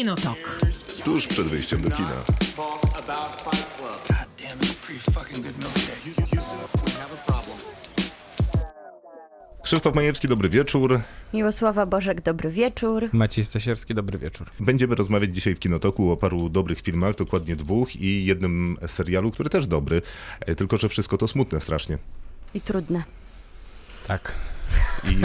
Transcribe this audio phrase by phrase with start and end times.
[0.00, 0.58] Kinotok.
[1.04, 2.24] Tuż przed wyjściem do kina.
[9.62, 11.00] Krzysztof Majewski, dobry wieczór.
[11.34, 13.08] Miłosława Bożek, dobry wieczór.
[13.12, 14.46] Maciej Stasierski, dobry wieczór.
[14.60, 19.50] Będziemy rozmawiać dzisiaj w Kinotoku o paru dobrych filmach, dokładnie dwóch i jednym serialu, który
[19.50, 20.02] też dobry,
[20.40, 21.98] e, tylko że wszystko to smutne strasznie.
[22.54, 23.04] I trudne.
[24.06, 24.34] Tak.
[25.10, 25.16] I,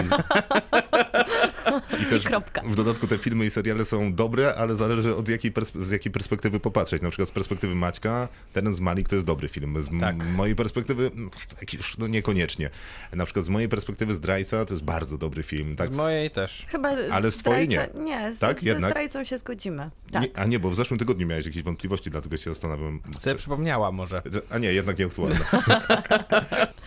[2.02, 2.62] I też kropka.
[2.66, 6.60] w dodatku te filmy i seriale są dobre, ale zależy od jakiej z jakiej perspektywy
[6.60, 7.02] popatrzeć.
[7.02, 9.82] Na przykład z perspektywy Maćka, ten z Malik to jest dobry film.
[9.84, 10.16] Z Tak.
[10.36, 11.30] mojej perspektywy no,
[11.74, 12.70] już no, niekoniecznie.
[13.14, 15.76] Na przykład z mojej perspektywy Zdrajca to jest bardzo dobry film.
[15.76, 16.66] Tak Z mojej też.
[16.70, 18.92] Chyba Ale z twojej zdrajca- Nie, z, Tak, z jednak?
[18.92, 19.90] zdrajcą się zgodzimy.
[20.12, 20.22] Tak.
[20.22, 23.00] Nie, a nie, bo w zeszłym tygodniu miałeś jakieś wątpliwości, dlatego się zastanawiam.
[23.20, 24.22] Sobie przypomniała może.
[24.50, 25.40] A nie, jednak nieaktualne.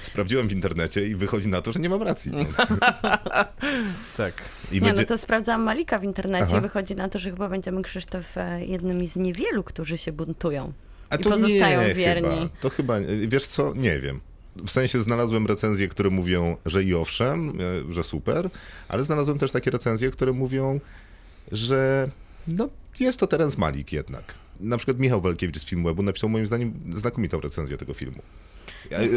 [0.02, 2.32] Sprawdziłem w internecie i wychodzi na to, że nie mam racji.
[4.16, 4.42] Tak.
[4.72, 5.02] I Nie, będzie...
[5.02, 6.58] no to sprawdzałam Malika w internecie Aha.
[6.58, 10.72] i wychodzi na to, że chyba będziemy Krzysztof e, jednymi z niewielu, którzy się buntują.
[11.10, 12.28] A i to pozostają nie, wierni.
[12.28, 12.48] Chyba.
[12.60, 12.94] To chyba,
[13.28, 14.20] wiesz co, nie wiem.
[14.56, 17.52] W sensie znalazłem recenzje, które mówią, że i owszem,
[17.90, 18.50] e, że super,
[18.88, 20.80] ale znalazłem też takie recenzje, które mówią,
[21.52, 22.08] że
[22.48, 22.68] no,
[23.00, 24.34] jest to Terence Malik jednak.
[24.60, 28.22] Na przykład Michał Walkiewicz z Filmwebu napisał moim zdaniem znakomitą recenzję tego filmu.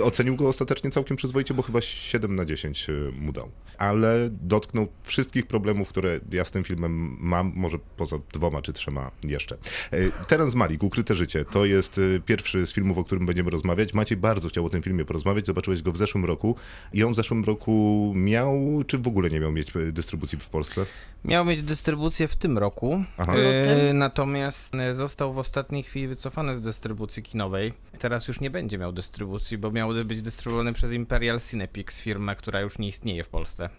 [0.04, 2.88] Ocenił go ostatecznie całkiem przyzwoicie, bo chyba 7 na 10
[3.20, 3.52] mu dał.
[3.78, 9.12] Ale dotknął wszystkich problemów, które ja z tym filmem mam, może poza dwoma czy trzema
[9.24, 9.58] jeszcze.
[9.92, 13.94] E, Terence Malik, Ukryte Życie, to jest e, pierwszy z filmów, o którym będziemy rozmawiać.
[13.94, 16.56] Maciej bardzo chciał o tym filmie porozmawiać, zobaczyłeś go w zeszłym roku
[16.94, 20.50] i on w zeszłym roku miał, czy w ogóle nie miał mieć e, dystrybucji w
[20.50, 20.86] Polsce?
[21.26, 23.34] Miał mieć dystrybucję w tym roku, Aha.
[23.36, 27.74] e, natomiast został w ostatniej chwili wycofany z dystrybucji kinowej.
[28.00, 32.62] Teraz już nie będzie miał dystrybucji, bo miałby być dystrybuowany przez Imperial Cinepix, firmę, która
[32.62, 33.70] już nie istnieje w Polsce.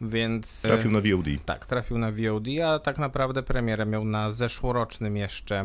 [0.00, 0.64] Więc...
[0.64, 1.26] e, Trafił na VOD.
[1.44, 5.64] Tak, trafił na VOD, a tak naprawdę premierę miał na zeszłorocznym jeszcze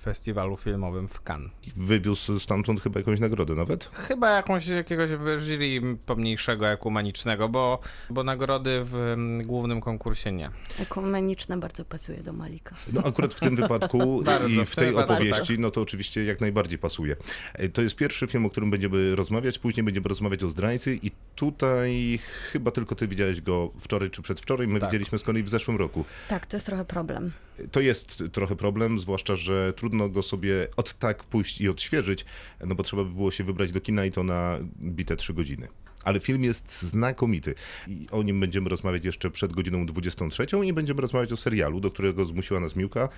[0.00, 1.50] festiwalu filmowym w Cannes.
[1.76, 3.84] Wywiózł stamtąd chyba jakąś nagrodę nawet.
[3.92, 10.50] Chyba jakąś, jakiegoś jury pomniejszego, ekumenicznego, bo, bo nagrody w mm, głównym konkursie nie.
[10.80, 12.74] Ekumeniczne bardzo pasuje do Malika.
[12.92, 16.40] No akurat w tym wypadku Bardzo, i w w tej opowieści, no to oczywiście jak
[16.40, 17.16] najbardziej pasuje.
[17.54, 21.10] E, To jest pierwszy film, o którym będziemy rozmawiać, później będziemy rozmawiać o Zdrajcy i
[21.34, 22.18] tutaj
[22.52, 24.88] chyba tylko ty widziałeś go wczoraj czy przedwczoraj, my Tak.
[24.90, 26.04] widzieliśmy z kolei w zeszłym roku.
[26.28, 27.32] Tak, to jest trochę problem.
[27.72, 32.24] To jest trochę problem, zwłaszcza, że trudno go sobie od tak pójść i odświeżyć,
[32.66, 35.68] no bo trzeba by było się wybrać do kina i to na bite trzy godziny.
[36.06, 37.54] Ale film jest znakomity
[37.88, 41.90] i o nim będziemy rozmawiać jeszcze przed godziną 23 i będziemy rozmawiać o serialu, do
[41.90, 43.08] którego zmusiła nas Miłka.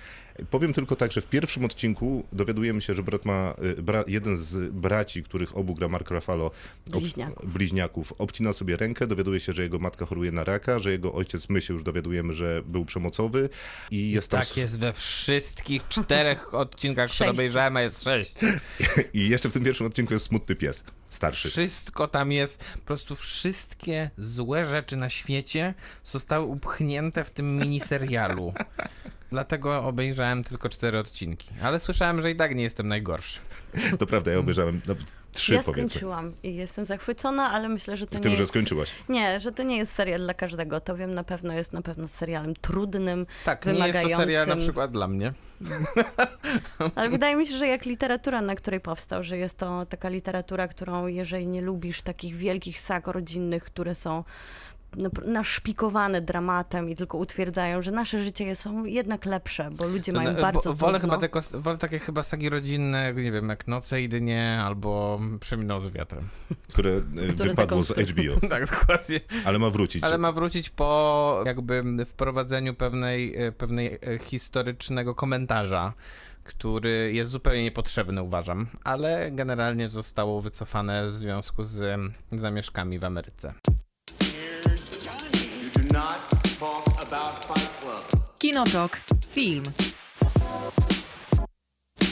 [0.49, 4.37] Powiem tylko tak, że w pierwszym odcinku dowiadujemy się, że brat ma, y, bra, jeden
[4.37, 7.53] z braci, których obu gra Mark Ruffalo, ob- Bliźniaków.
[7.53, 11.49] bliźniaków, obcina sobie rękę, dowiaduje się, że jego matka choruje na raka, że jego ojciec,
[11.49, 13.49] my się już dowiadujemy, że był przemocowy
[13.91, 18.33] i jest tam Tak jest we wszystkich czterech odcinkach, które obejrzałem, a jest sześć.
[19.13, 21.49] I jeszcze w tym pierwszym odcinku jest smutny pies, starszy.
[21.49, 28.53] Wszystko tam jest, po prostu wszystkie złe rzeczy na świecie zostały upchnięte w tym miniserialu.
[29.31, 31.49] Dlatego obejrzałem tylko cztery odcinki.
[31.63, 33.39] Ale słyszałem, że i tak nie jestem najgorszy.
[33.99, 34.95] To prawda, ja obejrzałem no,
[35.31, 35.89] trzy ja powiedzmy.
[35.89, 38.49] skończyłam i jestem zachwycona, ale myślę, że to Tym, nie że jest...
[38.51, 38.91] skończyłaś.
[39.09, 40.81] Nie, że to nie jest serial dla każdego.
[40.81, 44.01] To wiem na pewno, jest na pewno serialem trudnym, Tak, nie wymagającym.
[44.09, 45.33] jest to serial na przykład dla mnie.
[46.95, 50.67] Ale wydaje mi się, że jak literatura, na której powstał, że jest to taka literatura,
[50.67, 54.23] którą jeżeli nie lubisz takich wielkich sag rodzinnych, które są
[55.25, 60.41] naszpikowane dramatem i tylko utwierdzają, że nasze życie są jednak lepsze, bo ludzie mają No,
[60.41, 61.17] bardzo bo- wolę, trudno.
[61.17, 65.19] chyba tylko, wolę takie chyba sagi rodzinne, jak nie wiem, jak Noce i Dnie albo
[65.39, 66.27] Przeminął z wiatrem.
[66.67, 69.19] które e, Które wypadło z HBO, tak, dokładnie.
[69.45, 70.03] ale ma wrócić.
[70.03, 75.93] Ale ma wrócić po jakby wprowadzeniu pewnej, e, pewnej historycznego komentarza,
[76.43, 81.99] który jest zupełnie niepotrzebny, uważam, ale generalnie zostało wycofane w związku z
[82.31, 83.53] zamieszkami w Ameryce.
[88.37, 89.01] Kinotok.
[89.27, 89.63] Film.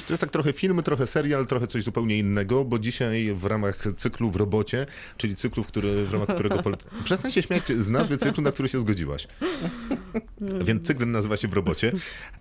[0.08, 3.84] To jest tak trochę film, trochę serial, trochę coś zupełnie innego, bo dzisiaj w ramach
[3.98, 4.86] cyklu w robocie,
[5.18, 6.64] czyli cyklu, w, który, w ramach którego...
[6.64, 6.78] Pole...
[7.04, 9.28] Przestań się śmiać z nazwy cyklu, na który się zgodziłaś.
[10.42, 11.92] Więc cykl nazywa się w robocie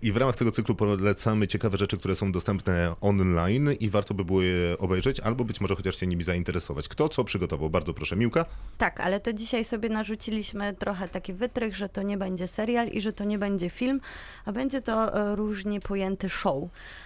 [0.01, 4.25] i w ramach tego cyklu polecamy ciekawe rzeczy, które są dostępne online i warto by
[4.25, 6.87] było je obejrzeć, albo być może chociaż się nimi zainteresować.
[6.87, 7.69] Kto co przygotował?
[7.69, 8.45] Bardzo proszę, Miłka.
[8.77, 13.01] Tak, ale to dzisiaj sobie narzuciliśmy trochę taki wytrych, że to nie będzie serial i
[13.01, 14.01] że to nie będzie film,
[14.45, 16.63] a będzie to e, różnie pojęty show.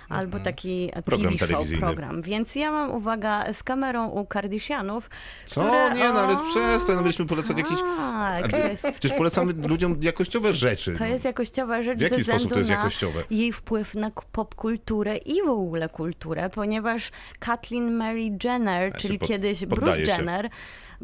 [0.09, 0.43] Albo Mhm.
[0.56, 1.81] Taki Program TV show, telewizyjny.
[1.81, 2.21] program.
[2.21, 5.09] Więc ja mam, uwaga, z kamerą u Kardashianów.
[5.45, 5.62] Co?
[5.62, 7.80] które- Nie, no ale przestań, no byliśmy polecać jakieś...
[8.42, 10.95] Tak, jest, Przecież polecamy ludziom jakościowe rzeczy.
[10.98, 13.24] to jest jakościowa rzecz W jaki sposób to jest jakościowe?
[13.30, 19.65] jej wpływ na popkulturę i w ogóle kulturę, ponieważ Kathleen Mary Jenner, Ja czyli kiedyś
[19.65, 20.50] Bruce się.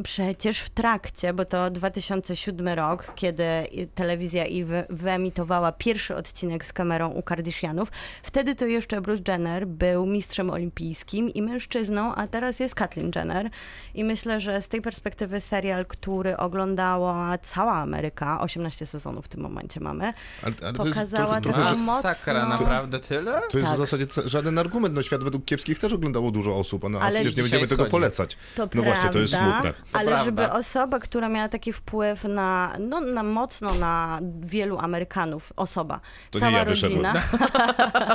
[0.04, 3.46] Przecież w trakcie, bo to 2007 rok, kiedy
[3.96, 7.90] telewizja i wy- wyemitowała pierwszy odcinek z kamerą u Kardashianów,
[8.24, 13.50] wtedy to jeszcze Bruce Jenner był mistrzem olimpijskim i mężczyzną, a teraz jest Kathleen Jenner.
[13.94, 19.42] I myślę, że z tej perspektywy serial, który oglądała cała Ameryka, 18 sezonów w tym
[19.42, 20.14] momencie mamy,
[20.44, 21.84] Ale, ale to jest pokazała trochę, trochę, taką że...
[21.84, 23.42] Masakra, mocno- naprawdę tyle?
[23.52, 23.76] To jest Tak.
[23.76, 24.96] w zasadzie żaden argument.
[24.96, 27.68] No świat według kiepskich też oglądało dużo osób, a no, a Ale przecież nie będziemy
[27.68, 27.92] tego schodzi.
[27.92, 28.38] polecać.
[28.56, 29.74] To no właśnie, to jest smutne.
[29.92, 30.26] To ale prawda.
[30.26, 36.00] żeby osoba, która miała taki wpływ na, no, na mocno na wielu Amerykanów, osoba,
[36.32, 37.06] To nie cała ja wyszedłem.
[37.06, 37.24] rodzina,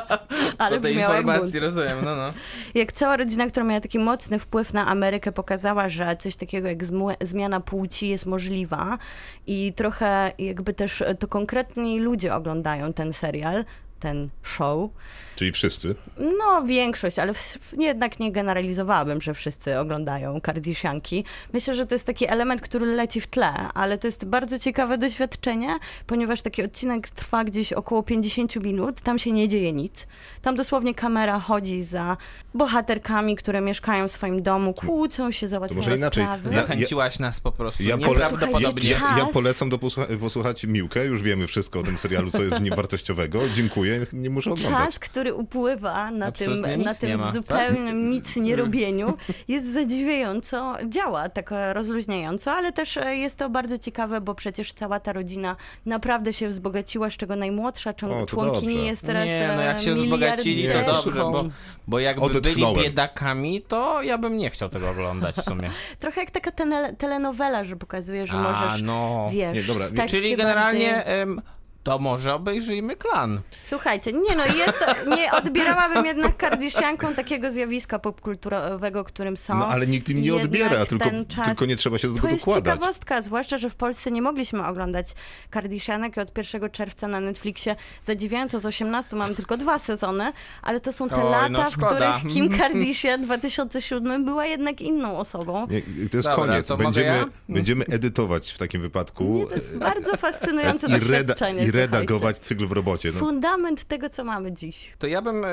[0.58, 0.94] ale jak bunt.
[0.96, 2.32] informacji rozumiem, no no.
[2.74, 6.78] Jak cała rodzina, która miała taki mocny wpływ na Amerykę, pokazała, że coś takiego jak
[7.20, 8.98] zmiana płci jest możliwa
[9.46, 13.64] i trochę jakby też to konkretni ludzie oglądają ten serial,
[14.02, 14.90] ten show,
[15.37, 15.94] Czyli wszyscy.
[16.38, 21.25] no, większość, ale w, w, jednak nie generalizowałabym, że wszyscy oglądają Kardashianki.
[21.52, 24.99] Myślę, że to jest taki element, który leci w tle, ale to jest bardzo ciekawe
[24.99, 30.06] doświadczenie, ponieważ taki odcinek trwa gdzieś około 50 minut, tam się nie dzieje nic.
[30.43, 32.16] Tam dosłownie kamera chodzi za
[32.55, 36.25] bohaterkami, które mieszkają w swoim domu, kłócą się, załatwiają może inaczej.
[36.25, 36.48] sprawy.
[36.48, 37.82] Za- Zachęciłaś nas po prostu.
[37.82, 38.90] Ja Nieprawdopodobnie.
[38.90, 39.32] Ja, ja Czas.
[39.32, 42.75] polecam do posłucha- posłuchać Miłkę, już wiemy wszystko o tym serialu, co jest w nim
[42.76, 43.48] wartościowego.
[43.55, 44.84] Dziękuję, nie muszę oglądać.
[44.84, 47.34] Czas, który upływa na tym, Absolutnie na nic nie tym ma, tak?
[47.34, 49.16] zupełnym nic nie robieniu,
[49.48, 54.72] jest zadziwiająco, działa tak e, rozluźniająco, ale też e, jest to bardzo ciekawe, bo przecież
[54.72, 55.56] cała ta rodzina
[55.86, 58.86] naprawdę się wzbogaciła, z czego najmłodsza O, członkini dobrze.
[58.88, 61.44] jest teraz Nie, no jak się e, wzbogacili, to dobrze, bo,
[61.88, 65.70] bo jakby byli biedakami, to ja bym nie chciał tego oglądać w sumie.
[66.00, 69.28] Trochę jak taka tele, telenowela, że pokazuje, że A, możesz, no.
[69.32, 71.20] wiesz, Nie, dobra, stać Czyli się generalnie bardziej...
[71.20, 71.40] em,
[71.82, 73.40] to może obejrzyjmy klan.
[73.67, 79.58] Słuchajcie, nie no, jest to, nie odbierałabym jednak Kardashianką takiego zjawiska popkulturowego, którym są.
[79.58, 82.34] No ale nikt im nie odbiera, tylko, czas- tylko nie trzeba się do To tego
[82.34, 82.75] jest dokładać.
[82.75, 85.12] ciekawostka, zwłaszcza, że w Polsce nie mogliśmy oglądać
[85.50, 90.32] Kardashianek i od 1 czerwca na Netflixie zadziwiająco z 18 mamy tylko dwa sezony,
[90.62, 95.19] ale to są te Oj, lata, no w których Kim Kardashian 2007 była jednak inną
[95.19, 95.67] osobą.
[95.70, 96.67] Nie, to jest Dobra, koniec.
[96.67, 97.25] to Będziemy, ja?
[97.49, 101.64] będziemy edytować w takim wypadku To jest bardzo fascynujące doświadczenie.
[101.64, 103.12] i redagować cykl w robocie.
[103.14, 103.20] No.
[103.20, 104.92] Fundament tego, co mamy dziś.
[104.98, 105.48] To ja bym e,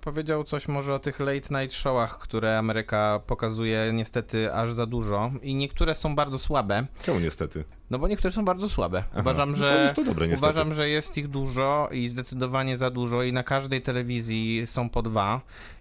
[0.00, 5.30] powiedział coś może o tych late night showach, które Ameryka pokazuje niestety aż za dużo
[5.42, 6.86] i niektóre są bardzo słabe.
[7.02, 7.64] Czemu niestety?
[7.90, 9.04] No bo niektóre są bardzo słabe.
[9.20, 10.52] Uważam, no że to jest to dobre, niestety.
[10.52, 15.02] uważam, że jest ich dużo i zdecydowanie za dużo i na każdej telewizji są po
[15.02, 15.40] dwa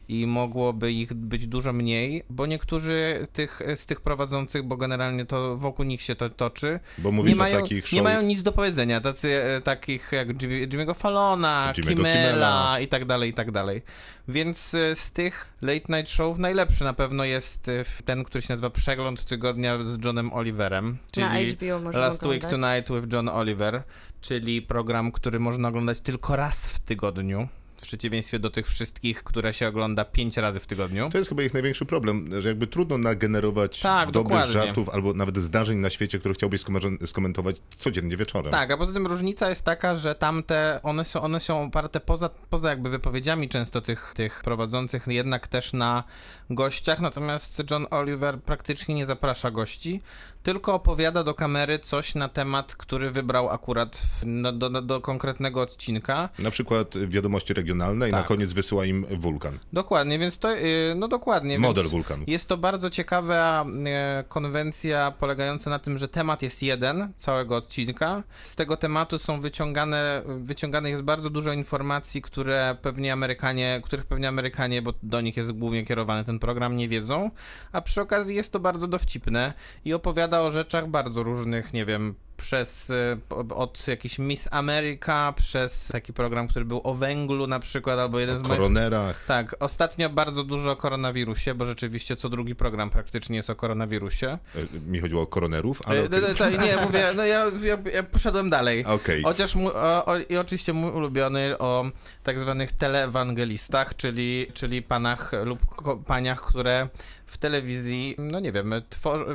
[0.10, 5.58] i mogłoby ich być dużo mniej, bo niektórzy tych, z tych prowadzących, bo generalnie to
[5.58, 7.94] wokół nich się to toczy, Bo mówisz nie mają, o takich show...
[7.94, 12.80] nie mają nic do powiedzenia, tacy, e, takich jak Jimmy, Jimmy'ego Fallona, Jimmy'ego Kimmela Kimmela.
[12.80, 13.82] i tak dalej, i tak dalej.
[14.28, 18.54] Więc e, z tych late night show najlepszy na pewno jest e, ten, który się
[18.54, 22.86] nazywa Przegląd Tygodnia z Johnem Oliverem, czyli Na HBO Last Week oglądać.
[22.88, 23.84] Tonight with John Oliver,
[24.22, 27.48] czyli program, który można oglądać tylko raz w tygodniu.
[27.78, 31.10] W przeciwieństwie do tych wszystkich, które się ogląda pięć razy w tygodniu.
[31.10, 34.54] To jest chyba ich największy problem, że jakby trudno nagenerować Tak, dobrych dokładnie.
[34.54, 38.52] żartów albo nawet zdarzeń na świecie, które chciałbyś skomen- skomentować codziennie wieczorem.
[38.52, 42.30] Tak, a poza tym różnica jest taka, że tamte, one są, one są oparte poza,
[42.50, 46.04] poza jakby wypowiedziami często tych, tych prowadzących, jednak też na
[46.50, 50.02] gościach, natomiast John Oliver praktycznie nie zaprasza gości,
[50.48, 56.30] tylko opowiada do kamery coś na temat, który wybrał akurat no, do, do, konkretnego odcinka.
[56.40, 58.28] Na przykład wiadomości regionalne i na Tak.
[58.28, 59.60] koniec wysyła im wulkan.
[59.74, 61.60] Dokładnie, więc to, yy, no dokładnie.
[61.60, 62.24] Model wulkanu.
[62.28, 68.24] Jest to bardzo ciekawa e, konwencja polegająca na tym, że temat jest jeden całego odcinka.
[68.44, 74.28] Z tego tematu są wyciągane, wyciągane jest bardzo dużo informacji, które pewnie Amerykanie, których pewnie
[74.28, 77.32] Amerykanie, bo do nich jest głównie kierowany ten program, nie wiedzą.
[77.72, 79.54] A przy okazji jest to bardzo dowcipne
[79.86, 82.92] i opowiada o rzeczach bardzo różnych, nie wiem, przez
[83.30, 88.20] po- od jakiś Miss America, przez taki program, który był o węglu na przykład, albo
[88.20, 89.26] jeden O z moich koronerach.
[89.26, 94.28] tak, ostatnio bardzo dużo o koronawirusie, bo rzeczywiście co drugi program praktycznie jest o koronawirusie.
[94.56, 98.50] E, Mi chodziło o koronerów, ale E, no, nie, mówię, no ja, ja, ja poszedłem
[98.50, 98.86] dalej.
[98.86, 99.24] Okej.
[99.24, 101.86] Chociaż mój, o, o, i oczywiście mój ulubiony o
[102.24, 105.60] tak zwanych teleewangelistach, czyli, czyli panach lub
[106.06, 106.88] paniach, które
[107.26, 108.72] w telewizji, no nie wiem,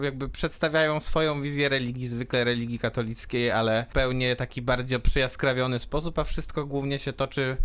[0.02, 2.91] jakby przedstawiają swoją wizję religii, zwykle religii katolickiej,
[3.54, 7.56] ale w pełnie taki bardziej przyjaskrawiony sposób, a wszystko głównie się toczy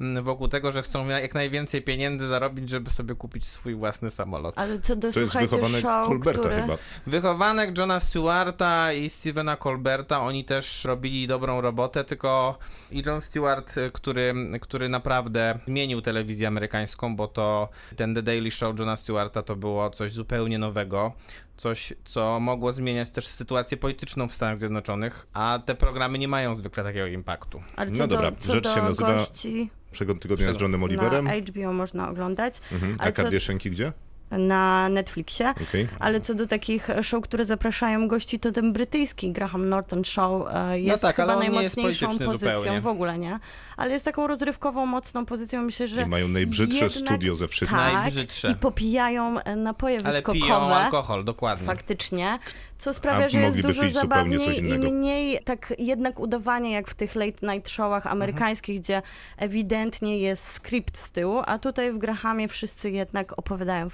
[0.00, 4.58] mm, wokół tego, że chcą jak najwięcej pieniędzy zarobić, żeby sobie kupić swój własny samolot.
[4.58, 6.56] Ale co do, To jest wychowanek show, Colberta który...
[6.56, 6.78] chyba.
[7.06, 12.58] Wychowanek Johna Stewarta i Stevena Colberta, oni też robili dobrą robotę, tylko
[12.90, 18.78] i John Stewart, który, który naprawdę zmienił telewizję amerykańską, bo to ten The Daily Show
[18.78, 21.12] Johna Stewarta to było coś zupełnie nowego,
[21.56, 26.54] coś, co mogło zmieniać też sytuację polityczną w Stanach Zjednoczonych, a te programy nie mają
[26.54, 27.62] zwykle takiego impaktu.
[27.76, 30.60] Ale co No dobra, do, co rzecz do się nazywa gości Przegląd tygodnia z.
[30.60, 31.24] Johnem Oliverem.
[31.24, 32.96] na HBO można oglądać, Mhm.
[33.00, 33.92] A co- Kardashianki gdzie?
[34.30, 35.50] Na Netflixie.
[35.68, 35.88] Okej.
[35.98, 40.80] Ale co do takich show, które zapraszają gości, to ten brytyjski Graham Norton Show e,
[40.80, 42.80] jest tak, ale chyba jest najmocniejszą polityczny pozycją zupełnie.
[42.80, 43.38] w ogóle, nie?
[43.76, 45.62] Ale jest taką rozrywkową, mocną pozycją.
[45.62, 47.78] Myślę, że I mają najbrzydsze jednak- studio ze wszystkich.
[47.80, 48.50] tak, Najbrzydsze.
[48.50, 50.74] i popijają e, napoje Ale piją wyskokowe.
[50.74, 51.66] alkohol, dokładnie.
[51.66, 52.38] Faktycznie,
[52.78, 57.14] co sprawia, A że jest dużo zabawniej i mniej tak jednak udawanie jak w tych
[57.14, 59.02] late night showach amerykańskich, gdzie
[59.38, 63.88] ewidentnie jest skrypt z tyłu, a tutaj w Grahamie wszyscy jednak opowiadają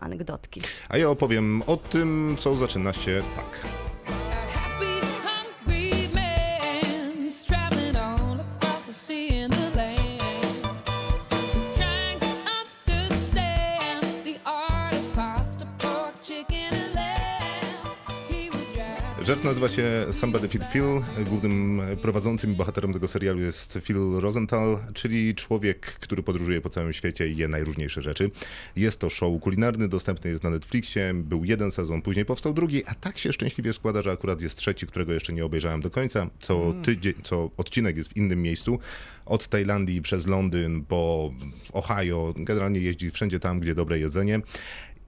[0.00, 0.60] anegdotki.
[0.88, 3.60] A ja opowiem o tym, co zaczyna się tak.
[19.26, 20.82] Rzecz nazywa się Somebody Feed Phil.
[21.26, 26.92] Głównym prowadzącym i bohaterem tego serialu jest Phil Rosenthal, czyli człowiek, który podróżuje po całym
[26.92, 28.30] świecie i je najróżniejsze rzeczy.
[28.76, 31.14] Jest to show kulinarny, dostępny jest na Netflixie.
[31.14, 34.86] Był jeden sezon, później powstał drugi, a tak się szczęśliwie składa, że akurat jest trzeci,
[34.86, 36.30] którego jeszcze nie obejrzałem do końca.
[36.38, 38.78] Co tydzień, co odcinek jest w innym miejscu.
[39.26, 41.32] Od Tajlandii przez Londyn po
[41.72, 42.34] Ohio.
[42.36, 44.40] Generalnie jeździ wszędzie tam, gdzie dobre jedzenie.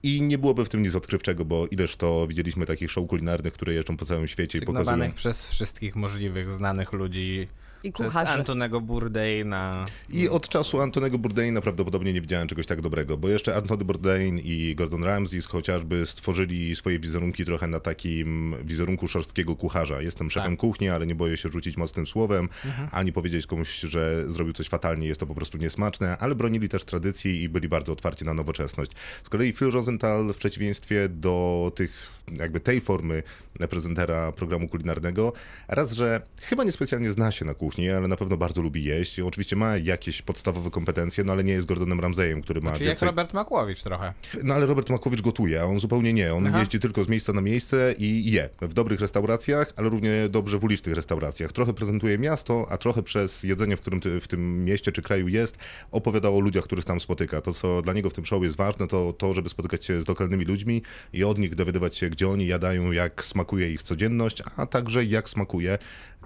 [0.03, 3.73] I nie byłoby w tym nic odkrywczego, bo ileż to widzieliśmy takich show kulinarnych, które
[3.73, 5.11] jeżdżą po całym świecie i pokazują.
[5.11, 7.47] Przez wszystkich możliwych znanych ludzi.
[7.83, 8.31] I Przez kucharzy.
[8.31, 9.85] Antonego Bourdaina.
[10.09, 14.39] I od czasu Antonego Bourdaina prawdopodobnie nie widziałem czegoś tak dobrego, bo jeszcze Antony Bourdain
[14.43, 20.01] i Gordon Ramsay chociażby stworzyli swoje wizerunki trochę na takim wizerunku szorstkiego kucharza.
[20.01, 20.59] Jestem szefem Tak.
[20.59, 22.49] kuchni, ale nie boję się rzucić mocnym słowem,
[22.91, 26.83] ani powiedzieć komuś, że zrobił coś fatalnie, jest to po prostu niesmaczne, ale bronili też
[26.83, 28.91] tradycji i byli bardzo otwarci na nowoczesność.
[29.23, 33.23] Z kolei Phil Rosenthal w przeciwieństwie do tych jakby tej formy
[33.69, 35.33] prezentera programu kulinarnego,
[35.67, 39.19] raz, że chyba niespecjalnie zna się na kuchni, ale na pewno bardzo lubi jeść.
[39.19, 42.95] Oczywiście ma jakieś podstawowe kompetencje, no ale nie jest Gordonem Ramsayem, który ma Czyli jak
[42.95, 43.07] więcej...
[43.07, 44.13] Robert Makłowicz trochę.
[44.43, 46.33] No ale Robert Makowicz gotuje, a on zupełnie nie.
[46.33, 46.59] On Aha.
[46.59, 48.49] jeździ tylko z miejsca na miejsce i je.
[48.61, 51.51] W dobrych restauracjach, ale równie dobrze w ulicznych restauracjach.
[51.51, 55.27] Trochę prezentuje miasto, a trochę przez jedzenie, w którym ty, w tym mieście czy kraju
[55.27, 55.57] jest,
[55.91, 57.41] opowiada o ludziach, których tam spotyka.
[57.41, 60.07] To, co dla niego w tym show jest ważne, to to, żeby spotykać się z
[60.07, 60.81] lokalnymi ludźmi
[61.13, 65.29] i od nich dowiadywać się, gdzie oni jadają, jak smakuje ich codzienność, a także jak
[65.29, 65.77] smakuje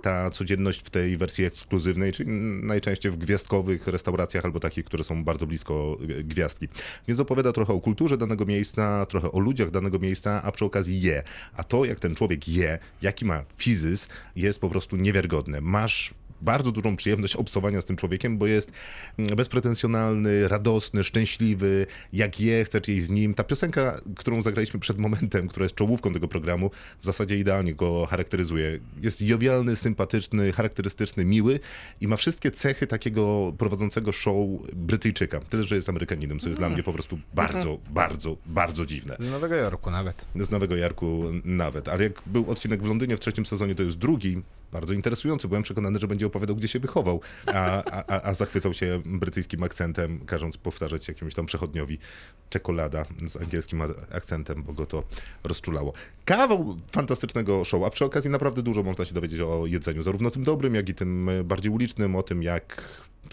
[0.02, 2.30] ta codzienność w tej wersji ekskluzywnej, czyli
[2.64, 6.68] najczęściej w gwiazdkowych restauracjach albo takich, które są bardzo blisko e, gwiazdki.
[7.08, 11.02] Więc opowiada trochę o kulturze danego miejsca, trochę o ludziach danego miejsca, a przy okazji
[11.02, 11.24] je.
[11.54, 15.62] A to, jak ten człowiek je, jaki ma fizys, jest po prostu niewiarygodne.
[15.62, 18.72] Masz bardzo dużą przyjemność obcowania z tym człowiekiem, bo jest
[19.18, 23.34] mm, bezpretensjonalny, radosny, szczęśliwy, jak je, chcesz jeść z nim.
[23.34, 26.72] Ta piosenka, którą zagraliśmy przed momentem, która jest czołówką tego programu,
[27.02, 28.80] w zasadzie idealnie go charakteryzuje.
[29.02, 31.60] Jest jowialny, sympatyczny, charakterystyczny, miły
[32.02, 34.36] i ma wszystkie cechy takiego prowadzącego show
[34.74, 35.40] Brytyjczyka.
[35.40, 39.18] Tyle, że jest Amerykaninem, co jest dla mnie po prostu bardzo, bardzo, bardzo dziwne.
[39.20, 40.26] Z Nowego Jorku nawet.
[40.36, 41.88] Z Nowego Jarku nawet.
[41.88, 44.42] Ale jak był odcinek w Londynie w trzecim sezonie, to jest drugi,
[44.74, 45.48] bardzo interesujący.
[45.48, 50.26] Byłem przekonany, że będzie opowiadał, gdzie się wychował, a, a, a- zachwycał się brytyjskim akcentem,
[50.26, 51.98] każąc powtarzać jakiemuś tam przechodniowi
[52.50, 55.04] czekolada z angielskim akcentem, bo go to
[55.44, 55.94] rozczulało.
[56.26, 60.44] Kawał fantastycznego show, a przy okazji naprawdę dużo można się dowiedzieć o jedzeniu, zarówno tym
[60.44, 62.82] dobrym, jak i tym bardziej ulicznym, o tym, jak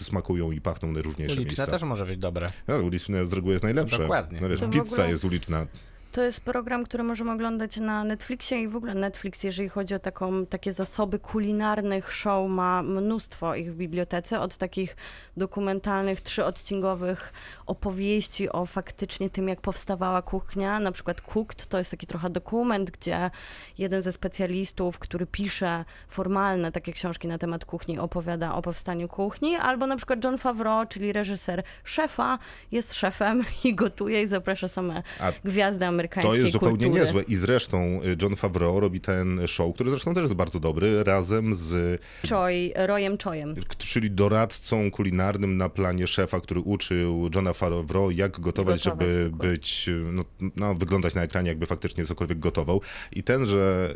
[0.01, 1.71] smakują i pachną najróżniejsze Uliczne miejsca.
[1.71, 2.51] też może być dobre.
[2.67, 3.97] No, uliczne z reguły jest najlepsze.
[3.97, 4.39] Dokładnie.
[4.41, 5.67] No wiesz, pizza ogóle- jest uliczna.
[6.11, 9.99] To jest program, który możemy oglądać na Netflixie i w ogóle Netflix, jeżeli chodzi o
[9.99, 14.95] taką, takie zasoby kulinarnych show, ma mnóstwo ich w bibliotece, od takich
[15.37, 17.33] dokumentalnych, trzyodcinkowych
[17.65, 22.91] opowieści o faktycznie tym, jak powstawała kuchnia, na przykład Cooked, to jest taki trochę dokument,
[22.91, 23.31] gdzie
[23.77, 29.55] jeden ze specjalistów, który pisze formalne takie książki na temat kuchni, opowiada o powstaniu kuchni,
[29.55, 32.39] albo na przykład John Favreau, czyli reżyser szefa,
[32.71, 36.99] jest szefem i gotuje i zaprasza same A- gwiazdy amerykańskie amerykańskiej To jest zupełnie kultury.
[37.01, 37.21] niezłe.
[37.23, 41.55] I zresztą y, John Favreau robi ten show, który zresztą też jest bardzo dobry, razem
[41.55, 43.55] z Choi, Royem Choyem.
[43.77, 49.51] czyli doradcą kulinarnym na planie szefa, który uczył Johna Favreau, jak gotować, Gotować, żeby dokładnie.
[49.51, 52.81] być, no, no, wyglądać na ekranie, jakby faktycznie cokolwiek gotował.
[53.13, 53.93] I tenże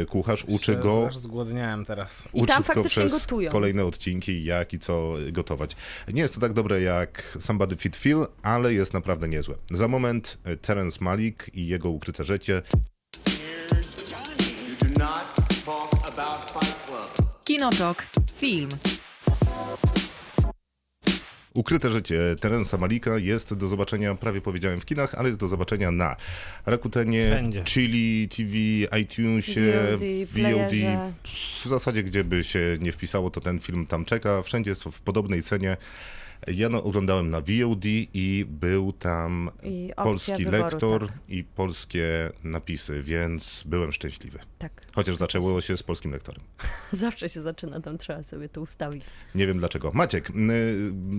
[0.00, 2.24] y, kucharz uczy Aż- go, Aż zgłodniałem teraz.
[2.34, 3.50] I uczy tam go faktycznie przez gotują.
[3.52, 5.76] kolejne odcinki, jak i co gotować.
[6.12, 9.54] Nie jest to tak dobre jak Somebody Fit Feel, ale jest naprawdę niezłe.
[9.70, 12.62] Za moment y, Terence Malik i jego ukryte życie.
[17.44, 18.06] Kinotok.
[18.36, 18.68] Film.
[21.54, 25.90] Ukryte życie Terensa Malika jest do zobaczenia, prawie powiedziałem w kinach, ale jest do zobaczenia
[25.90, 26.16] na
[26.66, 27.64] Rakutenie, Wszędzie.
[27.64, 28.52] Chili TV,
[29.00, 30.74] iTunesie, VOD, VOD.
[31.64, 34.42] W zasadzie, gdzie by się nie wpisało, to ten film tam czeka.
[34.42, 35.76] Wszędzie jest w podobnej cenie.
[36.46, 41.16] Ja no, oglądałem na VOD i był tam I polski wyboru, lektor tak.
[41.28, 44.38] i polskie napisy, więc byłem szczęśliwy.
[44.58, 44.86] Tak.
[44.92, 46.42] Chociaż zaczęło się z polskim lektorem.
[46.92, 49.04] Zawsze się zaczyna, tam trzeba sobie to ustawić.
[49.34, 49.90] Nie wiem dlaczego.
[49.94, 50.34] Maciek, y,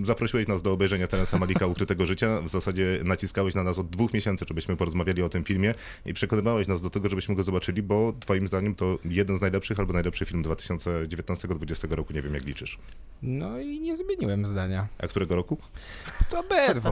[0.04, 2.40] zaprosiłeś nas do obejrzenia Terensa Malika Ukrytego Życia.
[2.42, 5.74] W zasadzie naciskałeś na nas od dwóch miesięcy, żebyśmy porozmawiali o tym filmie
[6.06, 9.78] i przekonywałeś nas do tego, żebyśmy go zobaczyli, bo twoim zdaniem to jeden z najlepszych
[9.80, 12.12] albo najlepszy film 2019-2020 roku.
[12.12, 12.78] Nie wiem jak liczysz.
[13.22, 14.88] No i nie zmieniłem zdania.
[14.98, 15.56] A którego roku?
[16.30, 16.90] To obydwu.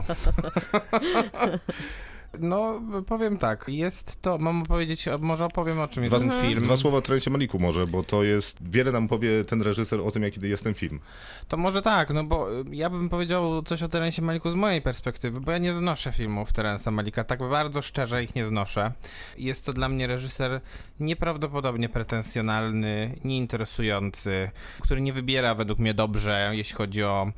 [2.39, 6.63] No, powiem tak, jest to, mam powiedzieć, może opowiem o czym jest Dwa, ten film.
[6.63, 10.11] dwa słowa o Terensie Maliku może, bo to jest, wiele nam powie ten reżyser o
[10.11, 10.99] tym, jaki jest ten film.
[11.47, 14.81] To może tak, no bo y, ja bym powiedział coś o Terensie Maliku z mojej
[14.81, 18.91] perspektywy, bo ja nie znoszę filmów Terensa Malika, tak bardzo szczerze ich nie znoszę.
[19.37, 20.61] Jest to dla mnie reżyser
[20.99, 27.31] nieprawdopodobnie pretensjonalny, nieinteresujący, który nie wybiera według mnie dobrze, jeśli chodzi o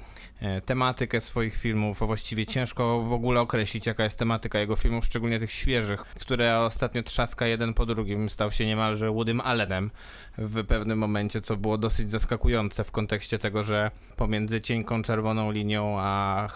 [0.66, 5.40] tematykę swoich filmów, a właściwie ciężko w ogóle określić, jaka jest tematyka jego filmów, szczególnie
[5.40, 9.92] tych świeżych, które ostatnio trzaska jeden po drugim, stał się niemalże Woodym Allenem
[10.38, 15.96] w pewnym momencie, co było dosyć zaskakujące w kontekście tego, że pomiędzy cienką czerwoną linią
[16.00, 16.48] a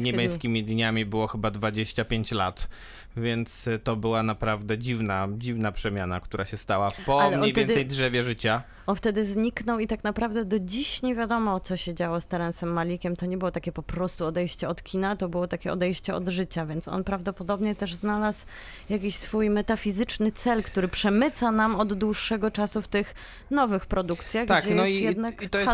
[0.00, 2.68] niebiańskimi dniami było chyba 25 lat.
[3.16, 7.86] Więc to była naprawdę dziwna, dziwna przemiana, która się stała po Ale mniej wtedy- więcej
[7.86, 8.62] drzewie życia.
[8.86, 12.72] On wtedy zniknął i tak naprawdę do dziś nie wiadomo, co się działo z Terensem
[12.72, 12.87] Malikiem.
[13.18, 16.66] To nie było takie po prostu odejście od kina, to było takie odejście od życia,
[16.66, 18.46] więc on prawdopodobnie też znalazł
[18.88, 23.14] jakiś swój metafizyczny cel, który przemyca nam od dłuższego czasu w tych
[23.50, 25.72] nowych produkcjach, Tak, gdzie no jest i, jednak i, to jest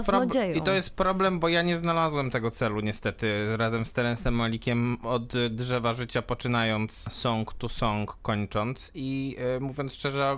[0.55, 3.57] i to jest problem, bo ja nie znalazłem tego celu niestety.
[3.57, 9.95] Razem z Terencem Malikiem od drzewa życia poczynając song to song kończąc i y, mówiąc
[9.95, 10.37] szczerze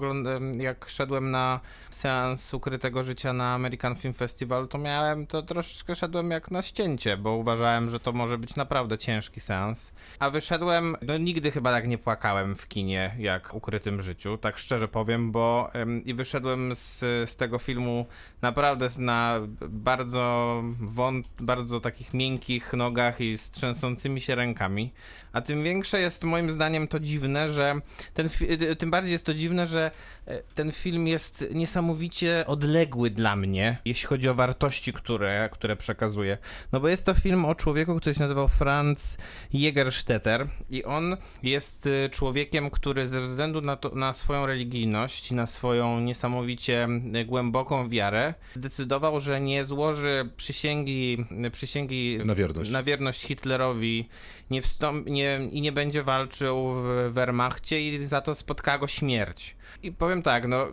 [0.59, 1.61] jak szedłem na
[1.91, 7.17] seans ukrytego życia na American Film Festival to miałem, to troszeczkę szedłem jak na ścięcie,
[7.17, 11.89] bo uważałem, że to może być naprawdę ciężki seans, a wyszedłem, no nigdy chyba tak
[11.89, 16.99] nie płakałem w kinie jak ukrytym życiu, tak szczerze powiem, bo ym, i wyszedłem z,
[17.31, 18.07] z tego filmu
[18.43, 24.93] naprawdę na bardzo wąt, bardzo takich miękkich nogach i z trzęsącymi się rękami.
[25.37, 27.75] A tym większe jest moim zdaniem to dziwne, że
[28.15, 29.91] ten y, tym bardziej jest to dziwne, że
[30.27, 36.39] e, ten film jest niesamowicie odległy dla mnie, jeśli chodzi o wartości, które, które przekazuje.
[36.73, 39.19] No bo jest to film o człowieku, który się nazywał Franz
[39.55, 45.47] Jägerstätter i on jest y, człowiekiem, który ze względu na, to, na swoją religijność na
[45.47, 52.71] swoją niesamowicie y, głęboką wiarę zdecydował, że nie złoży przysięgi, przysięgi Na wierność.
[52.71, 54.09] na wierność Hitlerowi
[54.51, 59.57] nie wstąp, nie, i nie będzie walczył w Wehrmachcie i za to spotka go śmierć.
[59.83, 60.69] I powiem tak, no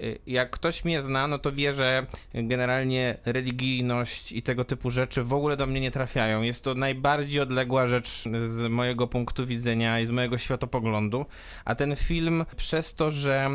[0.00, 5.22] y, jak ktoś mnie zna, no to wie, że generalnie religijność i tego typu rzeczy
[5.22, 6.42] w ogóle do mnie nie trafiają.
[6.42, 11.26] Jest to najbardziej odległa rzecz z mojego punktu widzenia i z mojego światopoglądu,
[11.64, 13.50] a ten film przez to, że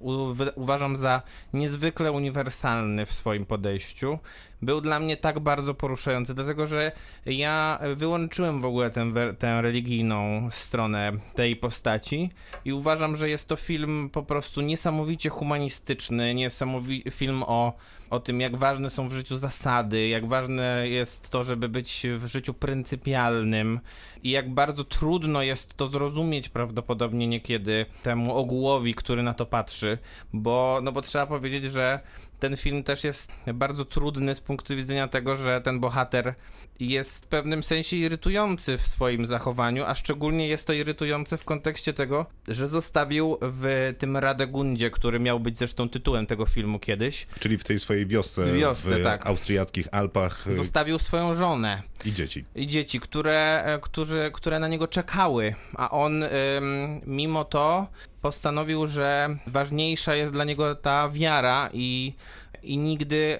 [0.00, 4.18] u, uważam za niezwykle uniwersalny w swoim podejściu.
[4.62, 6.92] Był dla mnie tak bardzo poruszający, dlatego że
[7.26, 12.30] ja wyłączyłem w ogóle tę, tę religijną stronę tej postaci
[12.64, 17.72] i uważam, że jest to film po prostu niesamowicie humanistyczny, niesamowicie film o,
[18.10, 22.26] o tym, jak ważne są w życiu zasady, jak ważne jest to, żeby być w
[22.26, 23.80] życiu pryncypialnym
[24.22, 29.98] i jak bardzo trudno jest to zrozumieć prawdopodobnie niekiedy temu ogółowi, który na to patrzy.
[30.32, 32.00] bo, no bo trzeba powiedzieć, że
[32.40, 36.34] ten film też jest bardzo trudny z punktu widzenia tego, że ten bohater
[36.80, 41.92] jest w pewnym sensie irytujący w swoim zachowaniu, a szczególnie jest to irytujące w kontekście
[41.92, 47.58] tego, że zostawił w tym Radegundzie, który miał być zresztą tytułem tego filmu kiedyś, Czyli
[47.58, 49.26] w tej swojej wiosce, wiosce, w tak.
[49.26, 51.82] austriackich Alpach y, zostawił swoją żonę.
[52.04, 52.44] i dzieci.
[52.54, 57.86] i dzieci, które, e, którzy, które na niego czekały, a on ym, mimo to
[58.22, 62.14] postanowił, że ważniejsza jest dla niego ta wiara i,
[62.62, 63.38] i, nigdy,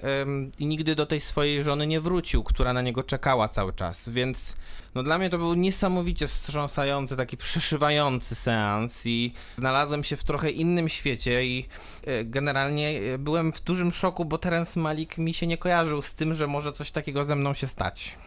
[0.59, 4.55] i nigdy do tej swojej żony nie wrócił, która na niego czekała cały czas, więc
[4.95, 10.49] no dla mnie to był niesamowicie wstrząsający, taki przeszywający seans i znalazłem się w trochę
[10.49, 11.65] innym świecie i
[12.05, 16.13] e, generalnie e, byłem w dużym szoku, bo Terence Malik mi się nie kojarzył z
[16.13, 18.17] tym, że może coś takiego ze mną się stać.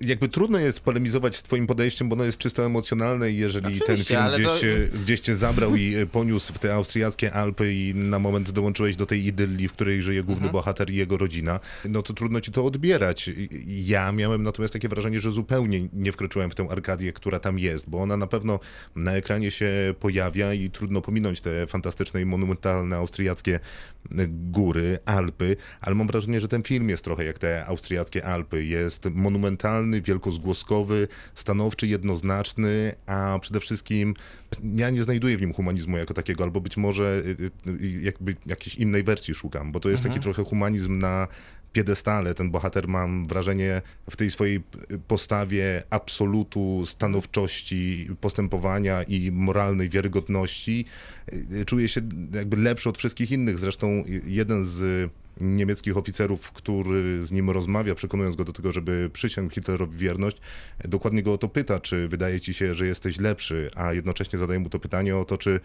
[0.00, 3.82] Jakby trudno jest polemizować z twoim podejściem, bo ono jest czysto emocjonalne i jeżeli ten
[3.82, 7.32] Oczywiście, film ale gdzieś, to- cię, gdzieś cię zabrał i e, poniósł w te austriackie
[7.32, 10.52] Alpy i na moment dołączyłeś do tej idylli, w której żyje główny Mhm.
[10.52, 13.30] bohater i jego rodzina, no to trudno ci to odbierać.
[13.66, 17.90] Ja miałem natomiast takie wrażenie, że zupełnie nie wkroczyłem w tę Arkadię, która tam jest,
[17.90, 18.60] bo ona na pewno
[18.96, 23.60] na ekranie się pojawia i trudno pominąć te fantastyczne i monumentalne austriackie
[24.28, 28.64] góry, Alpy, ale mam wrażenie, że ten film jest trochę jak te austriackie Alpy.
[28.64, 34.14] Jest monumentalny, wielkozgłoskowy, stanowczy, jednoznaczny, a przede wszystkim
[34.62, 38.76] ja nie znajduję w nim humanizmu jako takiego, albo być może y, y, jakby jakiejś
[38.76, 41.28] innej wersji szukam, bo to jest taki trochę humanizm na
[41.72, 42.34] piedestale.
[42.34, 44.62] Ten bohater, mam wrażenie, w tej swojej
[45.08, 50.84] postawie absolutu, stanowczości postępowania i moralnej wiarygodności
[51.32, 52.00] y, czuje się
[52.34, 53.58] jakby lepszy od wszystkich innych.
[53.58, 59.54] Zresztą jeden z niemieckich oficerów, który z nim rozmawia, przekonując go do tego, żeby przysiągł
[59.54, 60.36] Hitlerowi wierność,
[60.84, 64.60] dokładnie go o to pyta, czy wydaje ci się, że jesteś lepszy, a jednocześnie zadaje
[64.60, 65.60] mu to pytanie o to, czy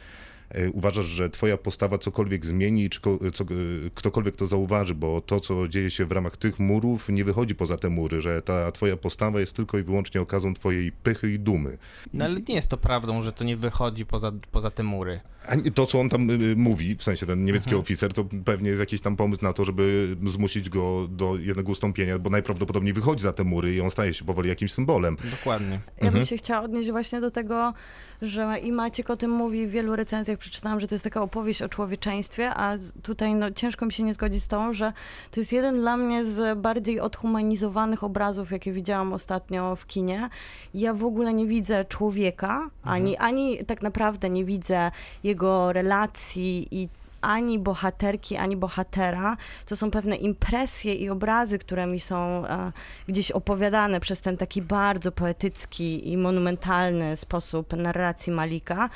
[0.73, 3.47] uważasz, że twoja postawa cokolwiek zmieni, czy ko, co, e,
[3.95, 7.77] ktokolwiek to zauważy, bo to, co dzieje się w ramach tych murów, nie wychodzi poza
[7.77, 11.77] te mury, że ta twoja postawa jest tylko i wyłącznie okazą twojej pychy i dumy.
[12.13, 15.19] No ale nie jest to prawdą, że to nie wychodzi poza, poza te mury.
[15.47, 17.81] A to, co on tam y, mówi, w sensie ten niemiecki Mhm.
[17.81, 22.19] oficer, to pewnie jest jakiś tam pomysł na to, żeby zmusić go do jednego ustąpienia,
[22.19, 25.17] bo najprawdopodobniej wychodzi za te mury i on staje się powoli jakimś symbolem.
[25.31, 25.79] Dokładnie.
[26.01, 27.73] Ja bym się chciała odnieść właśnie do tego,
[28.21, 31.61] że i Maciek o tym mówi w wielu recenzjach, przeczytałam, że to jest taka opowieść
[31.61, 34.93] o człowieczeństwie, a tutaj no, ciężko mi się nie zgodzić z tą, że
[35.31, 40.29] to jest jeden dla mnie z bardziej odhumanizowanych obrazów, jakie widziałam ostatnio w kinie.
[40.73, 44.91] Ja w ogóle nie widzę człowieka, ani, ani tak naprawdę nie widzę
[45.23, 46.89] jego relacji i
[47.21, 49.37] ani bohaterki, ani bohatera.
[49.65, 52.71] To są pewne impresje i obrazy, które mi są e,
[53.07, 58.89] gdzieś opowiadane przez ten taki bardzo poetycki i monumentalny sposób narracji Malika,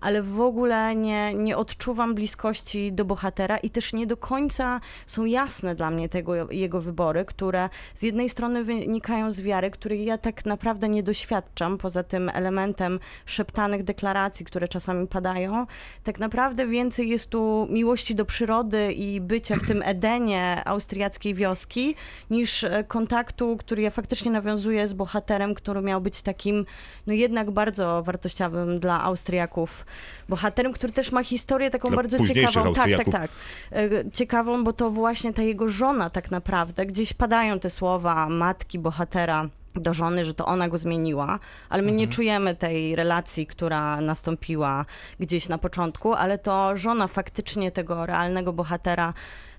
[0.00, 5.24] ale w ogóle nie, nie odczuwam bliskości do bohatera i też nie do końca są
[5.24, 10.18] jasne dla mnie tego, jego wybory, które z jednej strony wynikają z wiary, której ja
[10.18, 15.66] tak naprawdę nie doświadczam, poza tym elementem szeptanych deklaracji, które czasami padają.
[16.04, 21.94] Tak naprawdę więcej jest tu miłości do przyrody i bycia w tym Edenie austriackiej wioski,
[22.30, 26.64] niż e, kontaktu, który ja faktycznie nawiązuję z bohaterem, który miał być takim,
[27.06, 29.84] no jednak bardzo wartościowym dla Austriaków
[30.28, 32.74] bohaterem, który też ma historię taką Dla bardzo późniejszych ciekawą.
[32.74, 33.30] Tak, tak, tak.
[33.72, 38.78] E, Ciekawą, bo to właśnie ta jego żona tak naprawdę, gdzieś padają te słowa matki
[38.78, 44.00] bohatera do żony, że to ona go zmieniła, ale my nie czujemy tej relacji, która
[44.00, 44.84] nastąpiła
[45.20, 49.14] gdzieś na początku, ale to żona faktycznie tego realnego bohatera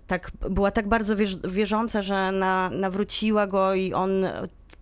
[0.07, 4.25] tak, była tak bardzo wierz, wierząca, że na, nawróciła go i on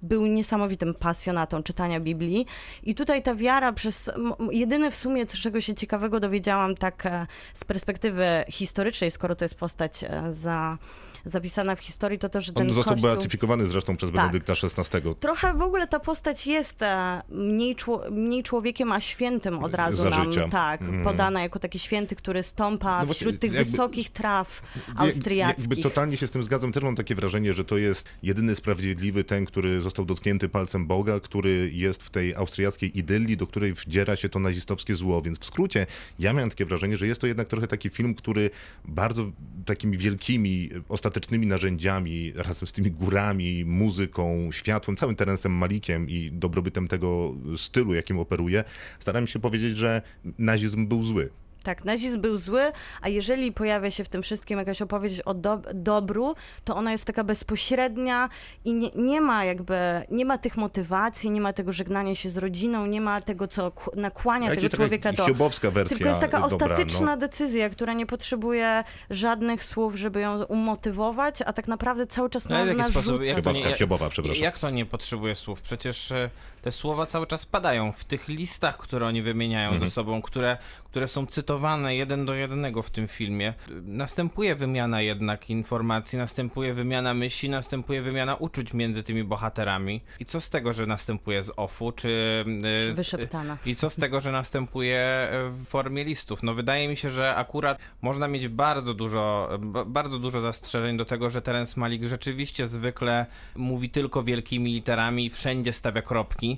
[0.01, 2.45] był niesamowitym pasjonatą czytania Biblii.
[2.83, 4.11] I tutaj ta wiara przez.
[4.51, 9.55] Jedyne w sumie, czego się ciekawego dowiedziałam, tak e, z perspektywy historycznej, skoro to jest
[9.55, 10.77] postać e, za,
[11.25, 13.09] zapisana w historii, to to, że ten On został kościół...
[13.09, 14.15] beatyfikowany zresztą przez Tak.
[14.21, 15.15] Benedykta XVI.
[15.19, 17.75] Trochę w ogóle ta postać jest e, mniej,
[18.11, 20.47] mniej człowiekiem, a świętym od razu Za nam, życia.
[20.51, 21.03] tak, Mhm.
[21.03, 24.61] podana jako taki święty, który stąpa No wśród tych jakby- wysokich traw
[24.95, 25.59] austriackich.
[25.69, 26.71] Jakby totalnie się z tym zgadzam.
[26.71, 31.19] Też mam takie wrażenie, że to jest jedyny sprawiedliwy ten, który został dotknięty palcem Boga,
[31.19, 35.21] który jest w tej austriackiej idylii, do której wdziera się to nazistowskie zło.
[35.21, 35.85] Więc w skrócie,
[36.19, 38.49] ja miałem takie wrażenie, że jest to jednak trochę taki film, który
[38.85, 39.31] bardzo
[39.65, 40.69] takimi wielkimi,
[41.09, 47.93] ostatecznymi narzędziami, razem z tymi górami, muzyką, światłem, całym Terencem Malikiem i dobrobytem tego stylu,
[47.93, 48.63] jakim operuje,
[48.99, 50.01] staram się powiedzieć, że
[50.37, 51.29] nazizm był zły.
[51.69, 55.61] Tak, nazizm był zły, a jeżeli pojawia się w tym wszystkim jakaś opowieść o do,
[55.73, 58.29] dobru, to ona jest taka bezpośrednia
[58.65, 59.75] i nie, nie ma jakby,
[60.11, 63.71] nie ma tych motywacji, nie ma tego żegnania się z rodziną, nie ma tego, co
[63.95, 65.25] nakłania tego człowieka do...
[65.25, 67.17] hiobowska wersja Tylko jest taka dobra, ostateczna no.
[67.17, 72.65] decyzja, która nie potrzebuje żadnych słów, żeby ją umotywować, a tak naprawdę cały czas No,
[72.65, 73.01] na, narzuca.
[73.01, 73.23] sposób?
[73.23, 73.69] Jak to Hiobowska,
[74.05, 74.43] nie- przepraszam.
[74.43, 75.61] Jak to nie potrzebuje słów?
[75.61, 76.29] Przecież e,
[76.61, 79.89] te słowa cały czas padają w tych listach, które oni wymieniają Mhm.
[79.89, 83.53] ze sobą, które, które są cytowane jeden do jednego w tym filmie.
[83.83, 90.01] Następuje wymiana jednak informacji, następuje wymiana myśli, następuje wymiana uczuć między tymi bohaterami.
[90.19, 92.43] I co z tego, że następuje z offu, czy...
[92.63, 93.57] e, Czy wyszeptana.
[93.65, 96.43] I co z tego, że następuje e, w formie listów?
[96.43, 99.49] No wydaje mi się, że akurat można mieć bardzo dużo,
[99.85, 105.29] bardzo dużo zastrzeżeń do tego, że Terence Malik rzeczywiście zwykle mówi tylko wielkimi literami i
[105.29, 106.48] wszędzie stawia kropki.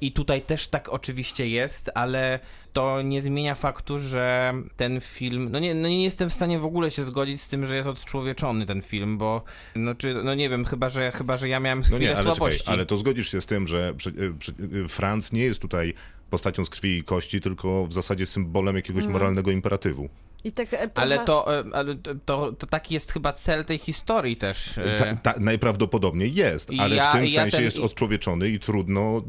[0.00, 2.38] I tutaj też tak oczywiście jest, ale
[2.72, 5.48] to nie zmienia faktu, że ten film.
[5.50, 7.88] No nie, no nie jestem w stanie w ogóle się zgodzić z tym, że jest
[7.88, 9.42] odczłowieczony ten film, bo
[9.76, 12.16] no czy no nie wiem, chyba że chyba że ja miałem No chwilę nie, ale,
[12.18, 12.70] czekaj, słabości.
[12.70, 14.54] ale to zgodzisz się z tym, że przy, przy,
[14.88, 15.94] Franz nie jest tutaj
[16.30, 19.12] postacią z krwi i kości, tylko w zasadzie symbolem jakiegoś Mhm.
[19.12, 20.08] moralnego imperatywu.
[20.44, 21.94] I tak, e, Ale trochę- to, e, ale
[22.26, 24.78] to, to, taki jest chyba cel tej historii też.
[24.78, 28.60] e, Ta, ta, najprawdopodobniej jest, ale ja- w tym ja sensie ten- jest odczłowieczony i
[28.60, 29.22] trudno.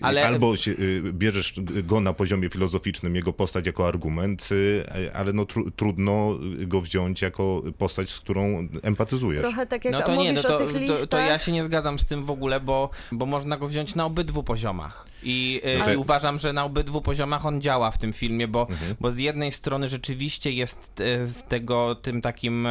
[0.00, 1.54] Y, Ale- Albo się, y, bierzesz
[1.84, 7.22] go na poziomie filozoficznym, jego postać jako argument, y, ale no tru, trudno go wziąć
[7.22, 9.42] jako postać, z którą empatyzujesz.
[9.42, 11.00] Trochę tak jak No to nie, mówisz no to, o tych listach.
[11.00, 13.94] to, to ja się nie zgadzam z tym w ogóle, bo, bo można go wziąć
[13.94, 15.06] na obydwu poziomach.
[15.22, 18.48] I, e, No to- i uważam, że na obydwu poziomach on działa w tym filmie,
[18.48, 18.96] bo, Mhm.
[19.00, 20.92] bo z jednej strony rzeczywiście jest
[21.24, 22.68] z tego tym takim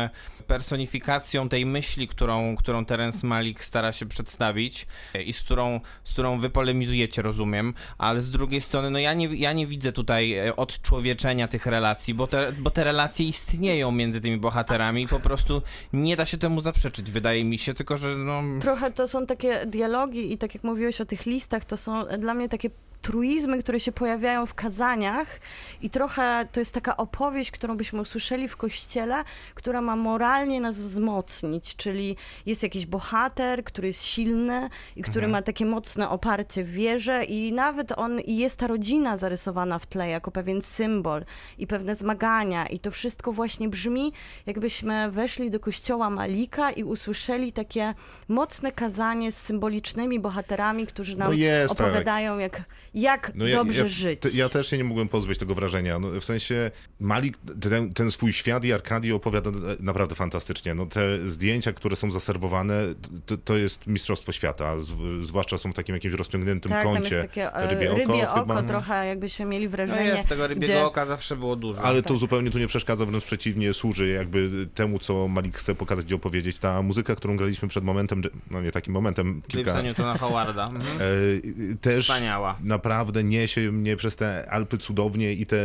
[0.48, 4.88] personifikacją tej myśli, którą, którą Terence Malik stara się przedstawić
[5.26, 9.36] i z którą, z którą wy polemizujecie, rozumiem, ale z drugiej strony, no ja nie,
[9.36, 14.22] ja nie widzę tutaj e, odczłowieczenia tych relacji, bo te, bo te relacje istnieją między
[14.22, 15.62] tymi bohaterami i po prostu
[15.94, 18.44] nie da się temu zaprzeczyć, wydaje mi się, tylko że no...
[18.60, 22.34] Trochę to są takie dialogi i tak jak mówiłeś o tych listach, to są dla
[22.34, 22.70] mnie takie
[23.06, 25.40] truizmy, które się pojawiają w kazaniach
[25.82, 30.80] i trochę to jest taka opowieść, którą byśmy usłyszeli w kościele, która ma moralnie nas
[30.80, 32.16] wzmocnić, czyli
[32.46, 37.54] jest jakiś bohater, który jest silny i który ma takie mocne oparcie w wierze i
[37.54, 41.26] nawet on, i jest ta rodzina zarysowana w tle jako pewien symbol
[41.58, 44.14] i pewne zmagania i to wszystko właśnie brzmi,
[44.46, 47.94] jakbyśmy weszli do kościoła Malika i usłyszeli takie
[48.28, 51.88] mocne kazanie z symbolicznymi bohaterami, którzy nam No jest tak.
[51.88, 52.62] opowiadają, jak,
[52.96, 54.20] jak No ja, dobrze ja, żyć.
[54.20, 56.00] te- Ja też się nie mogłem pozbyć tego wrażenia.
[56.00, 57.38] No, w sensie Malik
[57.70, 60.74] ten, ten swój świat i Arkadii opowiada naprawdę fantastycznie.
[60.76, 62.82] No, te zdjęcia, które są zaserwowane,
[63.26, 64.82] to, to jest mistrzostwo świata.
[64.82, 64.94] Z,
[65.26, 67.16] zwłaszcza są w takim jakimś rozciągniętym tak, tam kącie.
[67.16, 68.64] jest takie e, rybie rybie, oko oko, chyba.
[68.64, 71.82] trochę jakbyśmy mieli No wrażenie, jest, tego rybiego gdzie- oka zawsze było dużo.
[71.82, 72.08] Ale Tak.
[72.12, 76.14] to zupełnie tu nie przeszkadza, wręcz przeciwnie, służy jakby temu, co Malik chce pokazać i
[76.14, 76.60] opowiedzieć.
[76.60, 79.72] Ta muzyka, którą graliśmy przed momentem, no nie takim momentem, kilka...
[79.72, 80.68] Clipsa Newtona Howarda.
[80.68, 80.98] Mhm.
[81.74, 82.58] E, też Wspaniała.
[82.90, 85.58] Naprawdę niesie mnie przez te Alpy cudownie i te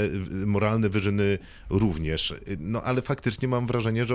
[0.46, 1.38] moralne wyżyny
[1.70, 2.34] również.
[2.58, 4.14] No ale faktycznie mam wrażenie, że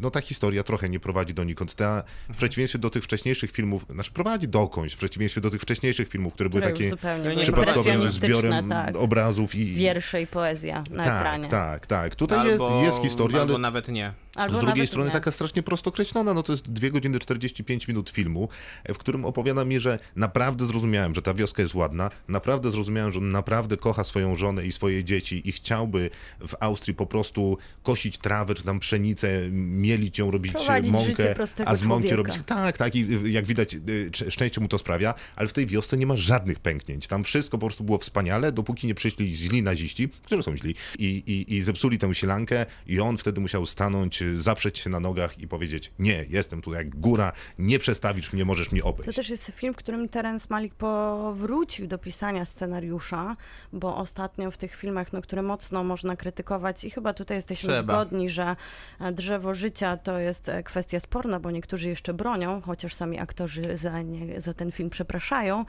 [0.00, 1.74] no, ta historia trochę nie prowadzi donikąd.
[1.74, 6.08] Ta, w przeciwieństwie do tych wcześniejszych filmów, znaczy prowadzi dokądś, w przeciwieństwie do tych wcześniejszych
[6.08, 8.96] filmów, które były już takie zupełnie No przypadkowym zbiorem tak.
[8.96, 9.74] obrazów i...
[9.74, 11.48] Wiersze i poezja na tak, ekranie.
[11.48, 12.14] tak, tak.
[12.14, 14.12] Tutaj albo, jest, jest historia, albo ale nawet nie.
[14.36, 15.12] Albo z drugiej strony nie.
[15.12, 18.48] taka strasznie prosto określona, no to jest 2 godziny 45 minut filmu,
[18.84, 23.12] e, w którym opowiada mi, że naprawdę zrozumiałem, że ta wioska jest ładna, naprawdę zrozumiałem,
[23.12, 26.10] że on naprawdę kocha swoją żonę i swoje dzieci i chciałby
[26.48, 31.76] w Austrii po prostu kosić trawę, czy tam pszenicę, mielić ją, robić Prowadzić mąkę, a
[31.76, 32.16] z mąki człowieka.
[32.16, 32.46] robić...
[32.46, 36.06] Tak, tak i jak widać sz- szczęście mu to sprawia, ale w tej wiosce nie
[36.06, 37.06] ma żadnych pęknięć.
[37.06, 41.04] Tam wszystko po prostu było wspaniale, dopóki nie przyszli źli naziści, którzy są źli, i,
[41.26, 45.48] i, i zepsuli tę sielankę i on wtedy musiał stanąć, zaprzeć się na nogach i
[45.48, 49.16] powiedzieć, nie, jestem tu jak góra, nie przestawisz mnie, możesz mnie To obejść.
[49.16, 53.36] też jest film, w którym Terence Malik powrócił do pisania scenariusza,
[53.72, 57.94] bo ostatnio w tych filmach, no, które mocno można krytykować i chyba tutaj jesteśmy Trzeba.
[57.94, 58.56] zgodni, że
[59.00, 63.76] e, drzewo życia to jest e, kwestia sporna, bo niektórzy jeszcze bronią, chociaż sami aktorzy
[63.76, 65.64] za, nie, za ten film przepraszają,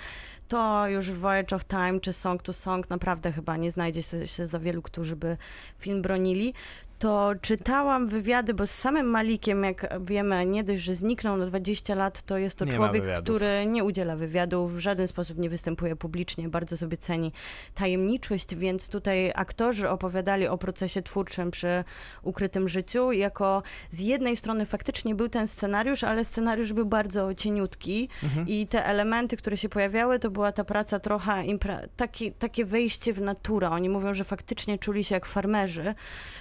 [0.48, 4.48] to już Voyage of Time czy Song to Song naprawdę chyba nie znajdzie się, się
[4.48, 5.38] za wielu, którzy by
[5.80, 6.54] film bronili
[7.00, 11.96] to czytałam wywiady, bo z samym Malikiem, jak wiemy, nie dość, że zniknął na 20
[11.96, 15.96] lat, to jest to Nie człowiek, który nie udziela wywiadów, w żaden sposób nie występuje
[15.96, 17.32] publicznie, bardzo sobie ceni
[17.76, 21.84] tajemniczość, więc tutaj aktorzy opowiadali o procesie twórczym przy
[22.24, 23.12] ukrytym życiu.
[23.12, 28.48] Jako z jednej strony faktycznie był ten scenariusz, ale scenariusz był bardzo cieniutki Mhm.
[28.48, 33.14] i te elementy, które się pojawiały, to była ta praca trochę impre- taki, takie wejście
[33.14, 33.70] w naturę.
[33.70, 35.96] Oni mówią, że faktycznie czuli się jak farmerzy,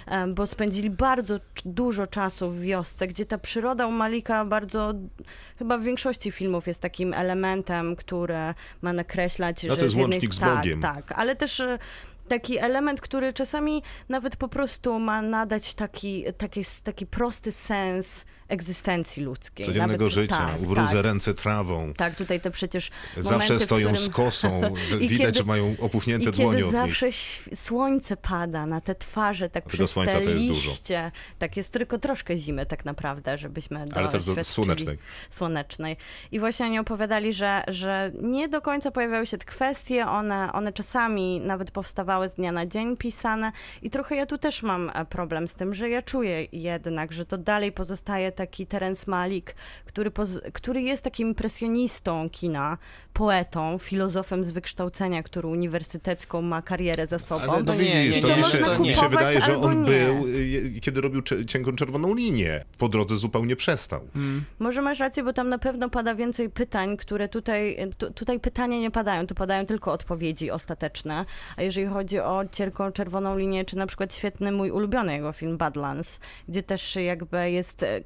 [0.07, 4.93] em, spędzili bardzo dużo czasu w wiosce, gdzie ta przyroda u Malika bardzo,
[5.57, 9.97] chyba w większości filmów jest takim elementem, który ma nakreślać, No to że jest z
[9.97, 10.81] jednej łącznik z tak, Bogiem.
[10.81, 11.79] Tak, ale też e,
[12.27, 19.23] taki element, który czasami nawet po prostu ma nadać taki, taki, taki prosty sens egzystencji
[19.23, 19.65] ludzkiej.
[19.65, 21.03] Codziennego nawet, życia, tak, ubrudzę tak.
[21.05, 21.93] ręce trawą.
[21.97, 24.03] Tak, tutaj te przecież Zawsze momenty, stoją którym...
[24.05, 24.61] z kosą,
[24.99, 29.49] widać, kiedy- że mają opuchnięte I dłonie kiedy zawsze ś- słońce pada na te twarze,
[29.49, 30.69] tak przez słońca te to jest dużo.
[30.69, 31.11] liście.
[31.39, 34.97] Tak, jest tylko troszkę zimy tak naprawdę, żebyśmy Ale też do słonecznej.
[35.29, 35.97] słonecznej.
[36.31, 40.73] I właśnie oni opowiadali, że, że nie do końca pojawiały się te kwestie, one, one
[40.73, 45.05] czasami nawet powstawały z dnia na dzień pisane i trochę ja tu też mam e,
[45.05, 50.11] problem z tym, że ja czuję jednak, że to dalej pozostaje taki Terence Malik, który,
[50.53, 52.77] który jest takim impresjonistą kina,
[53.13, 57.53] poetą, filozofem z wykształcenia, który uniwersytecką ma karierę za sobą.
[57.53, 59.41] Ale no nie, nie, widzisz, nie, to, nie, mi, to się, można mi się wydaje,
[59.41, 59.89] że on nie.
[59.89, 60.25] był,
[60.81, 62.63] kiedy robił cienką czerwoną linię.
[62.77, 64.07] Po drodze zupełnie przestał.
[64.59, 68.79] Może masz rację, bo tam na pewno pada więcej pytań, które tutaj, tu, tutaj pytania
[68.79, 71.25] nie padają, tu padają tylko odpowiedzi ostateczne.
[71.57, 75.57] A jeżeli chodzi o cienką czerwoną linię, czy na przykład świetny mój ulubiony jego film
[75.57, 78.01] Badlands, gdzie też jakby jest e,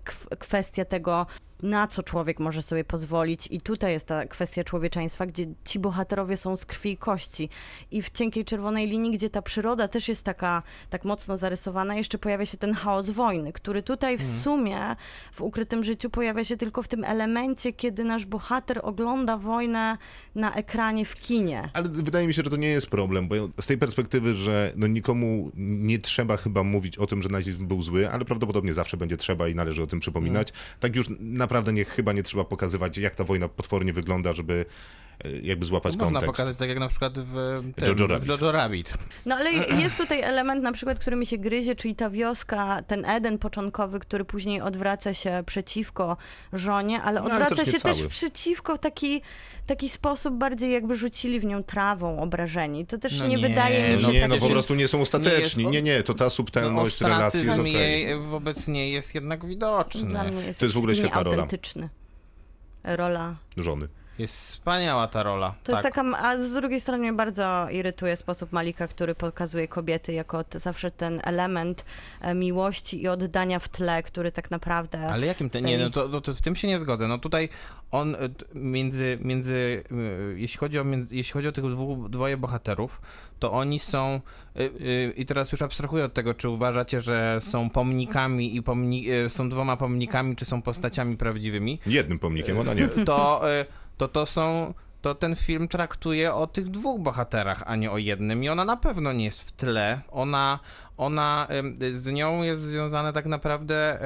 [0.50, 1.26] kwestia tego,
[1.64, 3.48] na co człowiek może sobie pozwolić.
[3.52, 7.50] I tutaj jest ta kwestia człowieczeństwa, gdzie ci bohaterowie są z krwi i kości.
[7.92, 12.18] I w cienkiej czerwonej linii, gdzie ta przyroda też jest taka tak mocno zarysowana, jeszcze
[12.18, 14.96] pojawia się ten chaos wojny, który tutaj w sumie
[15.32, 19.98] w ukrytym życiu pojawia się tylko w tym elemencie, kiedy nasz bohater ogląda wojnę
[20.36, 21.70] na ekranie w kinie.
[21.74, 24.88] Ale wydaje mi się, że to nie jest problem, bo z tej perspektywy, że no
[24.88, 29.18] nikomu nie trzeba chyba mówić o tym, że nazizm był zły, ale prawdopodobnie zawsze będzie
[29.18, 30.54] trzeba i należy o tym przypominać.
[30.80, 31.10] Tak już
[31.52, 34.66] naprawdę nie, chyba nie trzeba pokazywać, jak ta wojna potwornie wygląda, żeby
[35.44, 36.28] jakby złapać Można kontekst.
[36.28, 37.34] pokazać tak jak na przykład w,
[37.76, 38.30] tym, Jojo w Rabbit.
[38.30, 38.94] Jojo Rabbit.
[39.26, 39.52] No ale
[39.84, 44.00] jest tutaj element na przykład, który mi się gryzie, czyli ta wioska, ten Eden początkowy,
[44.00, 46.18] który później odwraca się przeciwko
[46.54, 48.10] żonie, ale No, ale odwraca też nie się też cały.
[48.10, 49.22] przeciwko taki,
[49.68, 52.86] taki sposób bardziej jakby rzucili w nią trawą obrażeni.
[52.86, 54.88] To też No nie, nie, wydaje mi się no nie, tak, no po prostu nie
[54.88, 55.64] są ostateczni.
[55.66, 59.40] nie Nie, jest- nie, to ta No, subtelność relacji jest jej wobec niej jest jednak
[59.40, 60.24] Dla widoczny.
[60.32, 61.48] mnie jest, To jest w ogóle świetna rola.
[62.84, 63.88] Rola Żony.
[64.20, 65.56] Jest wspaniała ta rola.
[65.64, 65.96] To jest tak.
[65.96, 70.60] taka, a z drugiej strony mnie bardzo irytuje sposób Malika, który pokazuje kobiety jako t-
[70.60, 71.86] zawsze ten element
[72.22, 75.08] e, miłości i oddania w tle, który tak naprawdę...
[75.08, 77.08] Ale jakim te, nie, no to, to, to w tym się nie zgodzę.
[77.08, 77.50] No tutaj
[77.92, 79.54] on t- między, między
[79.92, 83.02] y, jeśli chodzi o, między, jeśli chodzi o tych dwóch, dwoje bohaterów,
[83.40, 84.22] to oni są,
[84.60, 89.12] y, y, i teraz już abstrahuję od tego, czy uważacie, że są pomnikami i pomni,
[89.12, 92.88] y, są dwoma pomnikami, czy są postaciami prawdziwymi, Jednym pomnikiem, ona nie.
[92.88, 93.66] to, y,
[94.02, 98.44] to to są, to ten film traktuje o tych dwóch bohaterach, a nie o jednym
[98.44, 100.02] i ona na pewno nie jest w tle.
[100.12, 100.60] Ona,
[100.98, 101.48] ona
[101.92, 104.00] z nią jest związane tak naprawdę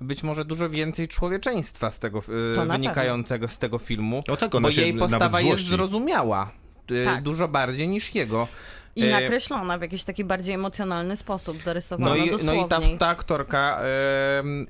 [0.00, 2.20] być może dużo więcej człowieczeństwa z tego,
[2.54, 6.50] To na wynikającego z tego filmu, No tak, ona bo się jej postawa jest zrozumiała.
[6.90, 7.22] y, Tak.
[7.22, 8.48] Dużo bardziej niż jego.
[8.96, 12.60] I e, nakreślona w jakiś taki bardziej emocjonalny sposób, zarysowana No i, no dosłownie.
[12.60, 13.80] i ta, ta aktorka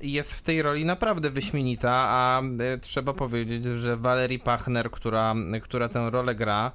[0.01, 5.89] jest w tej roli naprawdę wyśmienita, a e, trzeba powiedzieć, że Valerie Pachner, która, która
[5.89, 6.71] tę rolę gra,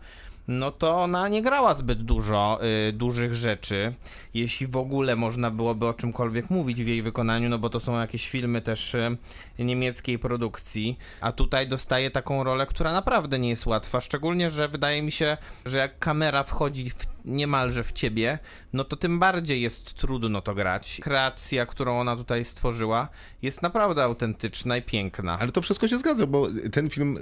[0.50, 2.58] no to ona nie grała zbyt dużo
[2.88, 3.94] y, dużych rzeczy,
[4.34, 8.00] jeśli w ogóle można byłoby o czymkolwiek mówić w jej wykonaniu, no bo to są
[8.00, 9.16] jakieś filmy też y,
[9.58, 15.02] niemieckiej produkcji, a tutaj dostaje taką rolę, która naprawdę nie jest łatwa, szczególnie, że wydaje
[15.02, 15.36] mi się,
[15.66, 18.38] że jak kamera wchodzi w, niemalże w ciebie,
[18.72, 21.00] no to tym bardziej jest trudno to grać.
[21.02, 23.08] Kreacja, którą ona tutaj stworzyła,
[23.42, 25.38] jest naprawdę autentyczna i piękna.
[25.40, 27.18] Ale to wszystko się zgadza, bo ten film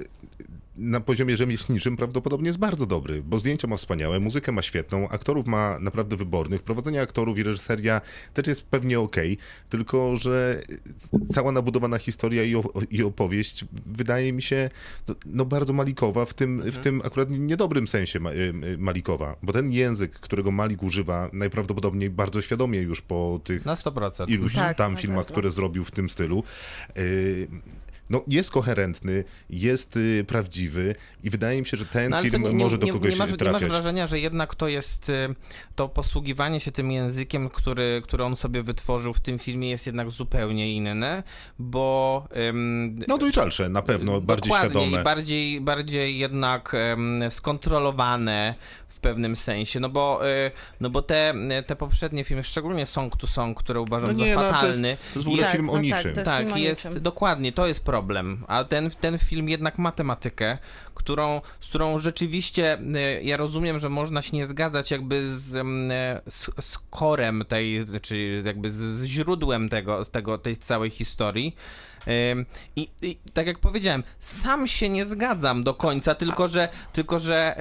[0.79, 5.47] na poziomie rzemieślniczym prawdopodobnie jest bardzo dobry, bo zdjęcia ma wspaniałe, muzykę ma świetną, aktorów
[5.47, 8.01] ma naprawdę wybornych, prowadzenie aktorów i reżyseria
[8.35, 9.39] też jest pewnie okej,
[9.69, 10.63] tylko że
[11.33, 12.43] cała nabudowana historia
[12.91, 14.71] i, opowieść wydaje mi się
[15.09, 18.33] no, no bardzo malikowa, w tym, w tym akurat niedobrym sensie y,
[18.67, 23.75] y, malikowa, bo ten język, którego Malik używa najprawdopodobniej bardzo świadomie już po tych Na
[23.75, 24.31] 100%.
[24.31, 26.43] iluś Tak, tam filmach, które zrobił w tym stylu.
[28.11, 30.95] No, jest koherentny, jest y, prawdziwy
[31.25, 33.29] i wydaje mi się, że ten No, film nie, może do nie, kogoś nie masz,
[33.29, 33.69] nie masz trafiać.
[33.71, 35.35] wrażenia, że jednak to jest y,
[35.77, 40.11] to posługiwanie się tym językiem, który, który on sobie wytworzył w tym filmie jest jednak
[40.11, 41.23] zupełnie inne,
[41.59, 45.03] bo ym, No dojrzalsze, na pewno, bardziej świadome.
[45.03, 48.55] bardziej, bardziej jednak em, skontrolowane
[48.99, 51.35] w pewnym sensie, no bo, y, no bo te,
[51.67, 54.55] te poprzednie filmy, szczególnie Song to Song, które uważam No nie, za no, to jest-
[54.61, 56.03] fatalny, To jest w ogóle Tak, film no o tak, niczym.
[56.03, 57.03] to jest- tak, film o jest, niczym.
[57.03, 58.45] dokładnie, to jest problem.
[58.49, 60.59] A ten, ten film jednak ma tematykę,
[60.95, 62.79] którą, z którą rzeczywiście
[63.19, 65.91] y, ja rozumiem, że można się nie zgadzać jakby z, mm,
[66.29, 71.57] z, z korem tej, czy jakby z, z źródłem tego, tego, tej całej historii.
[72.77, 77.57] I, I tak jak powiedziałem, sam się nie zgadzam do końca, tylko że, tylko że,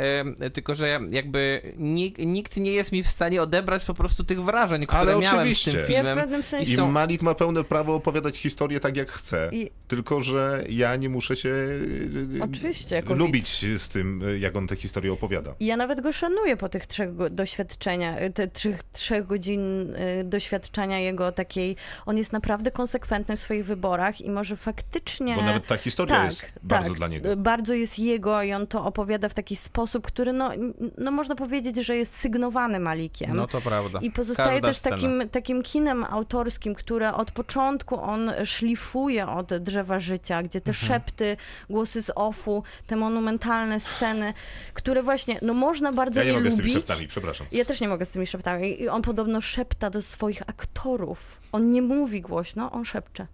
[0.54, 4.86] tylko że jakby nikt, nikt nie jest mi w stanie odebrać po prostu tych wrażeń,
[4.86, 5.72] które Ale miałem oczywiście.
[5.72, 6.18] z tym Ja w filmem.
[6.18, 9.50] pewnym sensie- I są- Malik ma pełne prawo opowiadać historię tak, jak chce.
[9.52, 14.76] I- Tylko, że ja nie muszę się y, Oczywiście, lubić z tym, jak on tę
[14.76, 15.56] historię opowiada.
[15.60, 20.24] Ja nawet go szanuję po tych trzech go- doświadczenia, y, te trzech, trzech godzin y,
[20.24, 21.76] doświadczenia jego takiej.
[22.06, 25.36] On jest naprawdę konsekwentny w swoich wyborach i może faktycznie.
[25.36, 27.36] Bo nawet ta historia jest bardzo dla niego.
[27.36, 30.52] Bardzo jest jego i on to opowiada w taki sposób, który, no,
[30.98, 33.32] no można powiedzieć, że jest sygnowany Malikiem.
[33.36, 34.00] No to prawda.
[34.02, 34.96] I pozostaje Każda też scena.
[34.96, 40.88] takim, takim kinem autorskim, które od początku on szlifuje od drzewa życia, gdzie te Mhm.
[40.88, 41.38] szepty,
[41.70, 44.34] głosy z offu, te monumentalne sceny,
[44.74, 46.74] które właśnie, no można bardzo Ja nie je mogę z lubić.
[46.74, 47.48] tymi szeptami, przepraszam.
[47.52, 48.82] Ja też nie mogę z tymi szeptami.
[48.82, 51.42] I on podobno szepta do swoich aktorów.
[51.52, 53.28] On nie mówi głośno, on szepcze.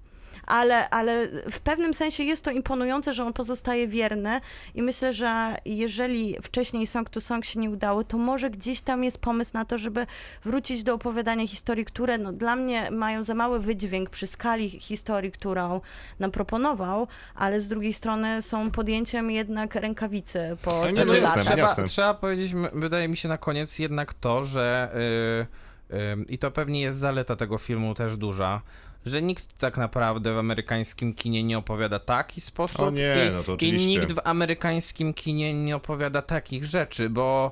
[0.48, 4.42] Ale, ale w pewnym sensie jest to imponujące, że on pozostaje wierny
[4.76, 9.04] i myślę, że jeżeli wcześniej Song to Song się nie udało, to może gdzieś tam
[9.04, 10.08] jest pomysł na to, żeby
[10.44, 15.32] wrócić do opowiadania historii, które no, dla mnie mają za mały wydźwięk przy skali historii,
[15.32, 15.82] którą
[16.20, 21.42] nam proponował, ale z drugiej strony są podjęciem jednak rękawicy po No nie, no jasne,
[21.44, 21.88] trzeba, jasne.
[21.88, 24.92] trzeba powiedzieć, wydaje mi się na koniec jednak to, że
[25.92, 28.62] y, y, i to pewnie jest zaleta tego filmu też duża,
[29.06, 33.44] że nikt tak naprawdę w amerykańskim kinie nie opowiada taki sposób O nie, i, no
[33.44, 33.88] to i oczywiście.
[33.88, 37.52] nikt w amerykańskim kinie nie opowiada takich rzeczy, bo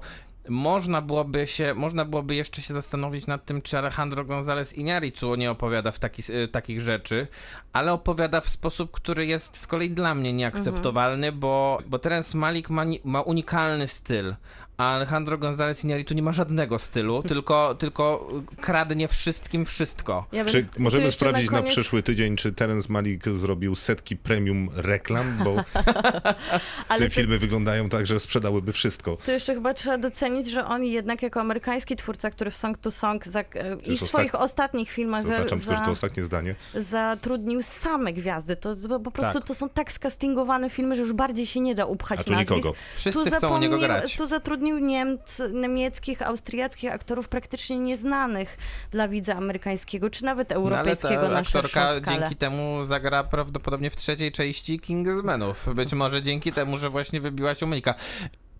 [0.49, 5.51] można byłoby się, można byłoby jeszcze się zastanowić nad tym, czy Alejandro González Iñárritu nie
[5.51, 7.27] opowiada w taki, y, takich rzeczy,
[7.73, 12.69] ale opowiada w sposób, który jest z kolei dla mnie nieakceptowalny, bo, bo Terence Malik
[12.69, 14.35] ma, ma unikalny styl,
[14.81, 18.29] a Alejandro González Iñárritu nie ma żadnego stylu, tylko, tylko
[18.61, 20.25] kradnie wszystkim wszystko.
[20.31, 24.17] Ja bym- Czy tu możemy sprawdzić na, koniec- przyszły tydzień, czy Terence Malik zrobił setki
[24.17, 25.55] premium reklam, bo
[26.97, 29.17] te to- filmy wyglądają tak, że sprzedałyby wszystko.
[29.25, 32.91] To jeszcze chyba trzeba docenić, że on jednak jako amerykański twórca, który w Song to
[32.91, 33.43] Song za, e,
[33.85, 36.55] i w swoich ostat- ostatnich filmach za, Zaznaczam tylko, za, to ostatnie zdanie.
[36.75, 38.55] zatrudnił same gwiazdy.
[38.55, 39.47] To, to po prostu Tak.
[39.47, 42.51] to są tak skastingowane filmy, że już bardziej się nie da upchać A tu nazwisk.
[42.51, 42.75] nikogo.
[42.95, 44.15] Wszyscy Tu chcą u niego zapomnił- grać.
[44.17, 48.57] Tu zatrudnił Niemc, niemieckich, austriackich aktorów praktycznie nieznanych
[48.91, 53.89] dla widza amerykańskiego, czy nawet No, ale europejskiego ta na aktorka dzięki temu zagra prawdopodobnie
[53.89, 55.69] w trzeciej części Kingsmanów.
[55.75, 57.95] Być może dzięki temu, że właśnie wybiła się Monika.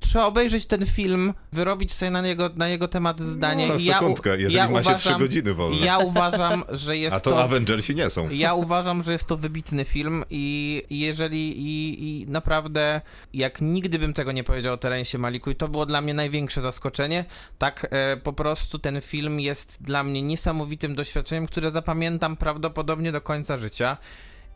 [0.02, 3.68] Trzeba obejrzeć ten film, wyrobić sobie na jego, na jego temat zdanie.
[3.68, 5.86] No, na I ja, sekundkę, jeżeli ja ma się trzy godziny wolne.
[5.86, 8.30] Ja uważam, że jest A to Avengersi nie są.
[8.30, 13.02] ja uważam, że jest to wybitny film i i jeżeli i, i naprawdę
[13.34, 16.62] jak nigdy bym tego nie powiedział o Terensie Maliku i to było dla mnie największe
[16.62, 17.26] zaskoczenie,
[17.58, 23.22] tak e, po prostu ten film jest dla mnie niesamowitym doświadczeniem, które zapamiętam prawdopodobnie do
[23.22, 23.98] końca życia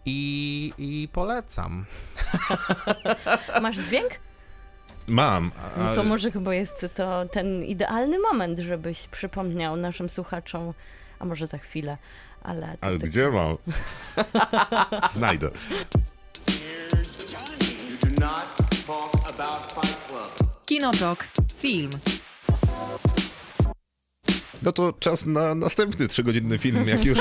[0.06, 1.86] i, i polecam.
[3.62, 4.10] Masz dźwięk?
[5.08, 5.52] Mam.
[5.78, 10.74] No to może chyba jest to ten idealny moment, żebyś przypomniał naszym słuchaczom,
[11.20, 11.98] a może za chwilę,
[12.44, 12.78] ale...
[12.82, 13.58] Ale ty- gdzie mam?
[15.14, 15.50] Znajdę.
[20.66, 21.28] Kinotok.
[21.58, 21.90] Film.
[24.62, 27.20] No to czas na następny trzygodzinny film, jak już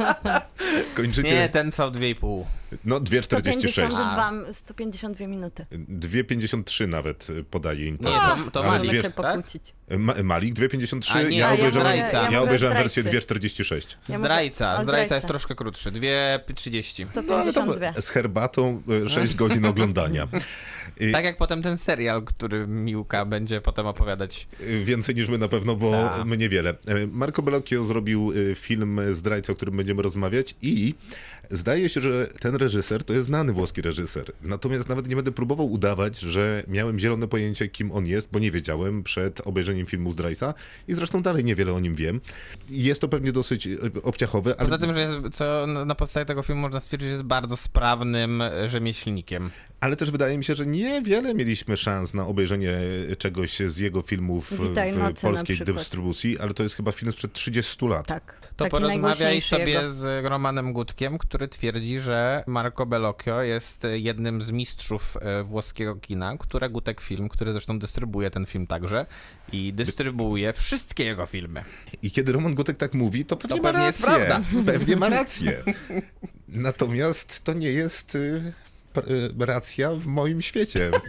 [0.96, 1.34] kończycie.
[1.34, 2.44] Nie, ten trwał 2,5.
[2.84, 3.68] No 2,46.
[3.68, 5.66] 152, 152 minuty.
[5.72, 8.44] 2,53 nawet y, podaje Nie, internet.
[8.44, 9.14] to, to Ale Malik, dwie- się tak?
[9.14, 9.62] pokłócić.
[9.98, 13.26] Ma Malik 2,53, A nie, ja, ja obejrzałem, ja, Ja mogę obejrzałem wersję zdrajcy.
[13.34, 13.96] 2,46.
[14.08, 17.06] Ja mogę- Zdrajca, zdrajca jest troszkę krótszy, 2,30.
[17.28, 18.00] No ale to 152.
[18.00, 20.28] z herbatą 6 godzin oglądania.
[21.00, 24.48] I Tak jak potem ten serial, który Miłka będzie potem opowiadać.
[24.60, 26.24] y, Więcej niż my na pewno, bo Tak.
[26.24, 26.70] my niewiele.
[26.88, 30.94] Y, Marco Bellocchio zrobił y, film Zdrajca, o którym będziemy rozmawiać i
[31.50, 34.32] zdaje się, że ten reżyser to jest znany włoski reżyser.
[34.42, 38.50] Natomiast nawet nie będę próbował udawać, że miałem zielone pojęcie, kim on jest, bo nie
[38.50, 40.54] wiedziałem przed obejrzeniem filmu Zdrajca
[40.88, 42.20] i zresztą dalej niewiele o nim wiem.
[42.70, 46.42] Jest to pewnie dosyć e, obciachowe, ale Poza tym, że jest, co na podstawie tego
[46.42, 49.50] filmu można stwierdzić, że jest bardzo sprawnym e, rzemieślnikiem.
[49.80, 52.78] Ale też wydaje mi się, że niewiele mieliśmy szans na obejrzenie
[53.18, 57.86] czegoś z jego filmów Witaj w polskiej dystrybucji, ale to jest chyba film sprzed 30
[57.86, 58.06] lat.
[58.06, 58.40] Tak.
[58.56, 59.90] To Taki porozmawiaj sobie jego.
[59.90, 65.96] z Romanem Gutkiem, który twierdzi, że Marco Bellocchio jest e, jednym z mistrzów e, włoskiego
[65.96, 69.06] kina, które Gutek Film, który zresztą dystrybuuje ten film także
[69.52, 71.64] i dystrybuuje wszystkie jego filmy.
[72.02, 74.26] I kiedy Roman Gutek tak mówi, to pewnie To ma pewnie jest rację.
[74.26, 74.48] prawda.
[74.72, 75.62] Pewnie ma rację.
[76.48, 78.52] Natomiast to nie jest y,
[79.40, 80.90] y, racja w moim świecie.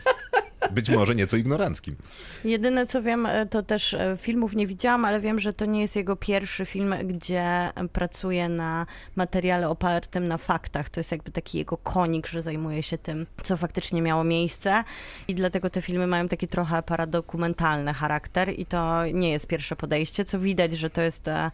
[0.71, 1.95] Być może nieco ignoranckim.
[2.43, 5.81] Jedyne co wiem, e, to też e, filmów nie widziałam, ale wiem, że to nie
[5.81, 10.89] jest jego pierwszy film, gdzie pracuje na materiale opartym na faktach.
[10.89, 14.83] To jest jakby taki jego konik, że zajmuje się tym, co faktycznie miało miejsce
[15.27, 20.25] i dlatego te filmy mają taki trochę paradokumentalny charakter i to nie jest pierwsze podejście,
[20.25, 21.51] co widać, że to jest e,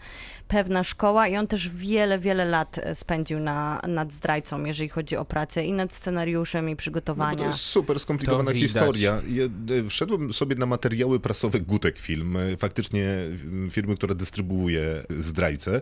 [0.47, 5.26] pewna szkoła i on też wiele, wiele lat spędził na, nad zdrajcą, jeżeli chodzi o
[5.26, 7.47] pracę i nad scenariuszem i No, bo to przygotowania.
[7.47, 9.07] jest super skomplikowana To historia.
[9.28, 9.49] Je-
[9.86, 13.08] y, Wszedłem sobie na materiały prasowe Gutek Film, y, faktycznie
[13.70, 15.82] firmy, która dystrybuuje zdrajcę.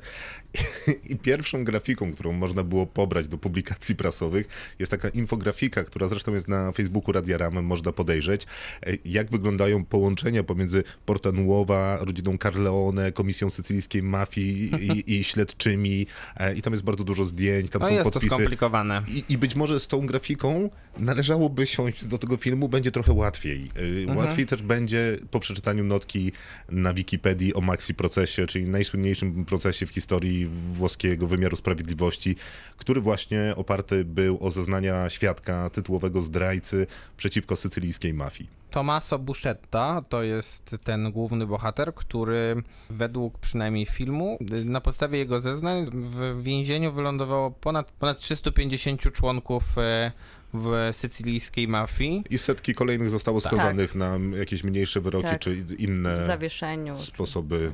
[1.10, 4.48] I pierwszą grafiką, którą można było pobrać do publikacji prasowych,
[4.80, 8.46] jest taka infografika, która zresztą jest na Facebooku Radia Ram, można podejrzeć,
[8.88, 16.08] y, jak wyglądają połączenia pomiędzy Porta Nuowa, rodziną Carleone, Komisją Sycylijskiej Mafii i, i śledczymi.
[16.38, 18.36] e, I tam jest bardzo dużo zdjęć, tam No są jest to podpisy.
[18.36, 19.04] skomplikowane.
[19.08, 23.72] I, I być może z tą grafiką należałoby siąść do tego filmu, będzie trochę łatwiej.
[23.78, 26.32] Y, Łatwiej też będzie po przeczytaniu notki
[26.70, 32.36] na Wikipedii o Maxi procesie, czyli najsłynniejszym procesie w historii włoskiego wymiaru sprawiedliwości,
[32.78, 36.88] który właśnie oparty był o zeznania świadka tytułowego zdrajcy
[37.18, 38.50] przeciwko sycylijskiej mafii.
[38.72, 45.40] Tommaso Buscetta to jest ten główny bohater, który według przynajmniej filmu, y, na podstawie jego
[45.40, 50.12] zeznań w więzieniu wylądowało ponad, ponad 350 członków e,
[50.60, 52.24] w sycylijskiej mafii.
[52.30, 55.40] I setki kolejnych zostało skazanych na jakieś mniejsze wyroki Tak.
[55.40, 56.96] czy W inne zawieszeniu.
[56.98, 57.72] sposoby.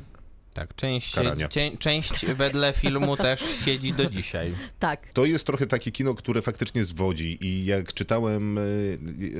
[0.53, 1.15] Tak, część,
[1.49, 4.55] cię, część wedle filmu też siedzi do dzisiaj.
[4.79, 5.07] Tak.
[5.13, 8.61] To jest trochę takie kino, które faktycznie zwodzi i jak czytałem e,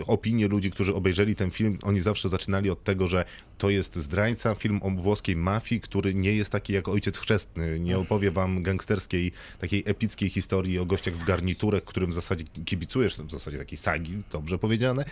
[0.08, 3.26] opinie ludzi, którzy obejrzeli ten film, oni zawsze zaczynali od tego, że
[3.62, 7.80] to jest zdrajca, film o włoskiej mafii, który nie jest taki jak Ojciec Chrzestny.
[7.80, 13.16] Nie opowie wam gangsterskiej, takiej epickiej historii o gościach w garniturach, którym w zasadzie kibicujesz,
[13.18, 15.06] w zasadzie takiej sagi, dobrze powiedziane,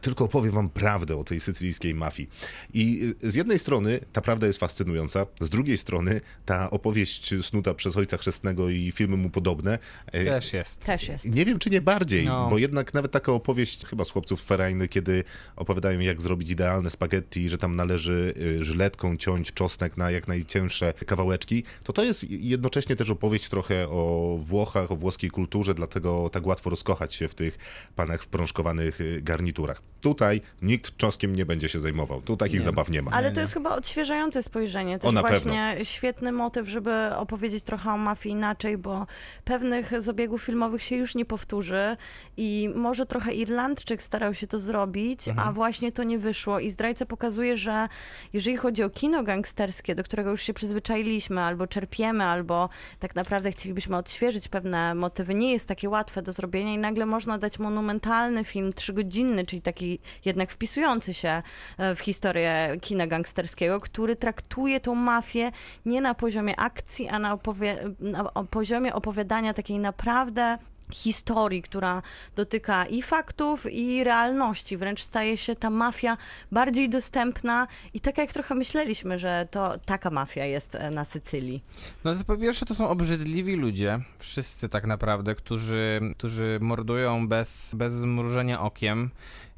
[0.00, 2.28] tylko opowie wam prawdę o tej sycylijskiej mafii.
[2.74, 7.74] I e, z jednej strony ta prawda jest fascynująca, z drugiej strony ta opowieść snuta
[7.74, 10.80] przez Ojca Chrzestnego i filmy mu podobne e, Też jest.
[10.80, 11.24] Też jest.
[11.24, 12.48] nie wiem, czy nie bardziej, No.
[12.50, 15.24] bo jednak nawet taka opowieść chyba z chłopców Ferajny, kiedy
[15.56, 20.92] opowiadają, jak zrobić idealne spaghetti, że tam należy y, żyletką ciąć czosnek na jak najcięższe
[20.92, 26.46] kawałeczki, to to jest jednocześnie też opowieść trochę o Włochach, o włoskiej kulturze, dlatego tak
[26.46, 27.58] łatwo rozkochać się w tych
[27.96, 29.93] panach w prążkowanych y, garniturach.
[30.04, 33.10] Tutaj nikt czosnkiem nie będzie się zajmował, tu takich zabaw nie ma.
[33.10, 34.98] Ale to jest chyba odświeżające spojrzenie.
[34.98, 39.06] Też O, na właśnie świetny motyw, żeby opowiedzieć trochę o mafii inaczej, bo
[39.44, 41.96] pewnych zabiegów filmowych się już nie powtórzy
[42.36, 46.60] i może trochę Irlandczyk starał się to zrobić, a właśnie to nie wyszło.
[46.60, 47.88] I zdrajca pokazuje, że
[48.32, 53.52] jeżeli chodzi o kino gangsterskie, do którego już się przyzwyczailiśmy, albo czerpiemy, albo tak naprawdę
[53.52, 58.44] chcielibyśmy odświeżyć pewne motywy, nie jest takie łatwe do zrobienia i nagle można dać monumentalny
[58.44, 59.93] film, trzygodzinny, czyli taki
[60.24, 61.42] jednak wpisujący się
[61.78, 65.52] e, w historię kina gangsterskiego, który traktuje tą mafię
[65.86, 70.58] nie na poziomie akcji, a na, opowie- na poziomie opowiadania takiej naprawdę
[70.92, 72.02] historii, która
[72.36, 74.76] dotyka i faktów, i realności.
[74.76, 76.16] Wręcz staje się ta mafia
[76.52, 81.64] bardziej dostępna i tak jak trochę myśleliśmy, że to taka mafia jest e, na Sycylii.
[82.04, 87.74] No to po pierwsze to są obrzydliwi ludzie, wszyscy tak naprawdę, którzy, którzy mordują bez,
[87.74, 89.10] bez zmrużenia okiem,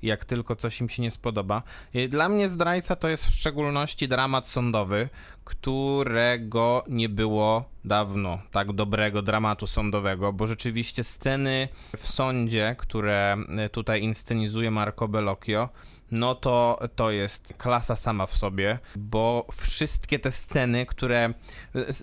[0.02, 1.62] jak tylko coś im się nie spodoba.
[1.94, 5.08] I Dla mnie zdrajca to jest w szczególności dramat sądowy,
[5.46, 13.36] którego nie było dawno, tak dobrego dramatu sądowego, bo rzeczywiście sceny w sądzie, które
[13.72, 15.68] tutaj inscenizuje Marco Bellocchio,
[16.10, 21.34] no to to jest klasa sama w sobie, bo wszystkie te sceny, które...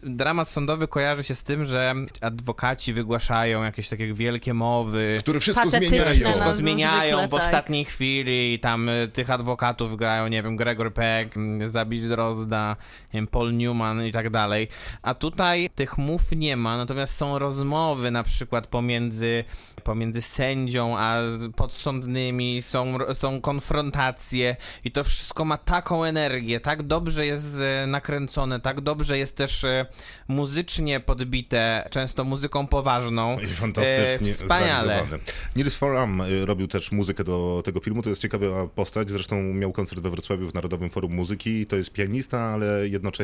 [0.04, 5.70] Dramat sądowy kojarzy się z tym, że adwokaci wygłaszają jakieś takie wielkie mowy, Które wszystko
[5.70, 6.06] zmieniają.
[6.06, 7.39] wszystko zmieniają zwykle w tak.
[7.39, 11.36] ostatniej chwili i tam y, tych adwokatów grają, nie wiem, Gregor Peck,
[11.66, 12.76] Zabić Drozda,
[13.14, 14.67] nie wiem, Paul Newman i tak dalej.
[15.01, 19.43] A tutaj tych mów nie ma, natomiast są rozmowy na przykład pomiędzy,
[19.84, 21.17] pomiędzy sędzią a
[21.55, 28.59] podsądnymi, są, są konfrontacje i to wszystko ma taką energię, tak dobrze jest e, nakręcone,
[28.59, 29.86] tak dobrze jest też e,
[30.27, 33.39] muzycznie podbite, często muzyką poważną.
[33.39, 34.84] I fantastycznie E, Wspaniale.
[34.84, 35.23] zrealizowane.
[35.55, 39.71] Nils Foram y, robił też muzykę do tego filmu, to jest ciekawa postać, zresztą miał
[39.71, 43.22] koncert we Wrocławiu w Narodowym Forum Muzyki, to jest pianista, ale jednocześnie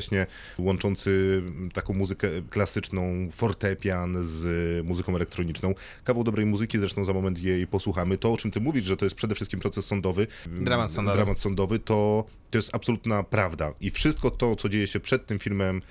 [0.57, 1.41] łączący
[1.73, 4.45] taką muzykę klasyczną, fortepian z
[4.85, 5.73] muzyką elektroniczną.
[6.03, 8.17] Kawał dobrej muzyki, zresztą za moment jej posłuchamy.
[8.17, 11.17] To, o czym ty mówisz, że to jest przede wszystkim proces sądowy, Dramat sądowy.
[11.17, 13.73] dramat sądowy to, to jest absolutna prawda.
[13.81, 15.81] I wszystko to, co dzieje się przed tym filmem,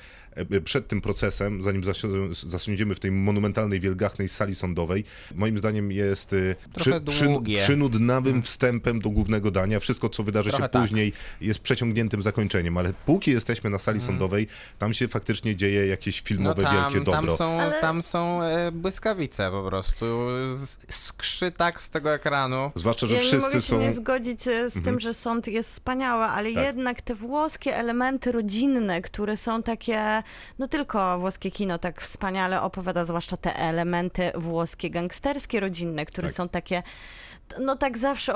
[0.64, 5.04] przed tym procesem, zanim zasi- zasiądziemy w tej monumentalnej, wielgachnej sali sądowej,
[5.34, 6.36] moim zdaniem jest e,
[6.76, 6.94] przy.
[6.94, 7.44] Mhm.
[7.54, 9.80] przynudnawym wstępem do głównego dania.
[9.80, 10.82] Wszystko, co wydarzy Trochę się tak.
[10.82, 14.46] później, jest przeciągniętym zakończeniem, ale póki jesteśmy na sali sądowej,
[14.78, 16.28] tam się faktycznie dzieje jakieś Mhm.
[16.44, 17.26] No filmowe tam, wielkie dobro.
[17.28, 20.06] tam są, Ale- tam są e, błyskawice po prostu.
[20.54, 22.70] Z- Skrzy tak z tego ekranu.
[22.74, 23.80] Zwłaszcza, że Ja nie wszyscy mogę się są...
[23.80, 26.64] nie zgodzić e, z tym, że sąd jest wspaniały, ale Tak.
[26.64, 30.22] jednak te włoskie elementy rodzinne, które są takie,
[30.58, 36.36] no tylko włoskie kino tak wspaniale opowiada, zwłaszcza te elementy włoskie, gangsterskie, rodzinne, które Tak.
[36.36, 36.82] są takie,
[37.60, 38.34] no tak zawsze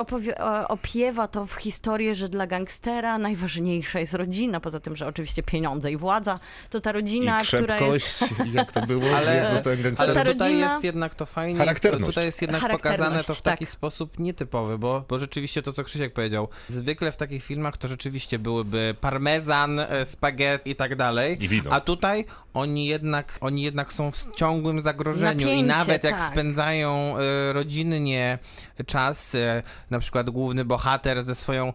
[0.67, 5.91] opiewa to w historię, że dla gangstera najważniejsza jest rodzina, poza tym, że oczywiście pieniądze
[5.91, 6.39] i władza,
[6.69, 8.25] to ta I rodzina, która jest...
[8.53, 10.15] jak to było, Ale- jak zostałem Ale gangsterem.
[10.15, 11.59] ta tutaj rodzina- jest jednak to fajnie.
[11.59, 12.05] Charakterność.
[12.05, 13.71] Tutaj jest jednak Charakterność, pokazane to w taki tak.
[13.73, 18.39] sposób nietypowy, bo, bo rzeczywiście to, co Krzysiek powiedział, zwykle w takich filmach to rzeczywiście
[18.39, 21.43] byłyby parmezan, e, spaghetti i tak dalej.
[21.43, 21.71] I wino.
[21.71, 26.29] A tutaj oni jednak, oni jednak są w ciągłym zagrożeniu i Napięcie, nawet jak tak.
[26.31, 28.39] spędzają e, rodzinnie
[28.85, 31.73] czas, e, na przykład główny bohater ze swoją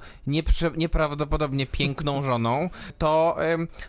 [0.77, 3.37] nieprawdopodobnie piękną żoną, to,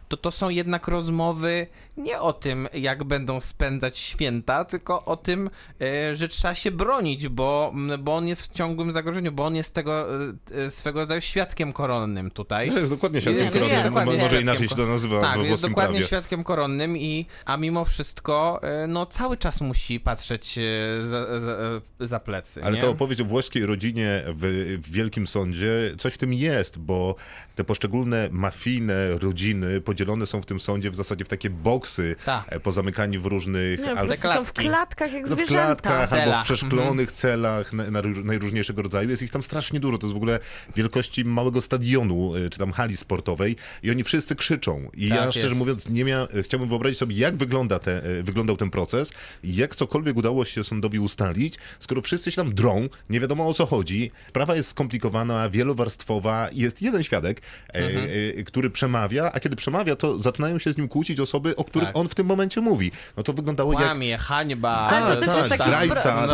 [0.07, 1.67] to to są jednak rozmowy
[1.99, 5.49] nie o tym, jak będą spędzać święta, tylko o tym,
[5.81, 9.73] e, że trzeba się bronić, bo, bo on jest w ciągłym zagrożeniu, bo on jest
[9.73, 10.05] tego
[10.51, 12.71] e, swego rodzaju świadkiem koronnym tutaj.
[12.71, 15.41] Że jest dokładnie świadkiem Jest- jest koronnym, dokładnie może świadkiem inaczej się to nazywa Tak,
[15.43, 16.07] jest dokładnie prawie.
[16.07, 20.59] świadkiem koronnym i a mimo wszystko no cały czas musi patrzeć
[21.01, 21.57] za, za,
[21.99, 22.63] za plecy.
[22.63, 22.81] Ale nie?
[22.81, 27.15] ta opowieść o włoskiej rodzinie w, w Wielkim Sądzie, coś w tym jest, bo
[27.55, 32.45] te poszczególne mafijne rodziny podzielone są w tym sądzie w zasadzie w takie boksy, Tak.
[32.49, 33.79] e, pozamykani w różnych...
[33.79, 35.75] Nie, albo- są w klatkach jak no, w zwierzęta.
[35.75, 39.09] klatkach albo w przeszklonych celach na, na, róż- najróżniejszego rodzaju.
[39.09, 39.97] Jest ich tam strasznie dużo.
[39.97, 40.39] To jest w ogóle
[40.75, 44.89] wielkości małego stadionu, y, czy tam hali sportowej i oni wszyscy krzyczą.
[44.93, 45.57] I Tak ja szczerze jest.
[45.59, 46.27] mówiąc nie mia...
[46.43, 49.11] chciałbym wyobrazić sobie, jak wygląda te, y, wyglądał ten proces
[49.43, 53.53] i jak cokolwiek udało się sądowi ustalić, skoro wszyscy się tam drą, nie wiadomo o
[53.53, 54.11] co chodzi.
[54.29, 58.09] Sprawa jest skomplikowana, wielowarstwowa i jest jeden świadek, e, Mhm.
[58.39, 61.87] e, który przemawia, a kiedy przemawia, to zaczynają się z nim kłócić osoby, o których
[61.87, 61.97] Tak.
[61.97, 62.91] on w tym momencie mówi.
[63.17, 64.87] No to wyglądało jak Kłamie, hańba.
[64.89, 66.27] Tak, Ale to też tak, jest taki zdrajca,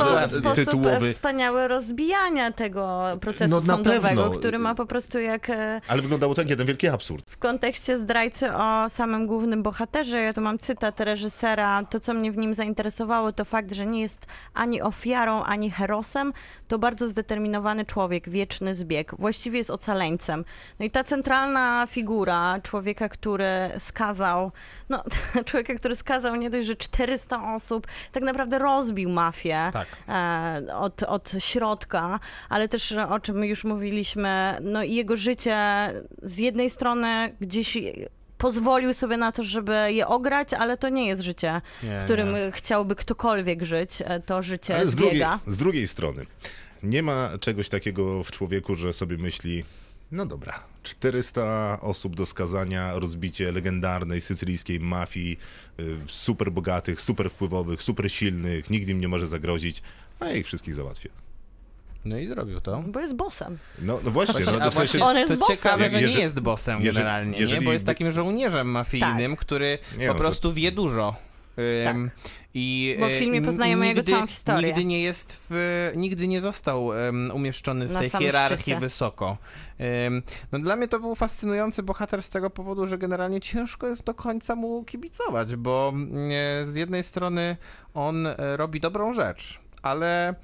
[0.43, 1.13] no, tytułowy.
[1.13, 4.29] wspaniałe rozbijania tego procesu No, sądowego, pewno.
[4.31, 7.25] który ma po prostu jak e, Ale wyglądało tak jeden wielki absurd.
[7.29, 12.31] w kontekście zdrajcy o samym głównym bohaterze, ja tu mam cytat reżysera, to co mnie
[12.31, 16.33] w nim zainteresowało to fakt, że nie jest ani ofiarą, ani herosem,
[16.67, 20.45] to bardzo zdeterminowany człowiek, wieczny zbieg, właściwie jest ocaleńcem.
[20.79, 24.51] No i ta centralna figura człowieka, który skazał,
[24.89, 25.03] no
[25.45, 29.87] człowieka, który skazał nie dość, że 400 osób, tak naprawdę rozbił mafię Tak.
[30.09, 32.19] e, od, od środka,
[32.49, 35.57] ale też o czym już mówiliśmy, no i jego życie
[36.21, 37.77] z jednej strony gdzieś
[38.37, 42.31] pozwolił sobie na to, żeby je ograć, ale to nie jest życie, Nie, w którym
[42.33, 42.51] nie.
[42.51, 46.25] chciałby ktokolwiek żyć, e, to życie Ale z drugiej, z drugiej strony,
[46.85, 49.63] nie ma czegoś takiego w człowieku, że sobie myśli,
[50.11, 55.37] no dobra, 400 osób do skazania, rozbicie legendarnej sycylijskiej mafii,
[55.79, 59.81] y, super bogatych, super wpływowych, super silnych, nikt im nie może zagrozić,
[60.19, 61.09] a ja ich wszystkich załatwię.
[62.05, 62.83] No i zrobił to.
[62.87, 63.57] Bo jest bossem.
[63.81, 65.55] No, no właśnie, no, to właśnie On jest to bossem.
[65.55, 67.65] ciekawe, że nie Jeżeli- jest bossem jeżeli- generalnie, jeżeli nie?
[67.65, 71.15] bo jest takim żołnierzem mafijnym, który Nie, po no to- prostu wie dużo.
[71.87, 72.11] Ym,
[72.53, 74.67] I, Bo w e, filmie poznajemy jego całą historię.
[74.67, 78.79] Nigdy nie jest w, nigdy nie został em, umieszczony w Na tej hierarchii szczycie.
[78.79, 79.37] wysoko.
[79.77, 84.03] Em, no dla mnie to był fascynujący bohater z tego powodu, że generalnie ciężko jest
[84.03, 85.93] do końca mu kibicować, bo
[86.61, 87.57] e, z jednej strony
[87.93, 90.35] on e, robi dobrą rzecz, ale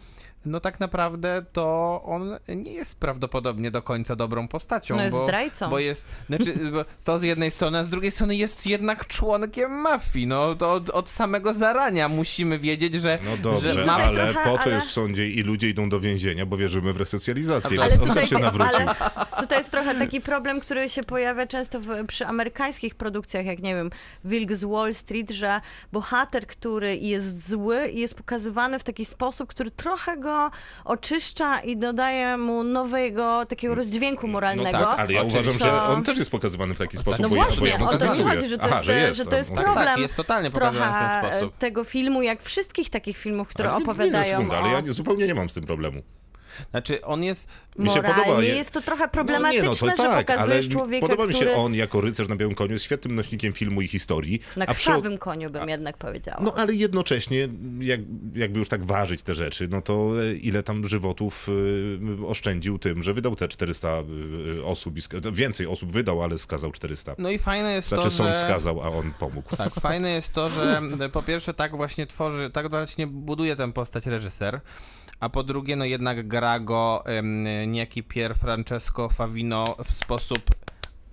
[0.45, 4.95] no tak naprawdę to on nie jest prawdopodobnie do końca dobrą postacią.
[4.95, 5.69] No jest bo, zdrajcą.
[5.69, 9.71] Bo jest, znaczy, bo to z jednej strony, a z drugiej strony jest jednak członkiem
[9.71, 10.27] mafii.
[10.27, 14.49] No to od, od samego zarania musimy wiedzieć, że, No dobrze, że ma- ale trochę,
[14.49, 17.79] po to ale- jest w sądzie i ludzie idą do więzienia, bo wierzymy w resocjalizację,
[17.81, 18.75] Ale więc on tutaj też się nawrócił.
[18.75, 18.95] ale
[19.39, 23.75] tutaj jest trochę taki problem, który się pojawia często w, przy amerykańskich produkcjach, jak nie
[23.75, 23.89] wiem,
[24.25, 25.61] Wilk z Wall Street, że
[25.91, 30.30] bohater, który jest zły i jest pokazywany w taki sposób, który trochę go
[30.85, 34.79] oczyszcza i dodaje mu nowego takiego rozdźwięku moralnego.
[34.79, 35.51] tak, Ale ja Oczywiście.
[35.51, 37.75] uważam, że on też jest pokazywany w taki sposób, No bo ja, bo właśnie, ja
[37.75, 39.55] o to mi chodzi, że to Aha, jest, że że, jest, to jest no.
[39.55, 39.85] Tak, problem.
[39.87, 41.57] tak, jest totalnie pokazywany w ten trochę sposób.
[41.57, 44.59] tego filmu, jak wszystkich takich filmów, które Ale nie- nie opowiadają na sekundę, o...
[44.63, 46.01] ale ja nie, zupełnie nie mam z tym problemu.
[46.71, 47.47] Znaczy, on jest...
[47.79, 48.43] Mi się Moralnie podoba.
[48.43, 51.27] je- jest to trochę No problematyczne, nie, no to że tak, ale pokazujesz człowieka, podoba
[51.27, 51.55] mi się który...
[51.55, 54.41] on jako rycerz na białym koniu, jest świetnym nośnikiem filmu i historii.
[54.57, 56.37] Na a przy- krwawym koniu bym jednak powiedziała.
[56.43, 57.47] No ale jednocześnie,
[57.79, 57.99] jak,
[58.35, 61.49] jakby już tak ważyć te rzeczy, no to e, ile tam żywotów
[62.21, 64.03] y, oszczędził tym, że wydał te 400
[64.57, 67.15] y, osób, i sk- więcej osób wydał, ale skazał 400.
[67.17, 68.37] No i fajne jest Znaczy to, sąd że...
[68.41, 69.55] skazał, a on pomógł.
[69.55, 70.81] Tak, fajne jest to, że
[71.13, 74.61] po pierwsze tak właśnie tworzy, tak właśnie buduje tę postać reżyser,
[75.21, 80.41] a po drugie no jednak gra go um, niejaki Pier Francesco Favino w sposób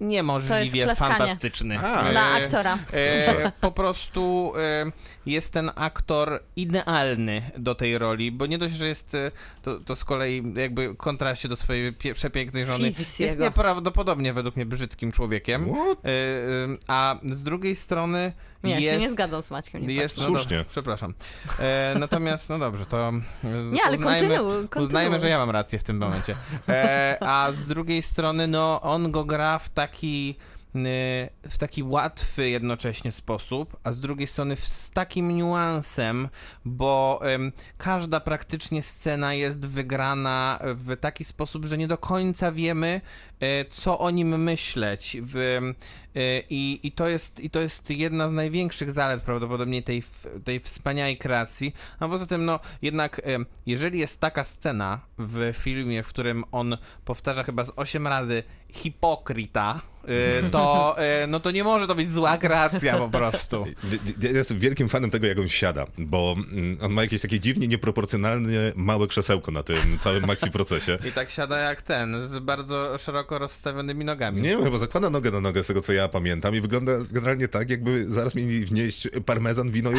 [0.00, 1.78] niemożliwie fantastyczny.
[1.78, 2.10] A.
[2.10, 2.78] Dla E, aktora.
[2.92, 4.92] E, po prostu e,
[5.26, 9.30] jest ten aktor idealny do tej roli, bo nie dość, że jest e,
[9.62, 13.44] to, to z kolei jakby w kontraście do swojej pie- przepięknej żony Fizis jest jego.
[13.44, 15.66] nieprawdopodobnie według mnie brzydkim człowiekiem.
[15.70, 15.74] E,
[16.86, 18.32] a z drugiej strony
[18.64, 18.92] Nie, ja jest...
[18.94, 19.86] się nie zgadzam z Maćkiem.
[19.86, 20.56] Nie Jest, no Słusznie.
[20.56, 21.14] dobrze, przepraszam.
[21.58, 23.12] E, natomiast, no dobrze, to
[23.72, 24.86] Nie, ale uznajmy, kontynuuj, kontynuuj.
[24.86, 26.36] uznajmy, że ja mam rację w tym momencie.
[26.68, 30.36] E, a z drugiej strony, no, on go gra w taki
[30.76, 36.28] y, w taki łatwy jednocześnie sposób, a z drugiej strony z takim niuansem,
[36.64, 37.20] bo
[37.78, 43.27] każda praktycznie scena jest wygrana w taki sposób, że nie do końca wiemy, e,
[43.70, 45.16] co o nim myśleć.
[45.22, 45.36] W,
[46.16, 50.02] e, i, i, to jest, I to jest jedna z największych zalet prawdopodobnie tej,
[50.44, 51.74] tej wspaniałej kreacji.
[52.00, 56.76] A poza tym, no jednak, e, jeżeli jest taka scena w filmie, w którym on
[57.04, 62.12] powtarza chyba z 8 razy hipokrita, e, to, e, no to nie może to być
[62.12, 63.64] zła kreacja po prostu.
[64.22, 67.68] Ja jestem wielkim fanem tego, jak on siada, bo mm, on ma jakieś takie dziwnie
[67.68, 70.98] nieproporcjonalnie małe krzesełko na tym całym maxi procesie.
[71.08, 74.42] I tak siada jak ten, z bardzo szeroko rozstawionymi nogami.
[74.42, 77.48] Nie wiem, chyba zakłada nogę na nogę z tego, co ja pamiętam i wygląda generalnie
[77.48, 79.94] tak, jakby zaraz mieli wnieść parmezan, wino i,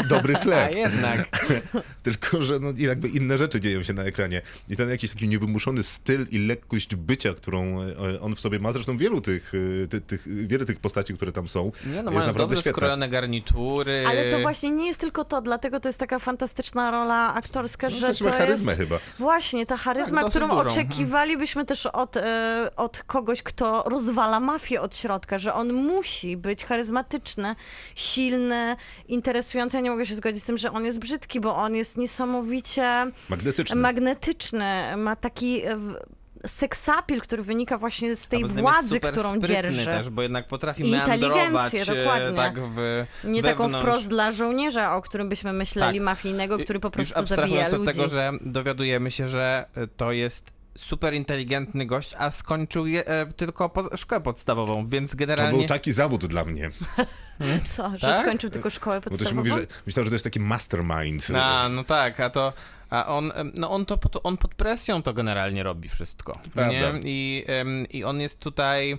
[0.00, 0.74] i dobry A chleb.
[0.74, 1.28] jednak.
[2.02, 4.42] Tylko, że no, jakby inne rzeczy dzieją się na ekranie.
[4.68, 8.72] I ten jakiś taki niewymuszony styl i lekkość bycia, którą e, on w sobie ma,
[8.72, 9.52] zresztą wielu tych,
[9.84, 12.56] e, ty, tych, wiele tych postaci, które tam są, Nie no, jest mają naprawdę dobrze
[12.56, 12.72] świetne.
[12.72, 14.04] skrojone garnitury.
[14.08, 17.90] Ale to właśnie nie jest tylko to, dlatego to jest taka fantastyczna rola aktorska, No,
[17.90, 18.80] że znaczy ma to charyzmę jest...
[18.82, 18.98] chyba.
[19.18, 20.60] Właśnie, ta charyzma, Tak, którą dużą.
[20.60, 26.64] oczekiwalibyśmy też od, e, od kogoś, kto rozwala mafię od środka, że on musi być
[26.64, 27.54] charyzmatyczny,
[27.94, 28.76] silny,
[29.08, 29.76] interesujący.
[29.76, 33.06] Ja nie mogę się zgodzić z tym, że on jest brzydki, bo on jest niesamowicie
[33.28, 33.76] Magnetyczny.
[33.80, 35.78] magnetyczny, ma taki e,
[36.46, 39.84] seksapil, który wynika właśnie z tej władzy, super którą sprytny dzierży.
[39.84, 42.36] też, bo jednak potrafi I meandrować e, dokładnie.
[42.36, 43.86] tak w Nie taką wewnątrz.
[43.86, 46.04] wprost dla żołnierza, o którym byśmy myśleli, Tak.
[46.04, 47.92] mafijnego, który po Już prostu zabija abstrahując od ludzi.
[47.92, 49.66] tego, że dowiadujemy się, że
[49.96, 55.16] to jest super inteligentny gość, a skończył je, e, tylko po, szkołę podstawową, więc To
[55.16, 55.58] generalnie...
[55.58, 56.70] był taki zawód dla mnie.
[57.68, 58.26] Co, że Tak?
[58.26, 59.36] skończył tylko szkołę Bo też podstawową?
[59.50, 61.26] mówi, że myślałem, że to jest taki mastermind.
[61.36, 62.52] A, no tak, a to...
[62.90, 66.38] A on, no on to pod, on pod presją to generalnie robi wszystko.
[66.54, 66.72] Prawda.
[66.72, 67.00] Nie?
[67.04, 67.44] I,
[67.90, 68.98] I on jest tutaj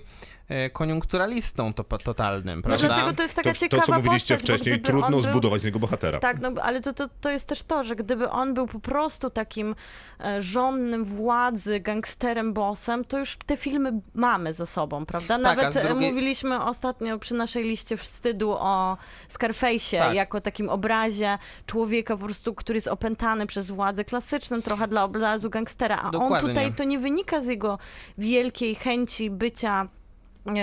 [0.72, 2.86] koniunkturalistą to, totalnym, No prawda?
[2.88, 5.22] dlatego to jest taka To, to, ciekawa co mówiliście postać, wcześniej, trudno on był...
[5.22, 6.18] zbudować z niego bohatera.
[6.18, 9.30] Tak, no ale to, to, to jest też to, że gdyby on był po prostu
[9.30, 9.74] takim
[10.24, 15.38] e, żonnym władzy, gangsterem, bossem, to już te filmy mamy za sobą, prawda?
[15.38, 18.96] Tak, Nawet e, drugiej- mówiliśmy ostatnio przy naszej liście wstydu o
[19.32, 20.14] Scarface'ie, Tak.
[20.14, 25.50] jako takim obrazie człowieka po prostu, który jest opętany przez władzę, klasycznym trochę dla obrazu
[25.50, 26.48] gangstera, a on Dokładnie.
[26.48, 27.78] tutaj to nie wynika z jego
[28.18, 30.05] wielkiej chęci bycia e,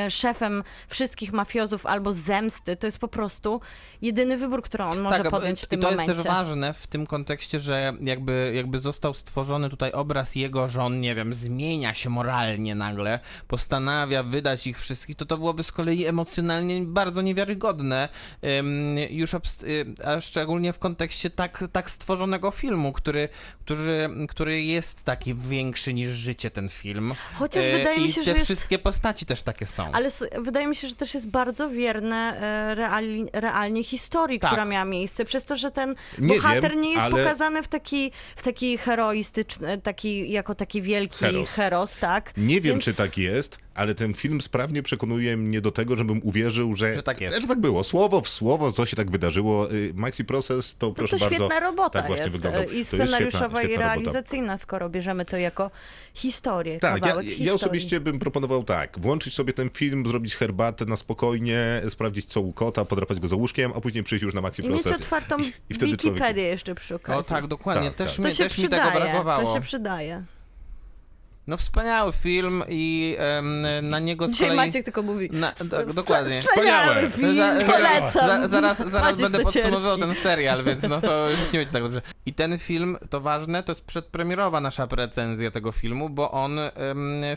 [0.09, 2.75] szefem wszystkich mafiozów albo zemsty.
[2.75, 3.61] To jest po prostu
[4.01, 6.11] jedyny wybór, który on może tak, podjąć w tym to momencie.
[6.11, 10.83] jest też ważne w tym kontekście, że jakby, jakby został stworzony tutaj obraz jego, że
[10.83, 15.71] on, nie wiem, zmienia się moralnie nagle, postanawia wydać ich wszystkich, to to byłoby z
[15.71, 18.09] kolei emocjonalnie bardzo niewiarygodne,
[19.09, 19.37] już y,
[20.05, 23.29] a szczególnie w kontekście tak, tak stworzonego filmu, który,
[23.65, 27.13] który, który jest taki większy niż życie ten film.
[27.35, 29.91] Chociaż E, wydaje I mi się, te że jest wszystkie postaci też takie są.
[29.91, 30.09] Ale
[30.41, 34.49] wydaje mi się, że też jest bardzo wierne e, reali, realnie historii, Tak.
[34.51, 37.67] która miała miejsce, przez to, że ten Nie bohater wiem, nie jest ale- pokazany w
[37.67, 41.49] taki, w taki heroistyczny, taki, jako taki wielki Heros.
[41.49, 42.37] heros, tak?
[42.37, 46.19] Nie wiem, Więc- czy tak jest, ale ten film sprawnie przekonuje mnie do tego, żebym
[46.23, 47.41] uwierzył, że, Że tak jest.
[47.41, 47.83] Że tak było.
[47.83, 49.71] Słowo w słowo, co się tak wydarzyło.
[49.73, 51.35] Y, Maxi Process to No proszę to bardzo.
[51.35, 52.63] świetna robota tak właśnie jest wyglądał.
[52.63, 54.11] i To jest scenariuszowa świetna, i świetna robota.
[54.11, 55.71] realizacyjna, skoro bierzemy to jako
[56.13, 60.95] historię, Tak, ja, ja osobiście bym proponował tak, włączyć sobie ten film, zrobić herbatę na
[60.95, 64.65] spokojnie, sprawdzić co u kota, podrapać go za łóżkiem, a później przyjść już na Maxi
[64.65, 65.01] I mieć Process.
[65.01, 66.13] otwartą I, i wtedy człowiek...
[66.13, 67.19] Wikipedię jeszcze przy okazji.
[67.19, 67.87] O tak, dokładnie.
[67.87, 68.19] Tak, też tak.
[68.19, 69.47] mi, To się też mi tego przydaje, brakowało.
[69.47, 70.23] to się przydaje.
[71.47, 74.67] No wspaniały film i em, na niego z Dzisiaj kolei...
[74.67, 76.41] Maciek tylko mówi, Na, "S- tak, s- dokładnie.
[76.41, 78.27] Wspaniały film, Za- polecam.
[78.41, 81.83] Za, zaraz zaraz Maciek będę podsumowywał ten serial, więc no to już nie będzie tak
[81.83, 82.01] dobrze.
[82.25, 86.71] I ten film, to ważne, to jest przedpremierowa nasza recenzja tego filmu, bo on em,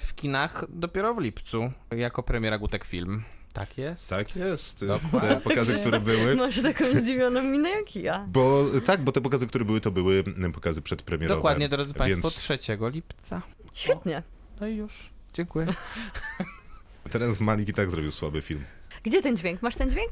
[0.00, 3.22] w kinach dopiero w lipcu, jako premiera Gutek Film.
[3.56, 4.10] Tak jest?
[4.10, 4.84] Tak jest.
[5.20, 6.36] Te pokazy, które były.
[6.36, 8.26] Masz taką zdziwioną minę jak ja.
[8.28, 11.38] Bo tak, bo te pokazy, które były, to były mm, pokazy przedpremierowe.
[11.38, 12.58] Dokładnie, drodzy Państwo, Więc 3
[12.92, 13.42] lipca.
[13.72, 14.22] Świetnie.
[14.60, 15.10] No i już.
[15.32, 15.66] Dziękuję.
[17.12, 18.64] Terence Malik i tak zrobił słaby film.
[19.02, 19.62] Gdzie ten dźwięk?
[19.62, 20.10] Masz ten dźwięk?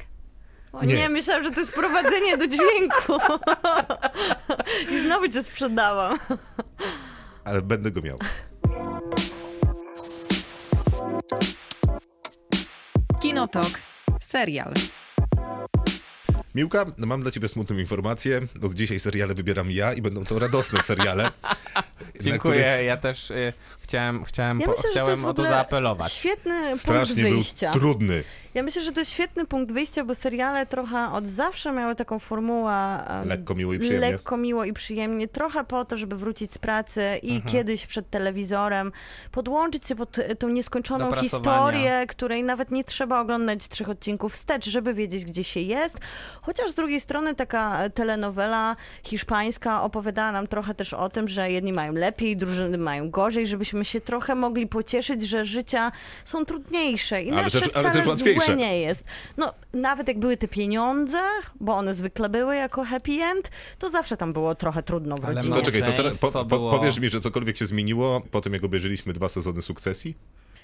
[0.72, 0.96] O Nie.
[0.96, 3.18] nie, myślałam, że to jest prowadzenie do dźwięku.
[4.92, 6.18] I znowu cię sprzedałam.
[7.44, 8.18] Ale będę go miał.
[13.24, 13.80] Kinotok.
[14.20, 14.72] Serial.
[16.54, 18.40] Miłka, mam dla ciebie smutną informację.
[18.62, 21.30] Od dzisiaj seriale wybieram ja i będą to radosne seriale.
[22.20, 23.52] Dziękuję, których ja też y,
[23.84, 26.12] chciałem, chciałem, Ja po, myślę, to chciałem jest w o to zaapelować.
[26.12, 27.70] Świetny Strasznie punkt był wyjścia.
[27.72, 28.24] trudny.
[28.54, 32.18] Ja myślę, że to jest świetny punkt wyjścia, bo seriale trochę od zawsze miały taką
[32.18, 34.10] formułę Lekko miło i przyjemnie.
[34.10, 37.52] lekko miło i przyjemnie, trochę po to, żeby wrócić z pracy i Mhm.
[37.52, 38.92] kiedyś przed telewizorem
[39.32, 44.64] podłączyć się pod e, tą nieskończoną historię, której nawet nie trzeba oglądać trzech odcinków wstecz,
[44.68, 45.98] żeby wiedzieć, gdzie się jest.
[46.42, 51.72] Chociaż z drugiej strony taka telenowela hiszpańska opowiadała nam trochę też o tym, że jedni
[51.72, 55.92] mają lepiej, drużyny mają gorzej, żebyśmy się trochę mogli pocieszyć, że życia
[56.24, 58.46] są trudniejsze i Ale nasze też- ale wcale też łatwiejsze.
[58.46, 59.04] złe nie jest.
[59.36, 61.20] No, nawet jak były te pieniądze,
[61.60, 65.34] bo one zwykle były jako happy end, to zawsze tam było trochę trudno w Ale
[65.34, 65.54] rodzinie.
[65.54, 68.52] To czekaj, to teraz po, po, było- powiesz mi, że cokolwiek się zmieniło po tym,
[68.52, 70.14] jak obejrzeliśmy dwa sezony sukcesji?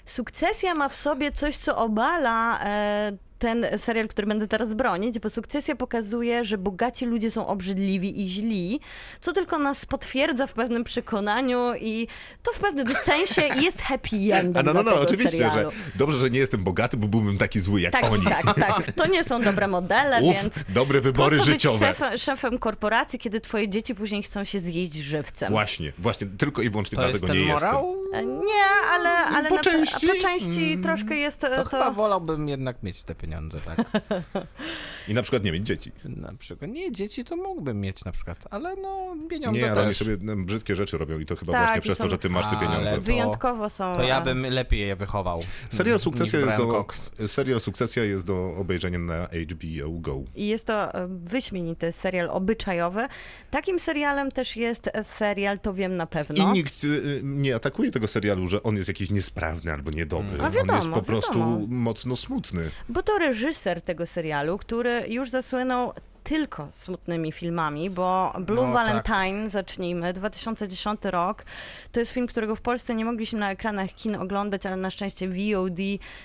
[0.05, 3.11] Sukcesja ma w sobie coś, co obala e,
[3.41, 8.27] ten serial, który będę teraz bronić, bo sukcesja pokazuje, że bogaci ludzie są obrzydliwi i
[8.29, 8.79] źli,
[9.21, 12.07] co tylko nas potwierdza w pewnym przekonaniu i
[12.43, 15.69] to w pewnym sensie jest happy endem A no, no, no, oczywiście, serialu.
[15.71, 18.23] że dobrze, że nie jestem bogaty, bo byłbym taki zły jak Tak, oni.
[18.25, 18.91] tak, tak.
[18.95, 21.87] To nie są dobre modele, Uf, więc dobre wybory po co życiowe.
[21.87, 25.51] być szefem, szefem korporacji, kiedy twoje dzieci później chcą się zjeść żywcem?
[25.51, 27.95] Właśnie, właśnie, tylko i wyłącznie To jest dlatego ten nie morał?
[28.13, 30.07] E, Nie, ale, ale Po na, części.
[30.07, 31.69] po części troszkę jest e, To, to...
[31.69, 33.30] chyba wolałbym jednak mieć te pieniądze,
[33.65, 33.77] tak?
[35.11, 35.91] I na przykład nie mieć dzieci.
[36.05, 36.71] Na przykład.
[36.71, 39.97] Nie, dzieci to mógłbym mieć na przykład, ale no pieniądze Nie, ale oni też.
[39.97, 42.17] sobie no, brzydkie rzeczy robią i to chyba Tak, właśnie i przez to, są- że
[42.17, 42.95] ty masz te Ale pieniądze.
[42.95, 43.95] to- Wyjątkowo są...
[43.95, 45.43] To ja e, bym lepiej je wychował.
[45.69, 47.11] Serial niż Sukcesja, jest Brian do, Cox.
[47.27, 50.21] serial Sukcesja jest do obejrzenia na HBO Go.
[50.35, 53.07] I jest to e, wyśmienity serial obyczajowy.
[53.51, 56.35] Takim serialem też jest e, serial To Wiem na pewno.
[56.51, 60.29] I nikt y, nie atakuje tego serialu, że on jest jakiś niesprawny albo niedobry.
[60.29, 60.41] Mm.
[60.41, 61.59] A on jest wiadomo, po prostu wiadomo.
[61.69, 62.71] mocno smutny.
[62.89, 65.93] Bo to reżyser tego serialu, który już zasłynął
[66.23, 68.73] tylko smutnymi filmami, bo Blue No, tak.
[68.73, 71.45] Valentine, zacznijmy, 2010 rok,
[71.91, 75.27] to jest film, którego w Polsce nie mogliśmy na ekranach kin oglądać, ale na szczęście
[75.29, 75.79] VOD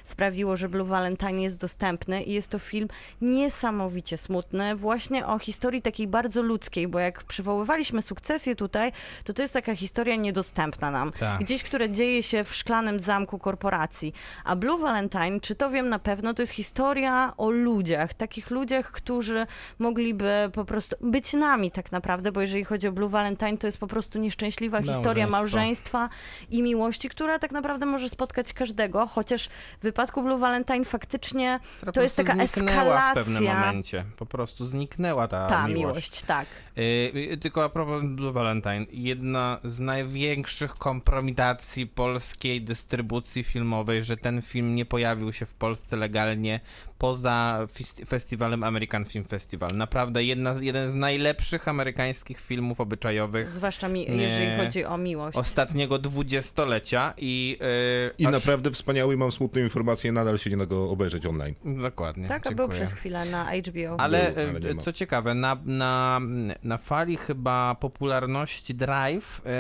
[0.05, 2.89] sprawiło, że Blue Valentine jest dostępny i jest to film
[3.21, 8.93] niesamowicie smutny, właśnie o historii takiej bardzo ludzkiej, bo jak przywoływaliśmy sukcesję tutaj,
[9.25, 11.13] to to jest taka historia niedostępna nam.
[11.13, 11.41] Tak.
[11.41, 14.15] Gdzieś, które dzieje się w szklanym zamku korporacji.
[14.45, 18.93] A Blue Valentine, czy to wiem na pewno, to jest historia o ludziach, takich ludziach,
[18.93, 19.47] którzy
[19.87, 23.79] mogliby po prostu być nami tak naprawdę, bo jeżeli chodzi o Blue Valentine, to jest
[23.79, 26.09] po prostu nieszczęśliwa historia małżeństwa
[26.51, 31.93] i miłości, która tak naprawdę może spotkać każdego, chociaż w wypadku Blue Valentine faktycznie Która
[31.93, 33.67] to jest taka zniknęła w pewnym eskalacja.
[33.67, 34.05] momencie.
[34.17, 35.79] Po prostu zniknęła ta, Ta miłość.
[35.81, 36.47] miłość, tak.
[36.77, 44.43] Yy, tylko a propos Blue Valentine, jedna z największych kompromitacji polskiej dystrybucji filmowej, że ten
[44.43, 46.61] film nie pojawił się w Polsce legalnie
[46.99, 47.67] poza
[48.07, 49.71] festiwalem American Film Festival.
[49.75, 54.17] Naprawdę jedna, z- jeden z najlepszych amerykańskich filmów obyczajowych Zwłaszcza mi, Nie.
[54.23, 55.39] jeżeli chodzi o miłość.
[55.39, 57.59] ostatniego dwudziestolecia i...
[57.61, 61.27] Yy, I aż- naprawdę wspaniały i mam smutną informację, nadal się nie da go obejrzeć
[61.27, 61.55] online.
[61.83, 62.79] Dokładnie, Tak, a był dziękuję.
[62.87, 64.01] przez chwilę na HBO.
[64.01, 64.83] Ale, Był, ale ma.
[64.83, 66.21] co ciekawe, na, na,
[66.63, 69.51] na fali chyba popularności Drive e,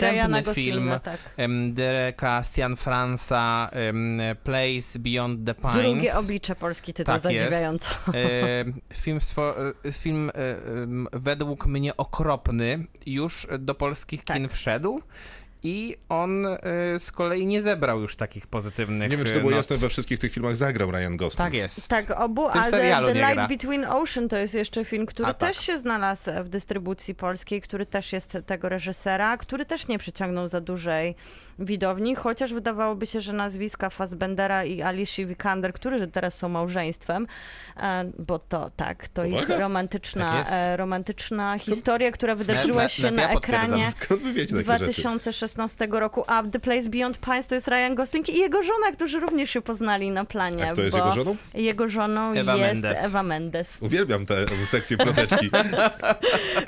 [0.00, 1.18] Ryana następny film tak.
[1.72, 5.74] Dereka Cianfranca em, Place Beyond the Pines.
[5.76, 7.44] Drugie oblicze polski tytuł, Tak jest.
[7.44, 7.88] zadziwiająco.
[8.14, 8.64] E,
[8.94, 9.54] film, swo,
[9.84, 10.32] e, film e,
[11.12, 14.36] według mnie okropny już do polskich Tak.
[14.36, 15.00] kin wszedł
[15.62, 16.58] i on e,
[16.98, 19.56] z kolei nie zebrał już takich pozytywnych Nie wiem, czy to e, było not.
[19.58, 21.36] jasne, we wszystkich tych filmach zagrał Ryan Gosling.
[21.38, 21.88] Tak jest.
[21.88, 23.48] Tak, obu, a The, The Light gra.
[23.48, 25.54] Between Ocean to jest jeszcze film, który A, tak.
[25.54, 30.48] też się znalazł w dystrybucji polskiej, który też jest tego reżysera, który też nie przyciągnął
[30.48, 31.14] za dużej
[31.58, 37.26] widowni, chociaż wydawałoby się, że nazwiska Fassbendera i Alicia Vikander, którzy teraz są małżeństwem,
[37.76, 39.58] e, bo to tak, to ich Uwaga.
[39.58, 45.02] romantyczna, Tak e, romantyczna historia, która wydarzyła się na- ekranie Skąd wy wiecie takie rzeczy?
[45.54, 49.20] 2016 roku, a The Place Beyond Pines to jest Ryan Gosling i jego żona, którzy
[49.20, 50.68] również się poznali na planie.
[50.68, 51.36] A kto jest bo jego żoną?
[51.54, 53.04] Jego żoną Ewa jest Mendes.
[53.04, 53.78] Ewa Mendes.
[53.80, 55.50] Uwielbiam tę sekcję ploteczki.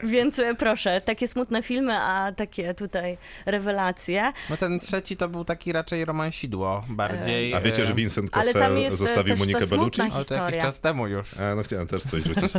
[0.02, 4.32] Więc e, proszę, takie smutne filmy, a takie tutaj rewelacje.
[4.50, 7.54] No ten trzeci to był taki raczej romansidło bardziej.
[7.54, 10.02] A wiecie, e, że Vincent Cassel e, zostawił Monikę Bellucci?
[10.14, 11.40] Ale to jakiś czas temu już.
[11.40, 12.52] A, no chciałem też coś rzucić.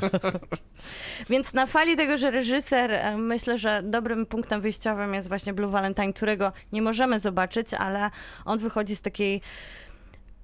[1.29, 5.71] Więc na fali tego, że reżyser, e, myślę, że dobrym punktem wyjściowym jest właśnie Blue
[5.71, 8.09] Valentine, którego nie możemy zobaczyć, ale
[8.45, 9.41] on wychodzi z takiej.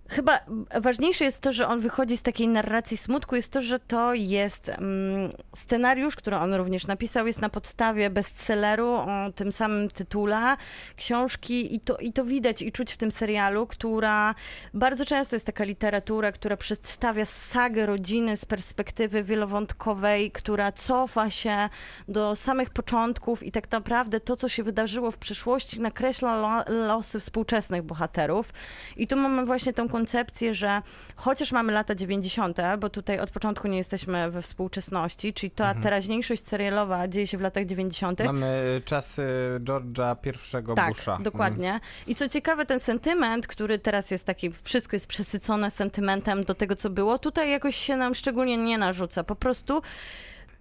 [0.09, 0.39] Chyba
[0.79, 4.69] ważniejsze jest to, że on wychodzi z takiej narracji smutku, jest to, że to jest
[4.69, 10.57] mm, scenariusz, który on również napisał, jest na podstawie bestselleru o tym samym tytule
[10.95, 14.35] książki i to, i to widać i czuć w tym serialu, która
[14.73, 21.69] bardzo często jest taka literatura, która przedstawia sagę rodziny z perspektywy wielowątkowej, która cofa się
[22.07, 27.19] do samych początków i tak naprawdę to, co się wydarzyło w przeszłości, nakreśla lo, losy
[27.19, 28.53] współczesnych bohaterów.
[28.97, 30.81] I tu mamy właśnie tę koncepcję, że
[31.15, 36.47] chociaż mamy lata 90., bo tutaj od początku nie jesteśmy we współczesności, czyli ta teraźniejszość
[36.47, 38.19] serialowa dzieje się w latach 90.
[38.25, 39.23] Mamy czasy
[39.59, 40.15] George'a
[40.71, 41.17] I Tak, Busha.
[41.21, 41.79] dokładnie.
[42.07, 46.75] I co ciekawe, ten sentyment, który teraz jest taki, wszystko jest przesycone sentymentem do tego,
[46.75, 49.23] co było, tutaj jakoś się nam szczególnie nie narzuca.
[49.23, 49.81] Po prostu.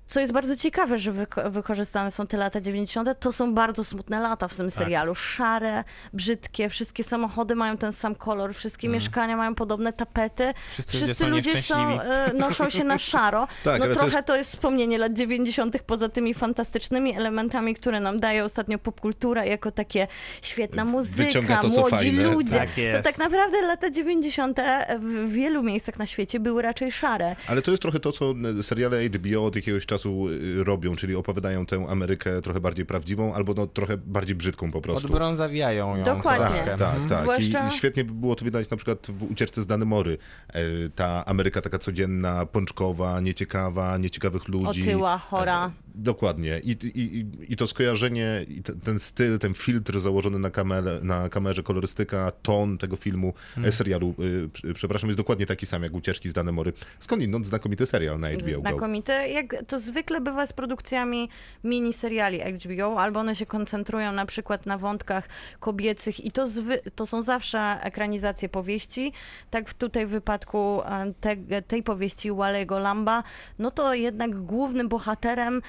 [0.09, 4.21] Co jest bardzo ciekawe, że wyko- wykorzystane są te lata 90., to są bardzo smutne
[4.21, 4.57] lata w Tak.
[4.57, 5.15] tym serialu.
[5.15, 10.43] Szare, brzydkie, wszystkie samochody mają ten sam kolor, wszystkie mieszkania mają podobne tapety.
[10.45, 10.55] Mm.
[10.71, 13.49] Wszyscy ludzie są ludzie są, e, noszą się na szaro.
[13.65, 17.75] Tak, no ale to trochę jest- to jest wspomnienie lat 90., poza tymi fantastycznymi elementami,
[17.75, 20.07] które nam daje ostatnio popkultura, jako takie
[20.43, 22.23] świetna muzyka, to, młodzi fajne.
[22.23, 22.59] ludzie.
[22.59, 24.59] Tak to tak naprawdę lata 90.
[25.01, 27.37] w wielu miejscach na świecie były raczej szare.
[27.49, 31.67] Ale to jest trochę to, co seriale HBO od jakiegoś czasu y, robią, czyli opowiadają
[31.67, 35.07] tę Amerykę trochę bardziej prawdziwą, albo no trochę bardziej brzydką po prostu.
[35.07, 36.47] Odbrązawiają ją Dokładnie.
[36.57, 37.09] Tak, tak, Mhm.
[37.09, 37.19] tak.
[37.23, 40.19] Zwłaszcza- I świetnie by było to widać na przykład w ucieczce z Danemory.
[40.49, 40.61] E,
[40.95, 44.83] Ta Ameryka taka codzienna, pączkowa, nieciekawa, nieciekawych ludzi.
[44.83, 45.71] Otyła, chora.
[45.99, 46.61] Dokładnie.
[46.65, 51.29] I, i, i, to skojarzenie, i te, ten styl, ten filtr założony na, kamerę, na
[51.29, 53.73] kamerze, kolorystyka, ton tego filmu, Hmm.
[53.73, 56.73] serialu, y, pr- przepraszam, jest dokładnie taki sam jak Ucieczki z Danemory.
[57.01, 58.61] Skądinąd znakomity serial na HBO Go.
[58.61, 59.29] Znakomite.
[59.29, 61.29] Jak to zwykle bywa z produkcjami
[61.65, 65.29] miniseriali HBO, albo one się koncentrują na przykład na wątkach
[65.61, 69.13] kobiecych i to, zwy, to są zawsze ekranizacje powieści.
[69.51, 73.23] Tak w tutaj w wypadku e, te, tej powieści Walego Lamba,
[73.59, 75.63] no to jednak głównym bohaterem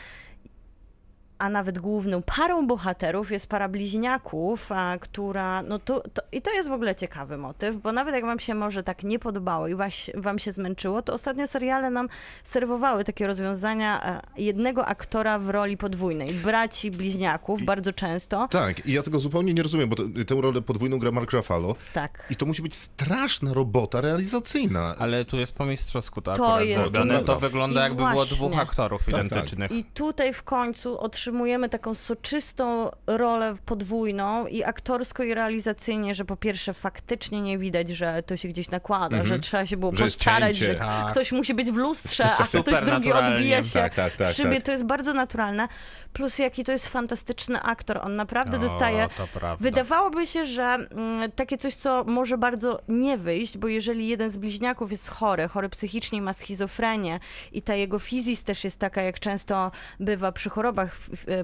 [1.40, 6.52] a nawet główną parą bohaterów jest para bliźniaków, a, która, no to, to, i to
[6.54, 9.76] jest w ogóle ciekawy motyw, bo nawet jak wam się może tak nie podobało i
[9.76, 12.10] was, wam się zmęczyło, to ostatnio seriale nam
[12.44, 18.94] serwowały takie rozwiązania e, jednego aktora w roli podwójnej, braci bliźniaków bardzo często, Tak, i
[18.94, 22.28] ja tego zupełnie nie rozumiem, bo to, tę rolę podwójną gra Mark Ruffalo tak.
[22.30, 24.96] i to musi być straszna robota realizacyjna.
[25.00, 27.24] Ale tu jest po mistrzowsku to To akurat jest- zrobione.
[27.24, 28.36] To wygląda I jakby było właśnie.
[28.38, 29.10] dwóch aktorów tak.
[29.10, 29.72] identycznych.
[29.72, 31.00] I tutaj w końcu
[31.32, 37.90] otrzymujemy taką soczystą rolę podwójną i aktorsko i realizacyjnie, że po pierwsze faktycznie nie widać,
[37.90, 40.10] że to się gdzieś nakłada, że trzeba się było Mhm.
[40.10, 41.12] Że postarać, że Tak.
[41.12, 44.56] ktoś musi być w lustrze, a ktoś drugi odbija się Tak, tak, tak, w szybie.
[44.56, 44.64] tak.
[44.64, 45.68] To jest bardzo naturalne.
[46.14, 47.98] Plus jaki to jest fantastyczny aktor.
[48.04, 49.08] On naprawdę O, dostaje...
[49.60, 54.38] Wydawałoby się, że mm, takie coś, co może bardzo nie wyjść, bo jeżeli jeden z
[54.38, 57.20] bliźniaków jest chory, chory psychicznie, ma schizofrenię
[57.52, 60.96] i ta jego fizis też jest taka, jak często bywa przy chorobach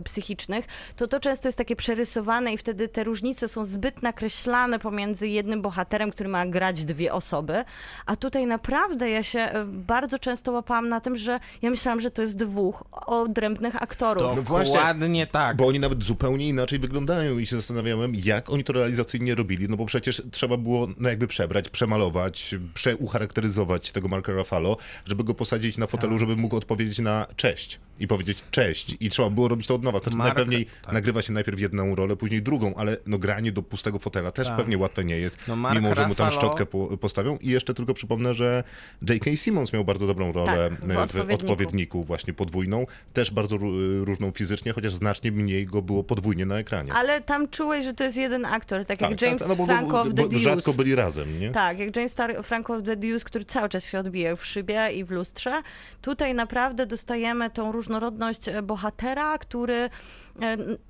[0.03, 0.65] psychicznych,
[0.95, 5.61] to to często jest takie przerysowane i wtedy te różnice są zbyt nakreślane pomiędzy jednym
[5.61, 7.63] bohaterem, który ma grać dwie osoby,
[8.05, 12.11] a tutaj naprawdę ja się e, bardzo często łapałam na tym, że ja myślałam, że
[12.11, 14.23] to jest dwóch odrębnych aktorów.
[14.23, 15.57] To No właśnie, Dokładnie tak.
[15.57, 19.77] Bo oni nawet zupełnie inaczej wyglądają i się zastanawiałem, jak oni to realizacyjnie robili, no
[19.77, 25.77] bo przecież trzeba było no jakby przebrać, przemalować, przeucharakteryzować tego Marka Ruffalo, żeby go posadzić
[25.77, 25.91] na Tak.
[25.91, 28.95] fotelu, żeby mógł odpowiedzieć na cześć i powiedzieć cześć.
[28.99, 29.99] I trzeba było robić to od nowa.
[29.99, 30.93] Znaczy Mark- najpewniej tak.
[30.93, 34.57] nagrywa się najpierw jedną rolę, później drugą, ale no granie do pustego fotela też Tak.
[34.57, 37.37] pewnie łatwe nie jest, No Mark mimo że mu tam Ruffalo- szczotkę po, postawią.
[37.41, 38.63] I jeszcze tylko przypomnę, że
[39.09, 39.35] J.K.
[39.35, 41.51] Simmons miał bardzo dobrą rolę Tak, w e, w Odpowiedniku.
[41.51, 46.57] odpowiedniku, właśnie podwójną, też bardzo ró- różną fizycznie, chociaż znacznie mniej go było podwójnie na
[46.57, 46.93] ekranie.
[46.93, 50.07] Ale tam czułeś, że to jest jeden aktor, tak jak James no bo- Franco w
[50.07, 50.39] The bo Deuce.
[50.39, 51.51] rzadko byli razem, nie?
[51.51, 54.89] Tak, jak James Star- Franco w The Deuce, który cały czas się odbija w szybie
[54.95, 55.61] i w lustrze.
[56.01, 59.89] Tutaj naprawdę dostajemy tą różnorodność e, bohatera, który e,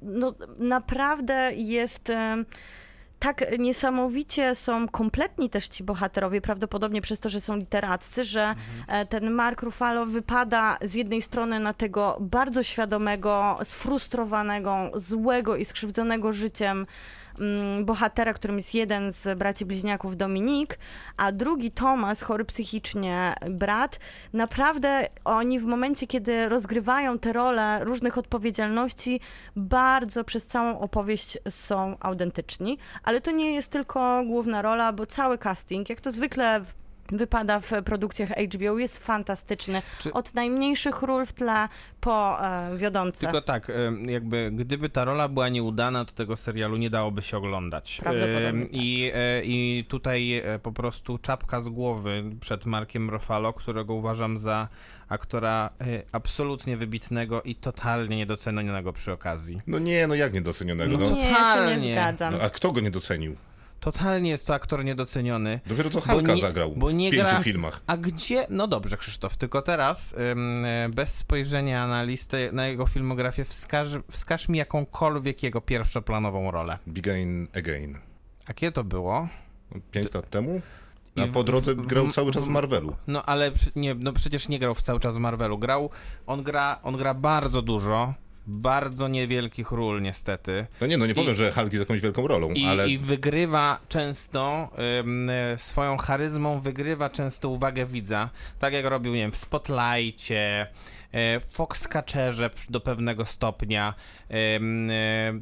[0.01, 2.09] no, naprawdę jest...
[2.09, 2.43] e,
[3.19, 8.53] Tak niesamowicie są kompletni też ci bohaterowie, prawdopodobnie przez to, że są literaccy, że
[8.87, 15.65] e, ten Mark Ruffalo wypada z jednej strony na tego bardzo świadomego, sfrustrowanego, złego i
[15.65, 16.85] skrzywdzonego życiem
[17.84, 20.79] bohatera, którym jest jeden z braci bliźniaków Dominik,
[21.17, 23.99] a drugi Tomas, chory psychicznie brat.
[24.34, 29.19] Naprawdę oni w momencie, kiedy rozgrywają te role różnych odpowiedzialności,
[29.55, 32.77] bardzo przez całą opowieść są autentyczni.
[33.03, 36.82] Ale to nie jest tylko główna rola, bo cały casting, jak to zwykle w
[37.18, 39.82] wypada w produkcjach HBO, jest fantastyczny.
[39.99, 41.68] Czy- Od najmniejszych ról w tle
[42.01, 43.20] po e, wiodące.
[43.20, 47.38] Tylko tak, em, jakby gdyby ta rola była nieudana, to tego serialu nie dałoby się
[47.38, 47.99] oglądać.
[48.03, 48.74] Prawdopodobnie Em, tak.
[48.74, 54.38] I, e, I tutaj e, po prostu czapka z głowy przed Markiem Ruffalo, którego uważam
[54.38, 54.68] za
[55.09, 59.61] aktora e, absolutnie wybitnego i totalnie niedocenionego przy okazji.
[59.68, 60.97] No nie, no jak niedocenionego?
[60.97, 61.88] No No, nie, ja się totalnie.
[61.88, 62.34] nie zgadzam.
[62.34, 63.36] no, a kto go nie docenił?
[63.84, 65.59] Totalnie jest to aktor niedoceniony.
[65.67, 67.81] Dopiero co Halka nie- zagrał bo nie w pięciu gra- filmach.
[67.88, 68.45] A gdzie?
[68.49, 73.88] No dobrze, Krzysztof, tylko teraz ym, e, bez spojrzenia na listę, na jego filmografię, wskaż,
[74.11, 76.77] wskaż mi jakąkolwiek jego pierwszoplanową rolę.
[76.88, 77.97] Begin Again.
[78.47, 79.27] A kiedy to było?
[79.91, 80.61] Pięć lat temu?
[81.15, 82.95] A po drodze grał cały czas w- Marvelu.
[83.07, 85.57] No ale nie, no przecież nie grał w cały czas w Marvelu.
[85.57, 85.89] Grał,
[86.27, 88.13] on gra, on gra bardzo dużo,
[88.47, 90.65] bardzo niewielkich ról niestety.
[90.81, 92.97] No nie, no nie I- powiem, że Hulk jest jakąś wielką rolą, I, ale I
[92.97, 94.69] wygrywa często,
[94.99, 98.29] ym, swoją charyzmą wygrywa często uwagę widza,
[98.59, 100.67] tak jak robił, nie wiem, w Spotlightie,
[101.49, 103.93] Foxcatcherze do pewnego stopnia.
[104.30, 104.36] E,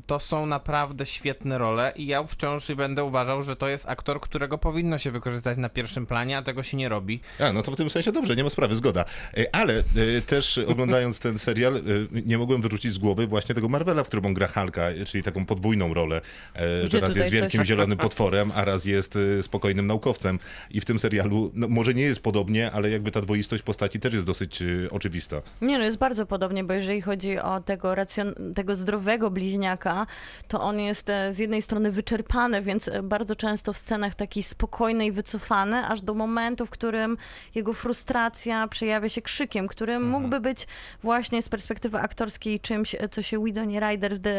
[0.07, 4.57] To są naprawdę świetne role i ja wciąż będę uważał, że to jest aktor, którego
[4.57, 7.19] powinno się wykorzystać na pierwszym planie, a tego się nie robi.
[7.39, 9.05] A, no to w tym sensie dobrze, nie ma sprawy, zgoda.
[9.37, 9.73] E, Ale
[10.17, 11.81] e, też oglądając ten serial, e,
[12.25, 15.23] nie mogłem wyrzucić z głowy właśnie tego Marvela, w którym on gra Hulka, e, czyli
[15.23, 16.21] taką podwójną rolę,
[16.53, 20.39] e, Gdzie że raz jest wielkim zielonym potworem, a raz jest e, spokojnym naukowcem.
[20.71, 24.13] I w tym serialu, no, może nie jest podobnie, ale jakby ta dwoistość postaci też
[24.13, 25.41] jest dosyć e, oczywista.
[25.61, 30.07] Nie, no jest bardzo podobnie, bo jeżeli chodzi o tego, racjon- tego zdrowego bliźniaka,
[30.47, 34.43] to on jest e, z jednej strony wyczerpany, więc e, bardzo często w scenach taki
[34.43, 37.17] spokojny i wycofany, aż do momentu, w którym
[37.55, 40.11] jego frustracja przejawia się krzykiem, który Mhm.
[40.11, 40.67] mógłby być
[41.03, 44.31] właśnie z perspektywy aktorskiej czymś, e, co się Widoni Rider w The,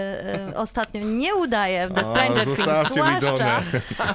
[0.50, 2.58] e, ostatnio nie udaje w The Stranger Things,
[2.92, 3.62] zwłaszcza,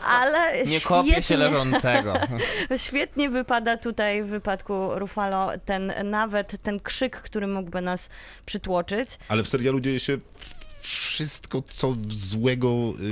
[0.09, 2.13] ale Nie kopie się leżącego.
[2.77, 8.09] Świetnie wypada tutaj w wypadku Rufalo ten nawet ten krzyk, który mógłby nas
[8.45, 9.09] przytłoczyć.
[9.27, 10.17] Ale w serialu dzieje się
[10.81, 12.69] wszystko, co złego,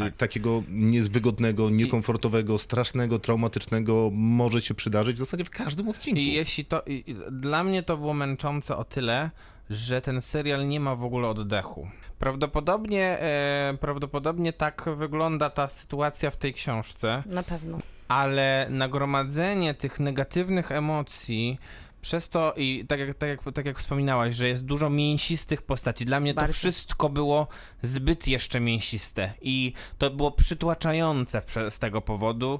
[0.07, 6.19] y, takiego niezwygodnego, niekomfortowego, strasznego, traumatycznego może się przydarzyć w zasadzie w każdym odcinku.
[6.19, 6.81] I jeśli to.
[6.87, 9.29] I- dla mnie to było męczące o tyle,
[9.69, 11.87] że ten serial nie ma w ogóle oddechu.
[12.19, 17.79] Prawdopodobnie, e, prawdopodobnie tak wygląda ta sytuacja w tej książce, Na pewno.
[18.07, 21.57] ale nagromadzenie tych negatywnych emocji.
[22.05, 26.05] Przez to i tak jak, tak, jak, tak jak wspominałaś, że jest dużo mięsistych postaci.
[26.05, 26.53] Dla mnie to Bardzo.
[26.53, 27.47] wszystko było
[27.83, 32.59] zbyt jeszcze mięsiste i to było przytłaczające z tego powodu.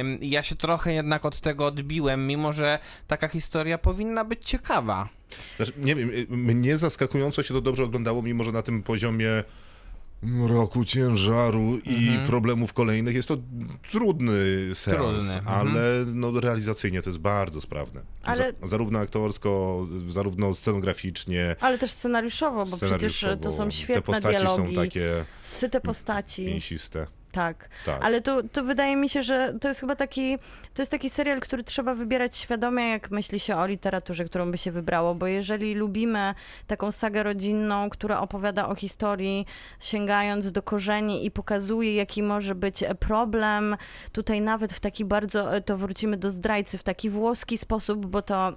[0.00, 5.08] Ym, Ja się trochę jednak od tego odbiłem, mimo że taka historia powinna być ciekawa.
[5.56, 9.28] Znaczy, nie wiem, y, mnie zaskakująco się to dobrze oglądało, mimo że na tym poziomie
[10.46, 12.26] roku ciężaru i Mhm.
[12.26, 13.36] problemów kolejnych jest to
[13.90, 14.34] trudny
[14.74, 15.48] seans, Trudny, mhm.
[15.48, 15.82] ale
[16.14, 18.00] no, realizacyjnie to jest bardzo sprawne.
[18.22, 23.56] Ale- Za, zarówno aktorsko, zarówno scenograficznie, Ale też scenariuszowo, bo przecież to scenariuszowo.
[23.56, 26.44] są świetne Te postaci dialogi, są takie syte postaci.
[26.46, 27.06] mięsiste.
[27.32, 27.68] Tak.
[27.86, 28.04] Tak.
[28.04, 30.38] Ale to, to wydaje mi się, że to jest chyba taki,
[30.74, 34.58] to jest taki serial, który trzeba wybierać świadomie, jak myśli się o literaturze, którą by
[34.58, 36.34] się wybrało, bo jeżeli lubimy
[36.66, 39.46] taką sagę rodzinną, która opowiada o historii,
[39.80, 43.76] sięgając do korzeni i pokazuje, jaki może być problem,
[44.12, 48.52] tutaj nawet w taki bardzo, to wrócimy do zdrajcy, w taki włoski sposób, bo to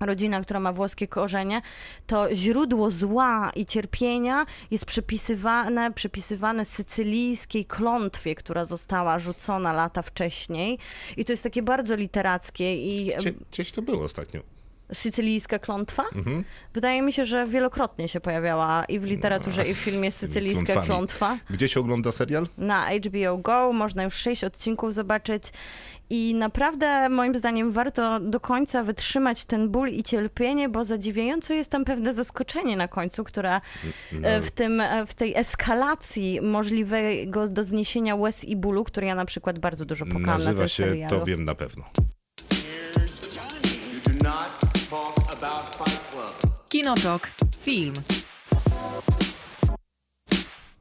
[0.00, 1.62] rodzina, która ma włoskie korzenie,
[2.06, 10.78] to źródło zła i cierpienia jest przypisywane, przypisywane sycylijskiej klątwie, która została rzucona lata wcześniej.
[11.16, 14.40] I to jest takie bardzo literackie i Gdzie, gdzieś to było ostatnio.
[14.92, 16.04] sycylijska klątwa.
[16.14, 16.44] Mhm.
[16.74, 20.86] Wydaje mi się, że wielokrotnie się pojawiała i w literaturze, i w filmie sycylijska klątwami.
[20.86, 21.38] klątwa.
[21.50, 22.48] Gdzie się ogląda serial?
[22.58, 25.42] Na HBO Go można już sześć odcinków zobaczyć
[26.10, 31.70] i naprawdę moim zdaniem warto do końca wytrzymać ten ból i cierpienie, bo zadziwiająco jest
[31.70, 33.60] tam pewne zaskoczenie na końcu, które
[34.12, 39.06] No, e, w, tym, e, w tej eskalacji możliwego do zniesienia łez i bólu, który
[39.06, 41.18] ja na przykład bardzo dużo pokałam na nazywa tym się serialu.
[41.18, 41.84] To wiem na pewno.
[46.68, 47.30] Kinotok.
[47.60, 47.94] Film.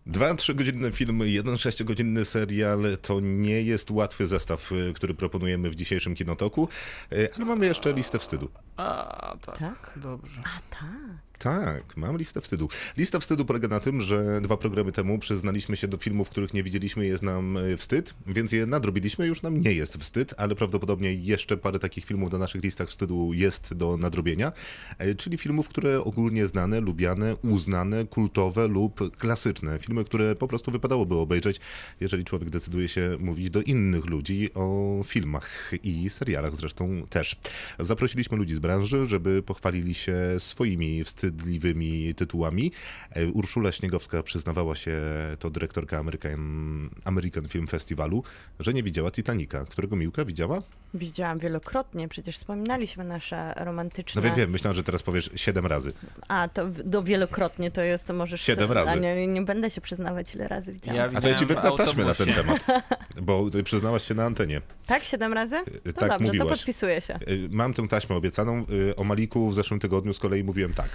[0.06, 5.76] Dwa trzygodzinne filmy, jeden sześciogodzinny serial to nie jest łatwy zestaw, y, który proponujemy w
[5.76, 6.70] dzisiejszym Kinotoku,
[7.14, 8.50] y, ale mamy jeszcze listę wstydu.
[8.78, 9.58] A, tak.
[9.58, 9.92] Tak?
[9.96, 10.42] Dobrze.
[10.46, 11.25] A tak.
[11.40, 12.70] Tak, mam listę wstydu.
[12.98, 16.64] Lista wstydu polega na tym, że dwa programy temu przyznaliśmy się do filmów, których nie
[16.64, 21.14] widzieliśmy, jest nam y, wstyd, więc je nadrobiliśmy, już nam nie jest wstyd, ale prawdopodobnie
[21.14, 24.52] jeszcze parę takich filmów na naszych listach wstydu jest do nadrobienia,
[24.98, 29.80] e, czyli filmów, które ogólnie znane, lubiane, uznane, kultowe lub klasyczne.
[29.80, 31.60] Filmy, które po prostu wypadałoby obejrzeć,
[32.00, 37.36] jeżeli człowiek decyduje się mówić do innych ludzi o filmach i serialach zresztą też.
[37.80, 42.72] Zaprosiliśmy ludzi z branży, żeby pochwalili się swoimi wstydliwymi tytułami.
[43.12, 45.02] E, Urszula Śniegowska przyznawała się,
[45.40, 48.24] to dyrektorka American, American Film Festivalu,
[48.60, 50.62] że nie widziała Titanica, którego Miłka widziała?
[50.94, 54.22] Widziałam wielokrotnie, przecież wspominaliśmy nasze romantyczne...
[54.22, 55.94] No wiem, wiem, myślałem, że teraz powiesz siedem razy.
[56.28, 58.42] A, to do wielokrotnie to jest, to możesz...
[58.42, 58.92] Siedem razy.
[58.92, 61.12] A nie, nie będę się przyznawać, ile razy widziałam.
[61.12, 62.66] Ja A to ja ci wytnę taśmę na ten temat,
[63.22, 64.62] bo przyznałaś się na antenie.
[64.88, 65.56] Tak, siedem razy?
[65.84, 66.50] To tak dobrze, mówiłaś.
[66.50, 67.20] to podpisuję się.
[67.28, 68.66] Y, Mam tę taśmę obiecaną.
[68.90, 70.90] Y, O Maliku w zeszłym tygodniu z kolei mówiłem tak.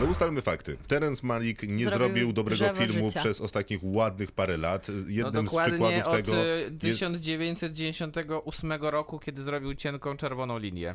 [0.00, 0.76] No ustalmy fakty.
[0.88, 3.20] Terence Malik nie Zrobił zrobił dobrego filmu życia.
[3.20, 4.88] przez ostatnich ładnych parę lat.
[4.88, 10.94] No Jednym z dokładnie przykładów od tego jest 1998 roku, kiedy zrobił cienką czerwoną linię.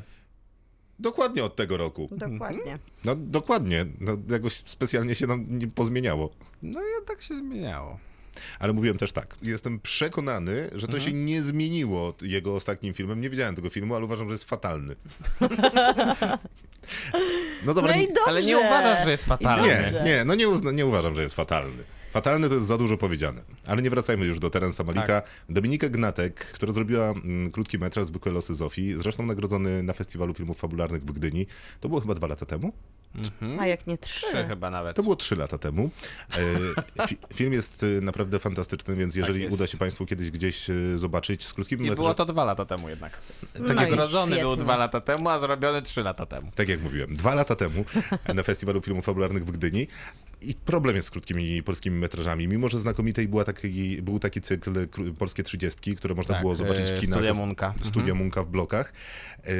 [0.98, 2.08] dokładnie od tego roku.
[2.12, 2.78] Dokładnie.
[3.04, 3.86] No dokładnie.
[4.00, 6.30] No, jakoś specjalnie się nam nie pozmieniało.
[6.62, 7.98] No i tak się zmieniało.
[8.58, 9.36] Ale mówiłem też tak.
[9.42, 13.20] Jestem przekonany, że to się nie zmieniło jego ostatnim filmem.
[13.20, 14.96] Nie widziałem tego filmu, ale uważam, że jest fatalny.
[17.64, 18.20] No dobra, No i dobrze.
[18.26, 19.68] Ale nie uważasz, że jest fatalny.
[19.68, 21.82] Nie, nie, no nie, uzna, nie uważam, że jest fatalny.
[22.12, 23.42] Fatalny to jest za dużo powiedziane.
[23.66, 25.06] Ale nie wracajmy już do Terensa Malika.
[25.06, 25.24] Tak.
[25.48, 30.58] Dominika Gnatek, która zrobiła mm, krótki metraż Zwykłe losy Zofii, zresztą nagrodzony na Festiwalu Filmów
[30.58, 31.46] Fabularnych w Gdyni.
[31.80, 32.72] To było chyba dwa lata temu?
[33.60, 34.26] A jak nie trzy?
[34.26, 34.96] Trzy chyba nawet.
[34.96, 35.90] To było trzy lata temu.
[37.00, 39.54] E, fi, film jest e, naprawdę fantastyczny, więc jeżeli jest.
[39.54, 42.14] uda się Państwu kiedyś gdzieś e, zobaczyć z krótkimi Nie metrażami...
[42.14, 43.18] było to dwa lata temu jednak.
[43.60, 46.50] No Tak i jak urodzony był dwa lata temu, a zrobiony trzy lata temu.
[46.54, 47.84] tak jak mówiłem, dwa lata temu
[48.34, 49.86] na Festiwalu Filmów Fabularnych w Gdyni.
[50.44, 52.48] I problem jest z krótkimi polskimi metrażami.
[52.48, 54.88] Mimo, że znakomitej była taki, był taki cykl
[55.18, 57.18] Polskie Trzydziestki, które można Tak, było zobaczyć e, w kinach.
[57.18, 57.74] Studia Munka.
[57.82, 58.92] Studia Munka w blokach.
[59.46, 59.52] Yy,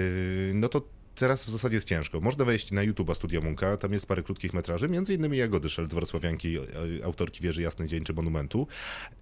[0.55, 0.83] No to
[1.15, 2.21] teraz w zasadzie jest ciężko.
[2.21, 5.95] Można wejść na YouTube'a Studia Munka, tam jest parę krótkich metraży, między innymi Jagody Szelc,
[5.95, 8.67] Wrocławianki, e, autorki Wieży Jasny Dzień czy Monumentu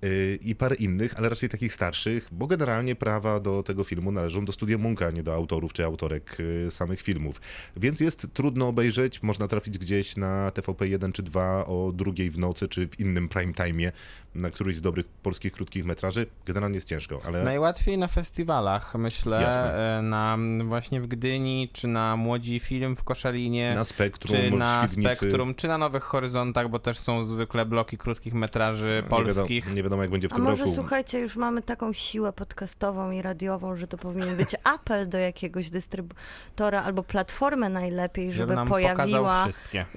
[0.03, 4.45] yy, i parę innych, ale raczej takich starszych, bo generalnie prawa do tego filmu należą
[4.45, 7.41] do Studia Munka, a nie do autorów czy autorek yy, samych filmów.
[7.77, 12.69] Więc jest trudno obejrzeć, można trafić gdzieś na TVP1 czy 2 o drugiej w nocy,
[12.69, 13.93] czy w innym prime time'ie,
[14.35, 16.27] na któryś z dobrych polskich krótkich metraży.
[16.47, 17.45] Generalnie jest ciężko, ale...
[17.45, 19.99] Najłatwiej na festiwalach, myślę, Jasne.
[19.99, 24.83] e, na właśnie w Gdyni, czy na Młodzi Film w Koszalinie, Na Spektrum, czy na
[24.89, 25.15] Świdnicy.
[25.15, 29.65] Spektrum, czy na Nowych Horyzontach, bo też są zwykle bloki krótkich metraży Nie polskich.
[29.65, 30.75] wiadomo, nie wiadomo, jak będzie w A tym może roku.
[30.77, 35.71] słuchajcie, już mamy taką siłę podcastową i radiową, że to powinien być apel do jakiegoś
[35.71, 39.47] dystrybutora albo platformy najlepiej, żeby, żeby nam pojawiła.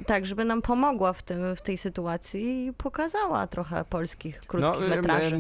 [0.06, 4.90] Tak, żeby nam pomogła w, tym, w tej sytuacji i pokazała trochę polskich krótkich em,
[4.90, 5.40] metraży.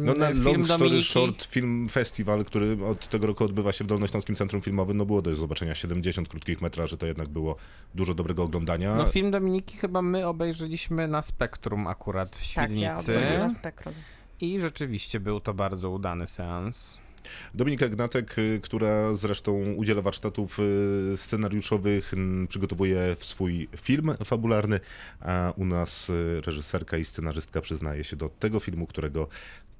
[0.00, 3.84] No na film Long Story Dominiki, Short Film Festival, który od tego roku odbywa się
[3.84, 7.56] w Dolnośląskim Centrum Filmowym, no było do zobaczenia 70 krótkich metraży, to jednak było
[7.94, 8.94] dużo dobrego oglądania.
[8.94, 13.94] No film Dominiki chyba my obejrzeliśmy na Spektrum akurat w tak, ja Świdnicy obejrzałam Spektrum.
[14.40, 17.03] i rzeczywiście był to bardzo udany seans.
[17.54, 22.12] Dominika Gnatek, y, która zresztą udziela warsztatów y, scenariuszowych,
[22.48, 24.80] przygotowuje swój film fabularny,
[25.20, 29.28] a u nas y, reżyserka i scenarzystka przyznaje się do tego filmu, którego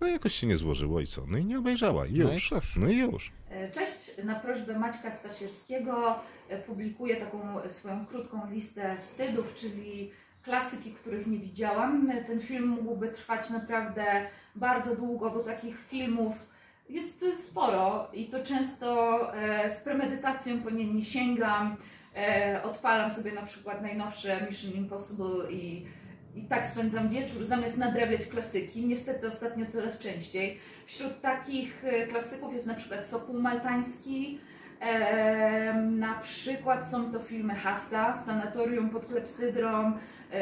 [0.00, 1.26] no jakoś się nie złożyło i co?
[1.26, 2.06] No i nie obejrzała.
[2.06, 2.76] I No i już.
[2.76, 3.32] No i już.
[3.50, 6.18] E, Cześć, na prośbę Maćka Stasierskiego
[6.48, 10.10] e, publikuję taką swoją krótką listę wstydów, czyli
[10.42, 12.10] klasyki, których nie widziałam.
[12.10, 14.26] E, Ten film mógłby trwać naprawdę
[14.56, 16.46] bardzo długo, bo takich filmów
[16.88, 21.76] jest sporo i to często e, z premedytacją po nie nie sięgam.
[22.16, 25.86] E, Odpalam sobie na przykład najnowsze Mission Impossible i,
[26.34, 28.86] i tak spędzam wieczór, zamiast nadrabiać klasyki.
[28.86, 30.58] Niestety ostatnio coraz częściej.
[30.86, 34.40] Wśród takich e, klasyków jest na przykład Sokół Maltański,
[35.90, 39.92] na przykład są to filmy Hasa, Sanatorium pod klepsydrą,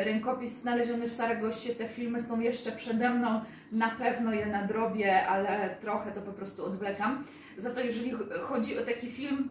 [0.04, 1.74] Rękopis znaleziony w Saragosie.
[1.74, 3.40] Te filmy są jeszcze przede mną,
[3.72, 7.24] na pewno je nadrobię, ale trochę to po prostu odwlekam.
[7.58, 9.48] Za to jeżeli ch- chodzi o taki film,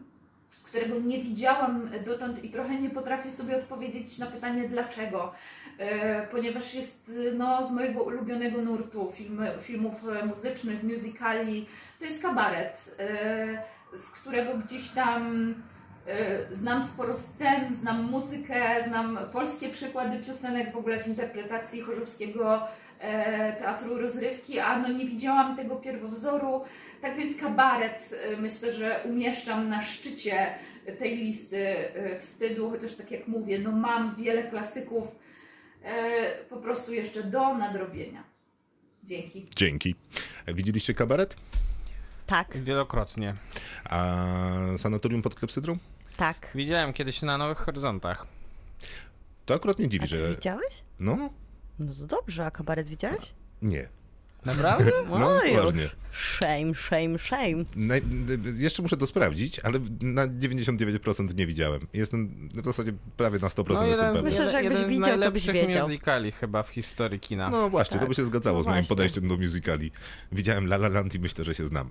[0.63, 5.33] którego nie widziałam dotąd i trochę nie potrafię sobie odpowiedzieć na pytanie dlaczego.
[5.77, 11.65] E, ponieważ jest e, no, z mojego ulubionego nurtu filmy, filmów e, muzycznych, musicali,
[11.99, 15.70] to jest kabaret, e, z którego gdzieś tam e,
[16.51, 22.67] znam sporo scen, znam muzykę, znam polskie przykłady piosenek w ogóle w interpretacji chorzowskiego
[22.99, 26.61] e, teatru rozrywki, a no nie widziałam tego pierwowzoru,
[27.01, 30.47] tak więc kabaret e, myślę, że umieszczam na szczycie
[30.99, 35.07] tej listy e, wstydu, chociaż tak jak mówię, no mam wiele klasyków
[35.83, 38.23] e, po prostu jeszcze do nadrobienia.
[39.03, 39.45] Dzięki.
[39.55, 39.95] Dzięki.
[40.47, 41.35] Widzieliście kabaret?
[42.27, 43.35] Tak, Wielokrotnie.
[43.89, 44.17] A
[44.77, 45.77] sanatorium pod klepsydrą?
[46.17, 46.47] Tak.
[46.55, 48.25] Widziałem kiedyś na Nowych Horyzontach.
[49.45, 50.35] To akurat mnie dziwi, A ty że.
[50.35, 50.83] widziałeś?
[50.99, 51.29] No,
[51.79, 53.33] No to dobrze, a kabaret widziałeś?
[53.61, 53.89] nie.
[54.45, 54.91] Naprawdę?
[55.09, 55.55] No, już.
[55.57, 55.89] poważnie.
[56.11, 57.63] Shame, shame, shame.
[57.75, 58.01] Naj...
[58.57, 61.87] Jeszcze muszę to sprawdzić, ale na 99% nie widziałem.
[61.93, 64.29] Jestem w zasadzie prawie na 100% No, jestem jeden, z- pewny.
[64.29, 65.87] Myślę, że jeden, jakbyś jeden z widział, to byś najlepszych wiedział.
[65.87, 67.49] musicali chyba w historii kina.
[67.49, 68.09] No właśnie, to Tak.
[68.09, 68.89] by się zgadzało No z moim właśnie.
[68.89, 69.91] podejściem do musicali.
[70.31, 71.89] Widziałem La La Land i myślę, że się znam.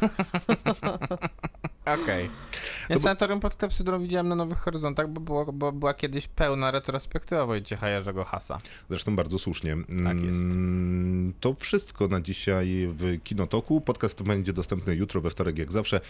[1.94, 2.24] Okej.
[2.24, 6.28] Ja To bo- Sanatorium pod Klepsydrą widziałem na Nowych Horyzontach, bo, było, bo była kiedyś
[6.28, 8.58] pełna retrospektywa Wojciecha Jerzego Hasa.
[8.90, 9.76] Zresztą bardzo słusznie.
[10.04, 10.44] Tak jest.
[10.44, 13.80] Mm, To wszystko na dzisiaj w Kinotoku.
[13.80, 16.00] Podcast będzie dostępny jutro we wtorek, jak zawsze.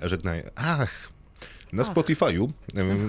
[0.00, 0.42] Żegnaj.
[0.54, 1.08] Ach!
[1.72, 2.48] Na Spotify'u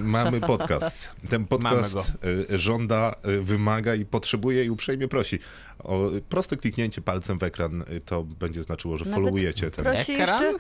[0.04, 1.12] mamy podcast.
[1.30, 2.14] Ten podcast
[2.52, 5.40] y, żąda, y, wymaga i potrzebuje i uprzejmie prosi
[5.80, 7.82] o proste kliknięcie palcem w ekran.
[7.82, 10.44] y, To będzie znaczyło, że Nawet followujecie ten prosi Ekran?
[10.44, 10.60] jeszcze,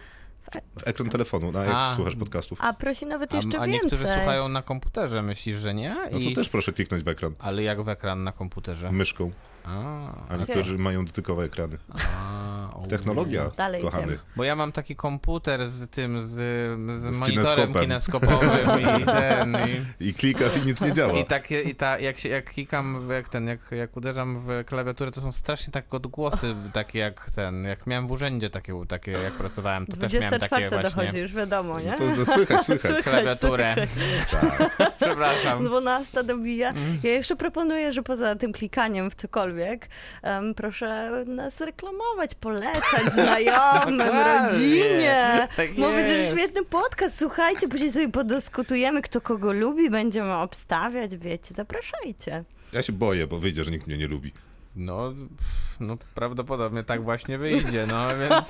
[0.79, 1.95] w ekran telefonu, na jak A.
[1.95, 2.59] słuchasz podcastów.
[2.61, 3.73] a prosi nawet A, jeszcze a więcej.
[3.73, 5.95] niektórzy słuchają na komputerze, myślisz, że nie?
[6.11, 6.29] No I...
[6.29, 8.91] to też proszę kliknąć w ekran Ale jak w ekran na komputerze?
[8.91, 9.31] myszką,
[9.67, 11.77] A, a niektórzy mają dotykowe ekrany.
[11.93, 12.87] a, o.
[12.87, 14.03] Technologia, Dalej kochany.
[14.03, 14.19] idziemy.
[14.35, 17.81] Bo ja mam taki komputer z tym, z, z, Z monitorem kineskopem.
[17.81, 19.57] kineskopowym i ten...
[19.99, 20.07] I...
[20.09, 21.13] I klikasz i nic nie działa.
[21.13, 25.11] I takie, i ta, jak się, jak klikam, jak ten, jak, jak uderzam w klawiaturę,
[25.11, 29.33] to są strasznie takie odgłosy, takie jak ten, jak miałem w urzędzie takie, takie jak
[29.33, 31.91] pracowałem, to też miałem takie 24 właśnie dochodzi, już wiadomo, nie?
[31.93, 33.03] To, to słychać, słychać.
[33.03, 33.75] klawiaturę.
[34.31, 34.71] Tak.
[35.01, 35.65] Przepraszam.
[35.65, 36.69] 12 dobija.
[36.69, 36.99] Mm.
[37.03, 39.54] Ja jeszcze proponuję, że poza tym klikaniem w cokolwiek,
[40.21, 45.47] em, proszę nas reklamować, polecać znajomym, rodzinie.
[45.57, 46.31] Tak Mówić, że jest.
[46.31, 52.43] świetny podcast, słuchajcie, później sobie podyskutujemy, kto kogo lubi, będziemy obstawiać, wiecie, zapraszajcie.
[52.73, 54.31] Ja się boję, bo wyjdzie, że nikt mnie nie lubi.
[54.75, 55.13] No,
[55.79, 58.47] no prawdopodobnie tak właśnie wyjdzie, no więc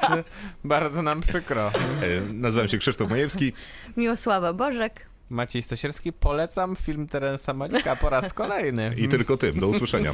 [0.63, 1.67] bardzo nam przykro.
[1.67, 3.53] E, Nazywam się Krzysztof Majewski.
[3.97, 5.05] Miłosława Bożek.
[5.29, 8.93] Maciej Stasierski, polecam film Terensa Malika po raz kolejny.
[8.97, 9.59] I tylko tym.
[9.59, 10.13] Do usłyszenia.